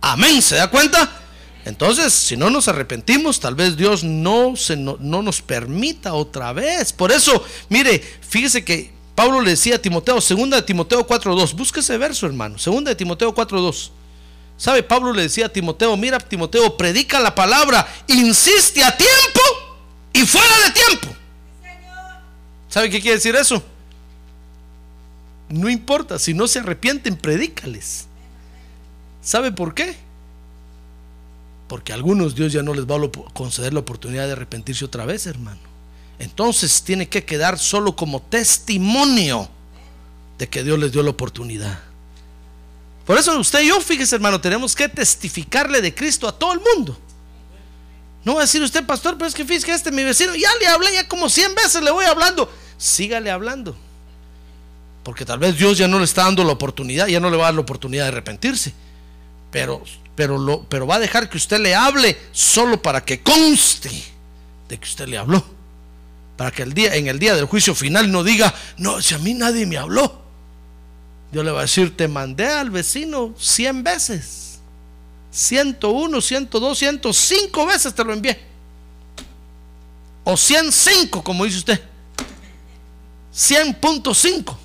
Amén, 0.01 0.41
¿se 0.41 0.55
da 0.55 0.69
cuenta? 0.69 1.21
Entonces, 1.65 2.13
si 2.13 2.35
no 2.35 2.49
nos 2.49 2.67
arrepentimos, 2.67 3.39
tal 3.39 3.55
vez 3.55 3.77
Dios 3.77 4.03
no, 4.03 4.55
se, 4.55 4.75
no, 4.75 4.97
nos 4.99 5.41
permita 5.41 6.13
otra 6.13 6.51
vez. 6.51 6.91
Por 6.91 7.11
eso, 7.11 7.43
mire, 7.69 7.99
fíjese 7.99 8.65
que 8.65 8.91
Pablo 9.15 9.39
le 9.41 9.51
decía 9.51 9.75
a 9.75 9.79
Timoteo, 9.79 10.19
segunda 10.19 10.57
de 10.57 10.63
Timoteo 10.63 11.07
4.2, 11.07 11.53
busque 11.55 11.79
ese 11.79 11.97
verso, 11.97 12.25
hermano, 12.25 12.57
segunda 12.57 12.89
de 12.89 12.95
Timoteo 12.95 13.33
4.2. 13.33 13.91
¿Sabe? 14.57 14.83
Pablo 14.83 15.13
le 15.13 15.23
decía 15.23 15.47
a 15.47 15.49
Timoteo, 15.49 15.95
mira, 15.97 16.19
Timoteo, 16.19 16.75
predica 16.77 17.19
la 17.19 17.33
palabra, 17.33 17.87
insiste 18.07 18.83
a 18.83 18.95
tiempo 18.95 19.41
y 20.13 20.25
fuera 20.25 20.55
de 20.65 20.71
tiempo. 20.71 21.15
¿Sabe 22.69 22.89
qué 22.89 22.99
quiere 22.99 23.17
decir 23.17 23.35
eso? 23.35 23.63
No 25.53 25.69
importa, 25.69 26.17
si 26.17 26.33
no 26.33 26.47
se 26.47 26.59
arrepienten, 26.59 27.15
predícales. 27.15 28.07
¿Sabe 29.21 29.51
por 29.51 29.75
qué? 29.75 29.95
Porque 31.67 31.91
a 31.91 31.95
algunos 31.95 32.33
Dios 32.33 32.51
ya 32.51 32.63
no 32.63 32.73
les 32.73 32.87
va 32.87 32.95
a 32.95 33.33
conceder 33.33 33.71
la 33.71 33.81
oportunidad 33.81 34.25
de 34.25 34.31
arrepentirse 34.31 34.83
otra 34.83 35.05
vez, 35.05 35.27
hermano. 35.27 35.59
Entonces 36.17 36.81
tiene 36.81 37.07
que 37.07 37.23
quedar 37.23 37.59
solo 37.59 37.95
como 37.95 38.19
testimonio 38.19 39.47
de 40.39 40.49
que 40.49 40.63
Dios 40.63 40.79
les 40.79 40.91
dio 40.91 41.03
la 41.03 41.11
oportunidad. 41.11 41.79
Por 43.05 43.19
eso 43.19 43.39
usted 43.39 43.61
y 43.61 43.67
yo, 43.67 43.79
fíjese 43.79 44.15
hermano, 44.15 44.41
tenemos 44.41 44.75
que 44.75 44.89
testificarle 44.89 45.81
de 45.81 45.93
Cristo 45.93 46.27
a 46.27 46.31
todo 46.31 46.53
el 46.53 46.61
mundo. 46.61 46.97
No 48.25 48.33
va 48.33 48.41
a 48.41 48.45
decir 48.45 48.63
usted, 48.63 48.83
pastor, 48.87 49.19
pero 49.19 49.27
es 49.27 49.35
que 49.35 49.45
fíjese 49.45 49.71
este 49.71 49.91
mi 49.91 50.03
vecino, 50.03 50.33
ya 50.33 50.49
le 50.59 50.65
hablé, 50.65 50.93
ya 50.95 51.07
como 51.07 51.29
100 51.29 51.53
veces 51.53 51.83
le 51.83 51.91
voy 51.91 52.05
hablando. 52.05 52.51
Sígale 52.75 53.29
hablando. 53.29 53.77
Porque 55.03 55.25
tal 55.25 55.39
vez 55.39 55.57
Dios 55.57 55.77
ya 55.77 55.87
no 55.87 55.99
le 55.99 56.05
está 56.05 56.23
dando 56.23 56.43
la 56.43 56.53
oportunidad, 56.53 57.07
ya 57.07 57.19
no 57.19 57.29
le 57.29 57.37
va 57.37 57.43
a 57.43 57.47
dar 57.47 57.55
la 57.55 57.61
oportunidad 57.61 58.05
de 58.05 58.09
arrepentirse. 58.09 58.73
Pero, 59.51 59.83
pero, 60.15 60.65
pero 60.69 60.87
va 60.87 60.95
a 60.95 60.99
dejar 60.99 61.29
que 61.29 61.37
usted 61.37 61.59
le 61.59 61.75
hable 61.75 62.17
solo 62.31 62.81
para 62.81 63.03
que 63.03 63.21
conste 63.21 63.91
de 64.69 64.77
que 64.77 64.85
usted 64.85 65.07
le 65.07 65.17
habló. 65.17 65.43
Para 66.37 66.51
que 66.51 66.63
el 66.63 66.73
día, 66.73 66.95
en 66.95 67.07
el 67.07 67.19
día 67.19 67.35
del 67.35 67.45
juicio 67.45 67.75
final 67.75 68.11
no 68.11 68.23
diga, 68.23 68.53
no, 68.77 69.01
si 69.01 69.13
a 69.13 69.19
mí 69.19 69.33
nadie 69.33 69.65
me 69.65 69.77
habló. 69.77 70.23
Dios 71.31 71.43
le 71.43 71.51
va 71.51 71.59
a 71.59 71.63
decir, 71.63 71.95
te 71.95 72.07
mandé 72.07 72.47
al 72.47 72.69
vecino 72.69 73.33
100 73.37 73.83
veces 73.83 74.43
101, 75.33 76.21
102, 76.21 76.77
105 76.77 77.65
veces 77.65 77.93
te 77.93 78.03
lo 78.03 78.13
envié. 78.13 78.39
O 80.23 80.37
105, 80.37 81.23
como 81.23 81.43
dice 81.43 81.57
usted. 81.57 81.81
100.5. 83.35 84.55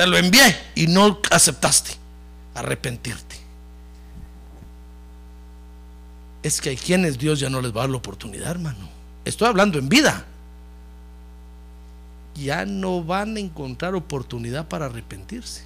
Te 0.00 0.06
lo 0.06 0.16
envié 0.16 0.58
y 0.76 0.86
no 0.86 1.20
aceptaste 1.30 1.90
arrepentirte. 2.54 3.36
Es 6.42 6.58
que 6.62 6.70
hay 6.70 6.78
quienes 6.78 7.18
Dios 7.18 7.38
ya 7.38 7.50
no 7.50 7.60
les 7.60 7.70
va 7.70 7.80
a 7.80 7.82
dar 7.82 7.90
la 7.90 7.96
oportunidad, 7.98 8.50
hermano. 8.50 8.88
Estoy 9.26 9.48
hablando 9.48 9.78
en 9.78 9.90
vida. 9.90 10.24
Ya 12.34 12.64
no 12.64 13.04
van 13.04 13.36
a 13.36 13.40
encontrar 13.40 13.94
oportunidad 13.94 14.66
para 14.68 14.86
arrepentirse. 14.86 15.64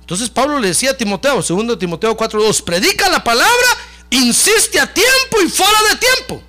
Entonces 0.00 0.30
Pablo 0.30 0.58
le 0.58 0.68
decía 0.68 0.92
a 0.92 0.96
Timoteo, 0.96 1.42
segundo 1.42 1.76
Timoteo 1.76 2.16
4.2, 2.16 2.64
predica 2.64 3.10
la 3.10 3.22
palabra, 3.22 3.68
insiste 4.08 4.80
a 4.80 4.90
tiempo 4.90 5.42
y 5.44 5.50
fuera 5.50 5.78
de 5.90 5.96
tiempo. 5.98 6.42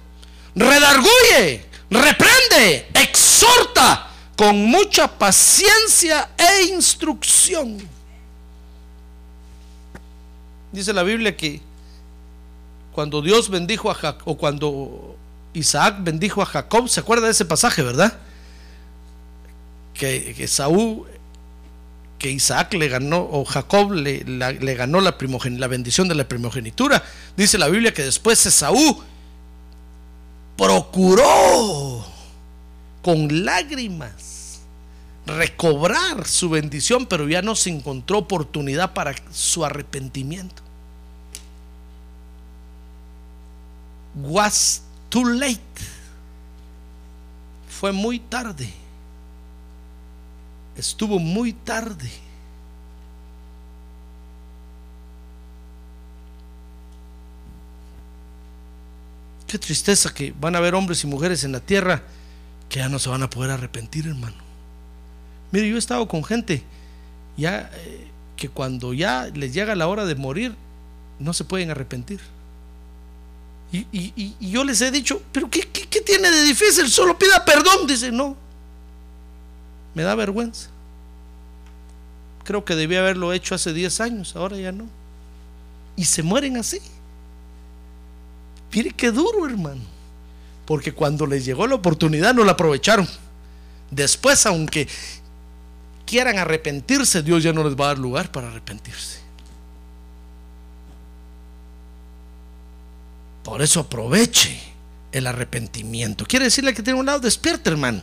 Redarguye, 0.56 1.66
reprende, 1.90 2.88
exhorta 2.94 4.15
con 4.36 4.58
mucha 4.66 5.08
paciencia 5.08 6.30
e 6.38 6.66
instrucción. 6.66 7.78
Dice 10.72 10.92
la 10.92 11.04
Biblia 11.04 11.36
que 11.36 11.62
cuando 12.92 13.22
Dios 13.22 13.50
bendijo 13.50 13.90
a 13.90 13.94
Jacob, 13.94 14.24
o 14.26 14.38
cuando 14.38 15.16
Isaac 15.54 15.98
bendijo 16.00 16.42
a 16.42 16.46
Jacob, 16.46 16.90
¿se 16.90 17.00
acuerda 17.00 17.28
de 17.28 17.32
ese 17.32 17.46
pasaje, 17.46 17.82
verdad? 17.82 18.18
Que, 19.94 20.34
que 20.36 20.48
Saúl 20.48 21.06
que 22.18 22.32
Isaac 22.32 22.74
le 22.74 22.88
ganó, 22.88 23.28
o 23.30 23.46
Jacob 23.46 23.92
le, 23.92 24.24
le 24.24 24.76
ganó 24.76 25.02
la, 25.02 25.16
la 25.20 25.68
bendición 25.68 26.08
de 26.08 26.16
la 26.16 26.28
primogenitura. 26.28 27.04
Dice 27.36 27.58
la 27.58 27.68
Biblia 27.68 27.94
que 27.94 28.04
después 28.04 28.46
Esaú 28.46 29.04
procuró 30.58 32.06
con 33.06 33.46
lágrimas 33.46 34.62
recobrar 35.28 36.26
su 36.26 36.50
bendición, 36.50 37.06
pero 37.06 37.30
ya 37.30 37.44
no 37.44 37.54
se 37.54 37.70
encontró 37.70 38.18
oportunidad 38.18 38.94
para 38.94 39.14
su 39.32 39.64
arrepentimiento. 39.64 40.64
Was 44.16 44.82
too 45.10 45.26
late. 45.26 45.62
Fue 47.70 47.92
muy 47.92 48.18
tarde 48.20 48.74
estuvo 50.78 51.20
muy 51.20 51.54
tarde. 51.54 52.10
Qué 59.48 59.60
tristeza 59.60 60.14
que 60.14 60.34
van 60.40 60.56
a 60.56 60.58
haber 60.58 60.76
hombres 60.76 61.04
y 61.04 61.08
mujeres 61.08 61.44
en 61.44 61.52
la 61.52 61.60
tierra 61.60 62.04
que 62.70 62.80
ya 62.80 62.90
no 62.90 63.00
se 63.00 63.10
van 63.10 63.24
a 63.24 63.30
poder 63.30 63.52
arrepentir, 63.52 64.08
hermano. 64.08 64.36
Mire, 65.52 65.70
yo 65.70 65.76
he 65.76 65.80
estado 65.80 66.08
con 66.08 66.24
gente 66.24 66.64
ya 67.38 67.70
eh, 67.74 68.08
que 68.36 68.50
cuando 68.50 68.94
ya 68.94 69.28
les 69.34 69.54
llega 69.54 69.76
la 69.76 69.88
hora 69.88 70.06
de 70.06 70.16
morir, 70.16 70.56
no 71.20 71.34
se 71.34 71.44
pueden 71.44 71.72
arrepentir. 71.72 72.20
Y, 73.72 74.36
yo 74.40 74.64
les 74.64 74.80
he 74.80 74.90
dicho, 74.90 75.22
pero 75.34 75.50
¿qué, 75.50 75.62
qué 75.62 76.00
tiene 76.00 76.32
de 76.32 76.44
difícil? 76.44 76.90
Solo 76.90 77.18
pida 77.18 77.44
perdón. 77.44 77.86
Dice, 77.88 78.10
no, 78.10 78.38
me 79.94 80.04
da 80.04 80.16
vergüenza. 80.16 80.70
creo 82.44 82.64
que 82.64 82.76
debía 82.76 83.00
haberlo 83.00 83.34
hecho 83.34 83.56
hace 83.56 83.74
10 83.74 84.02
años, 84.02 84.36
ahora 84.36 84.58
ya 84.58 84.72
no. 84.72 84.86
Y 85.96 86.06
se 86.06 86.24
mueren 86.24 86.58
así. 86.58 86.80
Mire 88.72 88.92
qué 88.92 89.12
duro, 89.12 89.46
hermano. 89.46 89.82
Porque 90.66 90.94
cuando 90.94 91.28
les 91.28 91.46
llegó 91.46 91.68
la 91.68 91.76
oportunidad 91.76 92.34
no 92.34 92.44
la 92.44 92.54
aprovecharon. 92.54 93.08
Después, 93.92 94.46
aunque 94.46 94.88
quieran 96.06 96.38
arrepentirse, 96.38 97.22
Dios 97.22 97.44
ya 97.44 97.54
no 97.54 97.64
les 97.64 97.76
va 97.76 97.86
a 97.86 97.88
dar 97.90 98.00
lugar 98.00 98.32
para 98.32 98.48
arrepentirse. 98.48 99.20
Por 103.44 103.62
eso 103.62 103.82
aproveche 103.82 104.60
el 105.12 105.28
arrepentimiento. 105.28 106.26
Quiere 106.26 106.46
decirle 106.46 106.74
que 106.74 106.82
tiene 106.82 107.00
un 107.00 107.06
lado, 107.06 107.20
despierte, 107.20 107.70
hermano. 107.70 108.02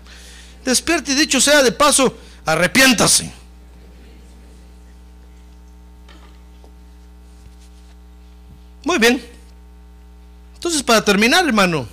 Despierte 0.65 1.13
y 1.13 1.15
dicho 1.17 1.41
sea 1.41 1.63
de 1.63 1.73
paso, 1.73 2.17
arrepiéntase. 2.47 3.33
Muy 8.85 8.99
bien. 8.99 9.23
Entonces, 10.55 10.83
para 10.83 11.05
terminar, 11.05 11.45
hermano, 11.45 11.87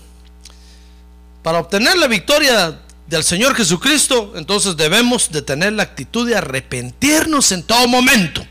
para 1.50 1.62
obtener 1.62 1.98
la 1.98 2.06
victoria 2.06 2.80
del 3.08 3.24
Señor 3.24 3.56
Jesucristo, 3.56 4.34
entonces 4.36 4.78
debemos 4.78 5.32
de 5.32 5.42
tener 5.42 5.74
la 5.74 5.82
actitud 5.82 6.30
de 6.30 6.36
arrepentirnos 6.36 7.52
en 7.52 7.64
todo 7.64 7.88
momento. 7.88 8.46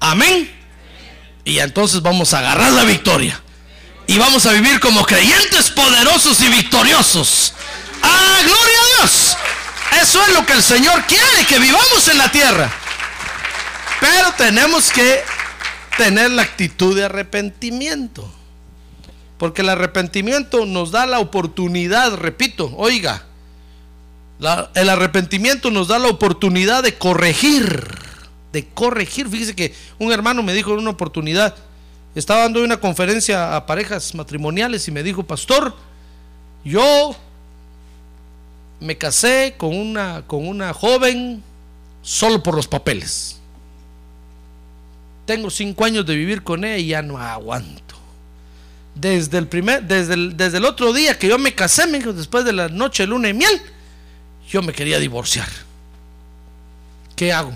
Amén. 0.00 0.52
Y 1.44 1.60
entonces 1.60 2.02
vamos 2.02 2.34
a 2.34 2.40
agarrar 2.40 2.72
la 2.72 2.82
victoria. 2.82 3.40
Y 4.08 4.18
vamos 4.18 4.44
a 4.46 4.54
vivir 4.54 4.80
como 4.80 5.06
creyentes 5.06 5.70
poderosos 5.70 6.40
y 6.40 6.48
victoriosos. 6.48 7.54
¡Ah, 8.02 8.38
gloria 8.42 8.78
a 8.80 8.96
Dios! 8.98 9.36
Eso 10.02 10.20
es 10.26 10.34
lo 10.34 10.44
que 10.44 10.54
el 10.54 10.62
Señor 10.64 11.06
quiere, 11.06 11.46
que 11.48 11.60
vivamos 11.60 12.08
en 12.08 12.18
la 12.18 12.28
tierra. 12.32 12.72
Pero 14.00 14.32
tenemos 14.36 14.90
que 14.90 15.22
tener 15.96 16.32
la 16.32 16.42
actitud 16.42 16.96
de 16.96 17.04
arrepentimiento. 17.04 18.34
Porque 19.38 19.62
el 19.62 19.68
arrepentimiento 19.68 20.66
nos 20.66 20.90
da 20.90 21.06
la 21.06 21.20
oportunidad, 21.20 22.14
repito, 22.14 22.72
oiga, 22.76 23.24
el 24.74 24.88
arrepentimiento 24.88 25.70
nos 25.70 25.88
da 25.88 25.98
la 25.98 26.08
oportunidad 26.08 26.82
de 26.82 26.96
corregir, 26.96 27.88
de 28.52 28.66
corregir. 28.68 29.28
Fíjese 29.28 29.54
que 29.54 29.74
un 29.98 30.12
hermano 30.12 30.42
me 30.42 30.54
dijo 30.54 30.72
en 30.72 30.80
una 30.80 30.90
oportunidad, 30.90 31.54
estaba 32.14 32.42
dando 32.42 32.62
una 32.62 32.78
conferencia 32.78 33.54
a 33.54 33.66
parejas 33.66 34.14
matrimoniales 34.14 34.86
y 34.88 34.90
me 34.90 35.02
dijo, 35.02 35.22
pastor, 35.22 35.74
yo 36.64 37.14
me 38.80 38.96
casé 38.96 39.54
con 39.56 39.76
una, 39.76 40.22
con 40.26 40.46
una 40.46 40.72
joven 40.72 41.42
solo 42.02 42.42
por 42.42 42.54
los 42.54 42.66
papeles. 42.66 43.38
Tengo 45.26 45.50
cinco 45.50 45.84
años 45.84 46.06
de 46.06 46.16
vivir 46.16 46.42
con 46.42 46.64
ella 46.64 46.78
y 46.78 46.86
ya 46.88 47.02
no 47.02 47.18
aguanto. 47.18 47.87
Desde 49.00 49.38
el, 49.38 49.46
primer, 49.46 49.84
desde 49.84 50.30
desde 50.30 50.58
el 50.58 50.64
otro 50.64 50.92
día 50.92 51.16
que 51.16 51.28
yo 51.28 51.38
me 51.38 51.54
casé, 51.54 51.86
me 51.86 52.00
después 52.00 52.44
de 52.44 52.52
la 52.52 52.68
noche 52.68 53.06
luna 53.06 53.28
y 53.28 53.34
miel, 53.34 53.60
yo 54.50 54.60
me 54.60 54.72
quería 54.72 54.98
divorciar. 54.98 55.48
¿Qué 57.14 57.32
hago? 57.32 57.52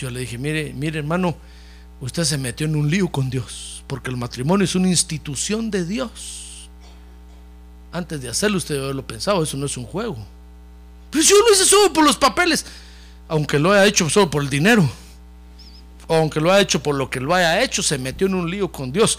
Yo 0.00 0.10
le 0.10 0.20
dije, 0.20 0.38
mire, 0.38 0.72
mire 0.74 1.00
hermano, 1.00 1.36
usted 2.00 2.24
se 2.24 2.38
metió 2.38 2.66
en 2.66 2.76
un 2.76 2.90
lío 2.90 3.08
con 3.08 3.28
Dios, 3.28 3.84
porque 3.86 4.10
el 4.10 4.16
matrimonio 4.16 4.64
es 4.64 4.74
una 4.74 4.88
institución 4.88 5.70
de 5.70 5.84
Dios. 5.84 6.68
Antes 7.92 8.22
de 8.22 8.30
hacerlo 8.30 8.56
usted 8.56 8.76
lo 8.94 9.06
pensado, 9.06 9.42
eso 9.42 9.58
no 9.58 9.66
es 9.66 9.76
un 9.76 9.84
juego. 9.84 10.16
Pues 11.10 11.28
yo 11.28 11.36
lo 11.38 11.52
hice 11.52 11.66
solo 11.66 11.92
por 11.92 12.04
los 12.04 12.16
papeles, 12.16 12.64
aunque 13.28 13.58
lo 13.58 13.72
haya 13.72 13.84
hecho 13.84 14.08
solo 14.08 14.30
por 14.30 14.42
el 14.42 14.48
dinero, 14.48 14.88
aunque 16.08 16.40
lo 16.40 16.50
haya 16.50 16.62
hecho 16.62 16.82
por 16.82 16.94
lo 16.94 17.10
que 17.10 17.20
lo 17.20 17.34
haya 17.34 17.62
hecho, 17.62 17.82
se 17.82 17.98
metió 17.98 18.26
en 18.26 18.34
un 18.34 18.50
lío 18.50 18.72
con 18.72 18.90
Dios. 18.90 19.18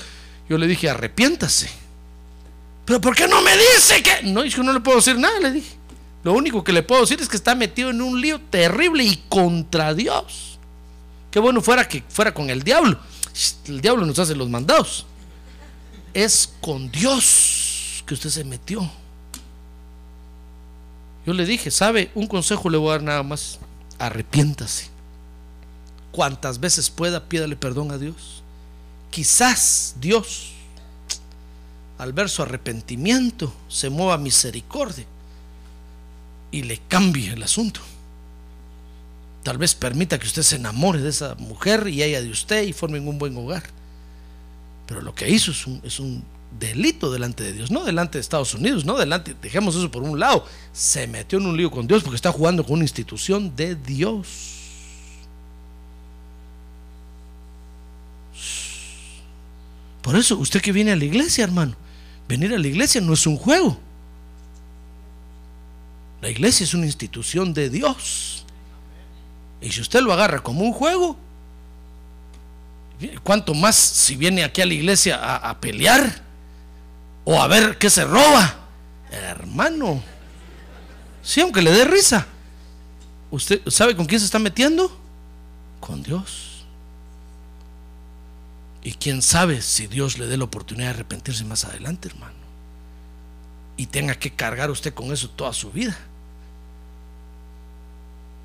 Yo 0.50 0.58
le 0.58 0.68
dije, 0.68 0.90
arrepiéntase. 0.90 1.70
Pero 2.86 3.00
¿por 3.00 3.16
qué 3.16 3.28
no 3.28 3.42
me 3.42 3.52
dice 3.56 4.04
que? 4.04 4.24
No, 4.24 4.44
yo 4.44 4.64
no 4.64 4.74
le 4.74 4.80
puedo 4.80 4.98
decir 4.98 5.18
nada, 5.18 5.40
le 5.40 5.52
dije. 5.52 5.76
Lo 6.24 6.34
único 6.34 6.64
que 6.64 6.74
le 6.74 6.84
puedo 6.84 7.02
decir 7.02 7.22
es 7.22 7.28
que 7.28 7.36
está 7.36 7.56
metido 7.56 7.90
en 7.90 8.02
un 8.02 8.20
lío 8.20 8.40
terrible 8.40 9.04
y 9.04 9.24
contra 9.30 9.94
Dios. 9.94 10.58
Qué 11.32 11.40
bueno 11.40 11.62
fuera 11.62 11.88
que 11.88 12.04
fuera 12.08 12.34
con 12.34 12.50
el 12.50 12.64
diablo. 12.64 13.00
El 13.66 13.82
diablo 13.82 14.06
nos 14.06 14.20
hace 14.20 14.36
los 14.36 14.50
mandados. 14.50 15.06
Es 16.14 16.54
con 16.62 16.92
Dios 16.92 18.04
que 18.06 18.14
usted 18.14 18.30
se 18.30 18.44
metió. 18.44 18.90
Yo 21.26 21.34
le 21.34 21.46
dije, 21.46 21.72
¿sabe? 21.72 22.12
Un 22.16 22.28
consejo 22.28 22.70
le 22.70 22.78
voy 22.78 22.90
a 22.90 22.92
dar 22.94 23.04
nada 23.04 23.24
más. 23.24 23.60
Arrepiéntase. 23.98 24.90
Cuantas 26.12 26.60
veces 26.60 26.90
pueda, 26.90 27.28
pídale 27.28 27.56
perdón 27.56 27.92
a 27.92 27.98
Dios. 27.98 28.43
Quizás 29.14 29.94
Dios, 30.02 30.54
al 32.00 32.14
ver 32.14 32.30
su 32.30 32.42
arrepentimiento, 32.42 33.54
se 33.68 33.92
mueva 33.92 34.18
misericordia 34.18 35.06
y 36.50 36.64
le 36.64 36.80
cambie 36.88 37.32
el 37.32 37.44
asunto. 37.44 37.80
Tal 39.44 39.60
vez 39.60 39.76
permita 39.76 40.18
que 40.18 40.26
usted 40.26 40.42
se 40.42 40.56
enamore 40.56 41.00
de 41.00 41.10
esa 41.10 41.36
mujer 41.36 41.88
y 41.90 42.02
ella 42.02 42.24
de 42.24 42.32
usted 42.32 42.64
y 42.64 42.74
formen 42.74 43.08
un 43.08 43.20
buen 43.20 43.38
hogar. 43.38 43.62
Pero 44.88 45.04
lo 45.04 45.14
que 45.14 45.30
hizo 45.30 45.52
es 45.52 45.68
un, 45.68 45.80
es 45.84 46.00
un 46.00 46.24
delito 46.60 47.12
delante 47.12 47.44
de 47.44 47.54
Dios, 47.54 47.70
no 47.70 47.84
delante 47.84 48.18
de 48.18 48.22
Estados 48.22 48.56
Unidos, 48.56 48.84
no 48.84 48.98
delante, 48.98 49.36
dejemos 49.40 49.76
eso 49.76 49.92
por 49.92 50.02
un 50.02 50.20
lado. 50.20 50.44
Se 50.72 51.06
metió 51.06 51.38
en 51.38 51.46
un 51.46 51.56
lío 51.56 51.70
con 51.70 51.86
Dios 51.86 52.02
porque 52.02 52.16
está 52.16 52.32
jugando 52.32 52.64
con 52.64 52.74
una 52.74 52.84
institución 52.84 53.56
de 53.56 53.76
Dios. 53.76 54.63
Por 60.04 60.18
eso, 60.18 60.38
usted 60.38 60.62
que 60.62 60.74
viene 60.74 60.92
a 60.92 60.96
la 60.98 61.06
iglesia, 61.06 61.46
hermano, 61.46 61.76
venir 62.28 62.54
a 62.54 62.58
la 62.60 62.68
iglesia 62.68 63.00
no 63.00 63.14
es 63.14 63.26
un 63.26 63.38
juego. 63.38 63.80
La 66.22 66.30
iglesia 66.30 66.66
es 66.66 66.74
una 66.74 66.86
institución 66.86 67.54
de 67.54 67.70
Dios. 67.70 68.46
Y 69.62 69.72
si 69.72 69.80
usted 69.80 70.02
lo 70.02 70.12
agarra 70.12 70.44
como 70.44 70.62
un 70.66 70.74
juego, 70.74 71.18
¿cuánto 73.24 73.54
más 73.54 73.78
si 73.78 74.18
viene 74.18 74.44
aquí 74.44 74.62
a 74.62 74.66
la 74.66 74.74
iglesia 74.74 75.16
a, 75.36 75.60
pelear 75.62 76.22
o 77.24 77.42
a 77.42 77.48
ver 77.48 77.78
qué 77.78 77.90
se 77.90 78.04
roba? 78.04 78.60
Hermano, 79.10 80.04
sí, 81.22 81.40
aunque 81.40 81.62
le 81.62 81.72
dé 81.72 81.86
risa. 81.86 82.28
¿Usted 83.32 83.62
sabe 83.68 83.96
con 83.96 84.06
quién 84.06 84.20
se 84.20 84.26
está 84.26 84.38
metiendo? 84.38 85.00
Con 85.80 86.04
Dios. 86.04 86.53
Y 88.84 88.94
quién 88.94 89.22
sabe 89.22 89.62
si 89.62 89.88
Dios 89.88 90.18
le 90.18 90.28
dé 90.28 90.36
la 90.36 90.44
oportunidad 90.44 90.88
de 90.88 90.94
arrepentirse 90.96 91.46
más 91.46 91.64
adelante, 91.64 92.10
hermano. 92.10 92.34
Y 93.78 93.86
tenga 93.88 94.16
que 94.16 94.32
cargar 94.32 94.70
usted 94.70 94.94
con 94.94 95.12
eso 95.14 95.30
toda 95.30 95.54
su 95.54 95.72
vida. 95.72 95.98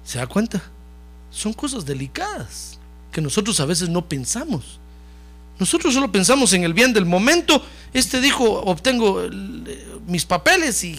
¿Se 0.04 0.18
da 0.18 0.26
cuenta? 0.26 0.62
Son 1.30 1.52
cosas 1.52 1.84
delicadas 1.84 2.78
que 3.12 3.20
nosotros 3.20 3.58
a 3.60 3.66
veces 3.66 3.88
no 3.88 4.08
pensamos. 4.08 4.78
Nosotros 5.58 5.92
solo 5.92 6.12
pensamos 6.12 6.52
en 6.52 6.62
el 6.62 6.72
bien 6.72 6.92
del 6.92 7.04
momento. 7.04 7.62
Este 7.92 8.20
dijo, 8.20 8.44
obtengo 8.62 9.24
eh, 9.24 9.30
mis 10.06 10.24
papeles 10.24 10.84
y... 10.84 10.96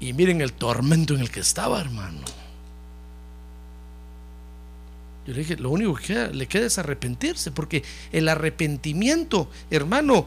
Y 0.00 0.12
miren 0.14 0.40
el 0.40 0.52
tormento 0.52 1.14
en 1.14 1.20
el 1.20 1.30
que 1.30 1.38
estaba, 1.38 1.80
hermano. 1.80 2.41
Yo 5.26 5.32
le 5.32 5.40
dije, 5.40 5.56
lo 5.56 5.70
único 5.70 5.94
que 5.94 6.28
le 6.28 6.48
queda 6.48 6.66
es 6.66 6.78
arrepentirse, 6.78 7.52
porque 7.52 7.84
el 8.10 8.28
arrepentimiento, 8.28 9.48
hermano, 9.70 10.26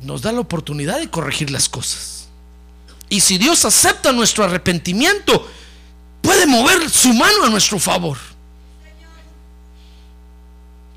nos 0.00 0.22
da 0.22 0.32
la 0.32 0.40
oportunidad 0.40 0.98
de 0.98 1.08
corregir 1.10 1.50
las 1.50 1.68
cosas. 1.68 2.28
Y 3.08 3.20
si 3.20 3.38
Dios 3.38 3.64
acepta 3.64 4.12
nuestro 4.12 4.42
arrepentimiento, 4.44 5.48
puede 6.20 6.46
mover 6.46 6.90
su 6.90 7.12
mano 7.14 7.44
a 7.44 7.48
nuestro 7.48 7.78
favor. 7.78 8.18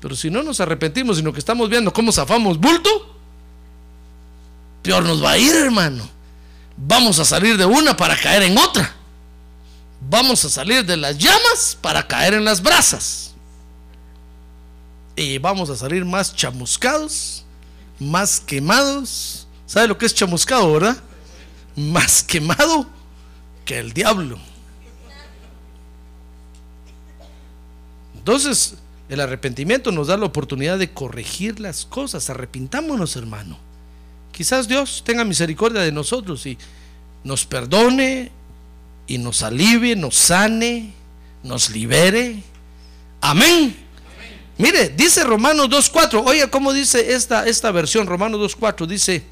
Pero 0.00 0.16
si 0.16 0.30
no 0.30 0.42
nos 0.42 0.60
arrepentimos, 0.60 1.18
sino 1.18 1.32
que 1.32 1.38
estamos 1.38 1.68
viendo 1.68 1.92
cómo 1.92 2.10
zafamos 2.10 2.58
bulto, 2.58 3.16
peor 4.82 5.04
nos 5.04 5.22
va 5.22 5.32
a 5.32 5.38
ir, 5.38 5.54
hermano. 5.54 6.08
Vamos 6.76 7.18
a 7.18 7.24
salir 7.24 7.56
de 7.56 7.66
una 7.66 7.96
para 7.96 8.16
caer 8.16 8.42
en 8.42 8.58
otra. 8.58 8.96
Vamos 10.00 10.44
a 10.44 10.50
salir 10.50 10.84
de 10.84 10.96
las 10.96 11.18
llamas 11.18 11.76
para 11.80 12.06
caer 12.06 12.34
en 12.34 12.44
las 12.44 12.62
brasas. 12.62 13.34
Y 15.16 15.38
vamos 15.38 15.68
a 15.68 15.76
salir 15.76 16.04
más 16.04 16.34
chamuscados, 16.34 17.44
más 17.98 18.40
quemados. 18.40 19.46
¿Sabe 19.66 19.88
lo 19.88 19.98
que 19.98 20.06
es 20.06 20.14
chamuscado, 20.14 20.72
verdad? 20.72 20.96
más 21.76 22.22
quemado 22.22 22.86
que 23.64 23.78
el 23.78 23.92
diablo. 23.92 24.38
Entonces, 28.14 28.74
el 29.08 29.20
arrepentimiento 29.20 29.90
nos 29.92 30.08
da 30.08 30.16
la 30.16 30.26
oportunidad 30.26 30.78
de 30.78 30.92
corregir 30.92 31.58
las 31.58 31.86
cosas. 31.86 32.28
Arrepintámonos, 32.30 33.16
hermano. 33.16 33.58
Quizás 34.32 34.68
Dios 34.68 35.02
tenga 35.04 35.24
misericordia 35.24 35.80
de 35.80 35.92
nosotros 35.92 36.44
y 36.46 36.58
nos 37.24 37.46
perdone 37.46 38.30
y 39.10 39.18
nos 39.18 39.42
alivie, 39.42 39.96
nos 39.96 40.14
sane, 40.14 40.92
nos 41.42 41.70
libere. 41.70 42.44
Amén. 43.20 43.76
Mire, 44.56 44.90
dice 44.90 45.24
Romanos 45.24 45.68
2.4. 45.68 46.22
Oiga, 46.24 46.46
¿cómo 46.48 46.72
dice 46.72 47.12
esta, 47.12 47.44
esta 47.44 47.72
versión? 47.72 48.06
Romanos 48.06 48.40
2.4 48.56 48.86
dice, 48.86 49.24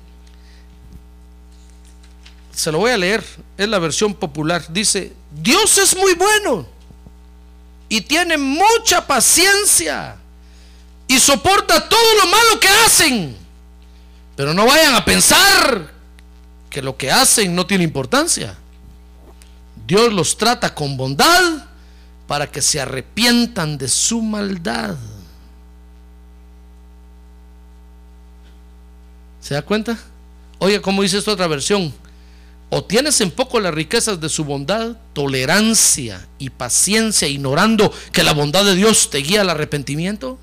se 2.53 2.73
lo 2.73 2.79
voy 2.79 2.91
a 2.91 2.97
leer, 2.97 3.25
es 3.57 3.69
la 3.69 3.79
versión 3.79 4.15
popular. 4.15 4.65
Dice, 4.69 5.13
Dios 5.31 5.79
es 5.79 5.97
muy 5.97 6.15
bueno 6.15 6.67
y 7.89 8.01
tiene 8.01 8.37
mucha 8.37 9.07
paciencia 9.07 10.17
y 11.07 11.21
soporta 11.21 11.89
todo 11.89 12.15
lo 12.21 12.27
malo 12.27 12.59
que 12.59 12.69
hacen. 12.85 13.37
Pero 14.35 14.53
no 14.53 14.67
vayan 14.67 14.97
a 14.97 15.05
pensar 15.05 15.93
que 16.69 16.83
lo 16.83 16.97
que 16.97 17.13
hacen 17.13 17.55
no 17.55 17.65
tiene 17.65 17.85
importancia. 17.85 18.59
Dios 19.89 20.13
los 20.13 20.37
trata 20.37 20.75
con 20.75 20.99
bondad 20.99 21.65
para 22.27 22.47
que 22.47 22.61
se 22.61 22.79
arrepientan 22.79 23.79
de 23.79 23.89
su 23.89 24.21
maldad. 24.21 24.97
¿Se 29.41 29.55
da 29.55 29.63
cuenta? 29.63 29.99
Oiga, 30.59 30.83
¿cómo 30.83 31.01
dice 31.01 31.17
esta 31.17 31.33
otra 31.33 31.47
versión? 31.47 31.95
O 32.69 32.85
tienes 32.85 33.19
en 33.23 33.31
poco 33.31 33.61
las 33.61 33.73
riquezas 33.73 34.21
de 34.21 34.29
su 34.29 34.45
bondad, 34.45 34.95
tolerancia 35.15 36.29
y 36.39 36.51
paciencia, 36.51 37.27
ignorando 37.27 37.91
que 38.13 38.23
la 38.23 38.35
bondad 38.35 38.67
de 38.67 38.75
Dios 38.75 39.09
te 39.09 39.19
guía 39.19 39.41
al 39.41 39.49
arrepentimiento. 39.49 40.39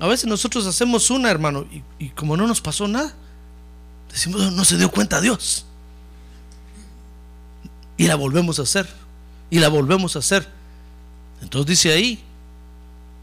A 0.00 0.08
veces 0.08 0.26
nosotros 0.26 0.66
hacemos 0.66 1.08
una, 1.10 1.30
hermano, 1.30 1.68
y, 2.00 2.08
como 2.08 2.36
no 2.36 2.48
nos 2.48 2.60
pasó 2.60 2.88
nada, 2.88 3.14
decimos, 4.10 4.50
no 4.50 4.64
se 4.64 4.76
dio 4.76 4.90
cuenta 4.90 5.20
Dios. 5.20 5.66
Y 7.98 8.06
la 8.06 8.14
volvemos 8.14 8.58
a 8.58 8.62
hacer, 8.62 8.88
y 9.50 9.58
la 9.58 9.68
volvemos 9.68 10.16
a 10.16 10.20
hacer. 10.20 10.48
Entonces 11.42 11.66
dice 11.66 11.92
ahí, 11.92 12.22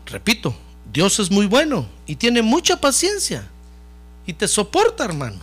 repito, 0.06 0.56
Dios 0.92 1.20
es 1.20 1.32
muy 1.32 1.48
bueno 1.48 1.88
y 2.06 2.16
tiene 2.16 2.42
mucha 2.42 2.80
paciencia 2.80 3.48
y 4.26 4.34
te 4.34 4.48
soporta, 4.48 5.04
hermano, 5.06 5.40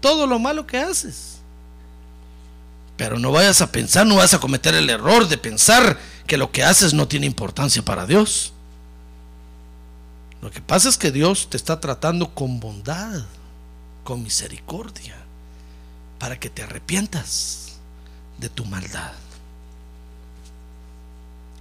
todo 0.00 0.26
lo 0.26 0.38
malo 0.38 0.66
que 0.66 0.78
haces. 0.78 1.38
Pero 2.96 3.18
no 3.18 3.32
vayas 3.32 3.60
a 3.60 3.70
pensar, 3.70 4.06
no 4.06 4.16
vas 4.16 4.34
a 4.34 4.40
cometer 4.40 4.74
el 4.74 4.88
error 4.88 5.28
de 5.28 5.38
pensar 5.38 5.98
que 6.26 6.36
lo 6.36 6.50
que 6.50 6.64
haces 6.64 6.94
no 6.94 7.08
tiene 7.08 7.26
importancia 7.26 7.84
para 7.84 8.06
Dios. 8.06 8.52
Lo 10.40 10.50
que 10.50 10.60
pasa 10.60 10.88
es 10.88 10.96
que 10.96 11.10
Dios 11.10 11.48
te 11.50 11.56
está 11.56 11.80
tratando 11.80 12.34
con 12.34 12.58
bondad, 12.60 13.24
con 14.02 14.22
misericordia, 14.22 15.16
para 16.18 16.38
que 16.38 16.48
te 16.48 16.62
arrepientas 16.62 17.65
de 18.38 18.48
tu 18.48 18.64
maldad. 18.64 19.12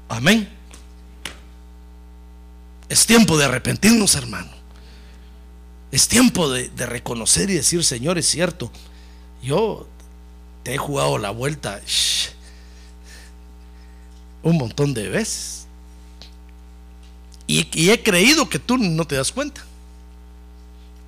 Amén. 0.10 0.50
Es 2.90 3.06
tiempo 3.06 3.38
de 3.38 3.46
arrepentirnos, 3.46 4.16
hermano. 4.16 4.52
Es 5.92 6.08
tiempo 6.08 6.50
de, 6.50 6.70
reconocer 6.86 7.50
y 7.50 7.54
decir, 7.54 7.84
Señor, 7.84 8.18
es 8.18 8.28
cierto, 8.28 8.72
yo 9.42 9.88
te 10.64 10.74
he 10.74 10.78
jugado 10.78 11.18
la 11.18 11.32
vuelta 11.32 11.82
un 14.44 14.58
montón 14.58 14.94
de 14.94 15.10
veces. 15.10 15.66
Y, 17.48 17.90
he 17.90 18.02
creído 18.02 18.50
que 18.50 18.60
tú 18.60 18.78
no 18.78 19.06
te 19.06 19.16
das 19.16 19.32
cuenta. 19.32 19.64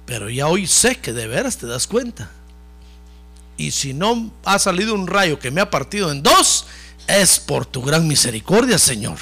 Pero 0.06 0.30
ya 0.30 0.48
hoy 0.48 0.68
sé 0.68 0.98
que 0.98 1.14
de 1.14 1.28
veras 1.28 1.58
te 1.58 1.68
das 1.68 1.88
cuenta. 1.88 2.32
Y 3.58 3.72
si 3.72 3.94
no 3.94 4.32
ha 4.46 4.60
salido 4.60 4.94
un 4.94 5.08
rayo 5.08 5.40
que 5.40 5.52
me 5.52 5.62
ha 5.62 5.72
partido 5.72 6.12
en 6.12 6.24
dos, 6.24 6.66
es 7.08 7.40
por 7.40 7.66
tu 7.66 7.82
gran 7.82 8.08
misericordia, 8.08 8.78
Señor. 8.78 9.18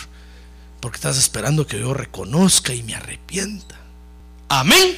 Porque 0.82 0.98
estás 0.98 1.18
esperando 1.18 1.66
que 1.66 1.80
yo 1.80 1.94
reconozca 1.94 2.74
y 2.74 2.84
me 2.84 2.96
arrepienta. 2.96 3.80
Amén. 4.50 4.98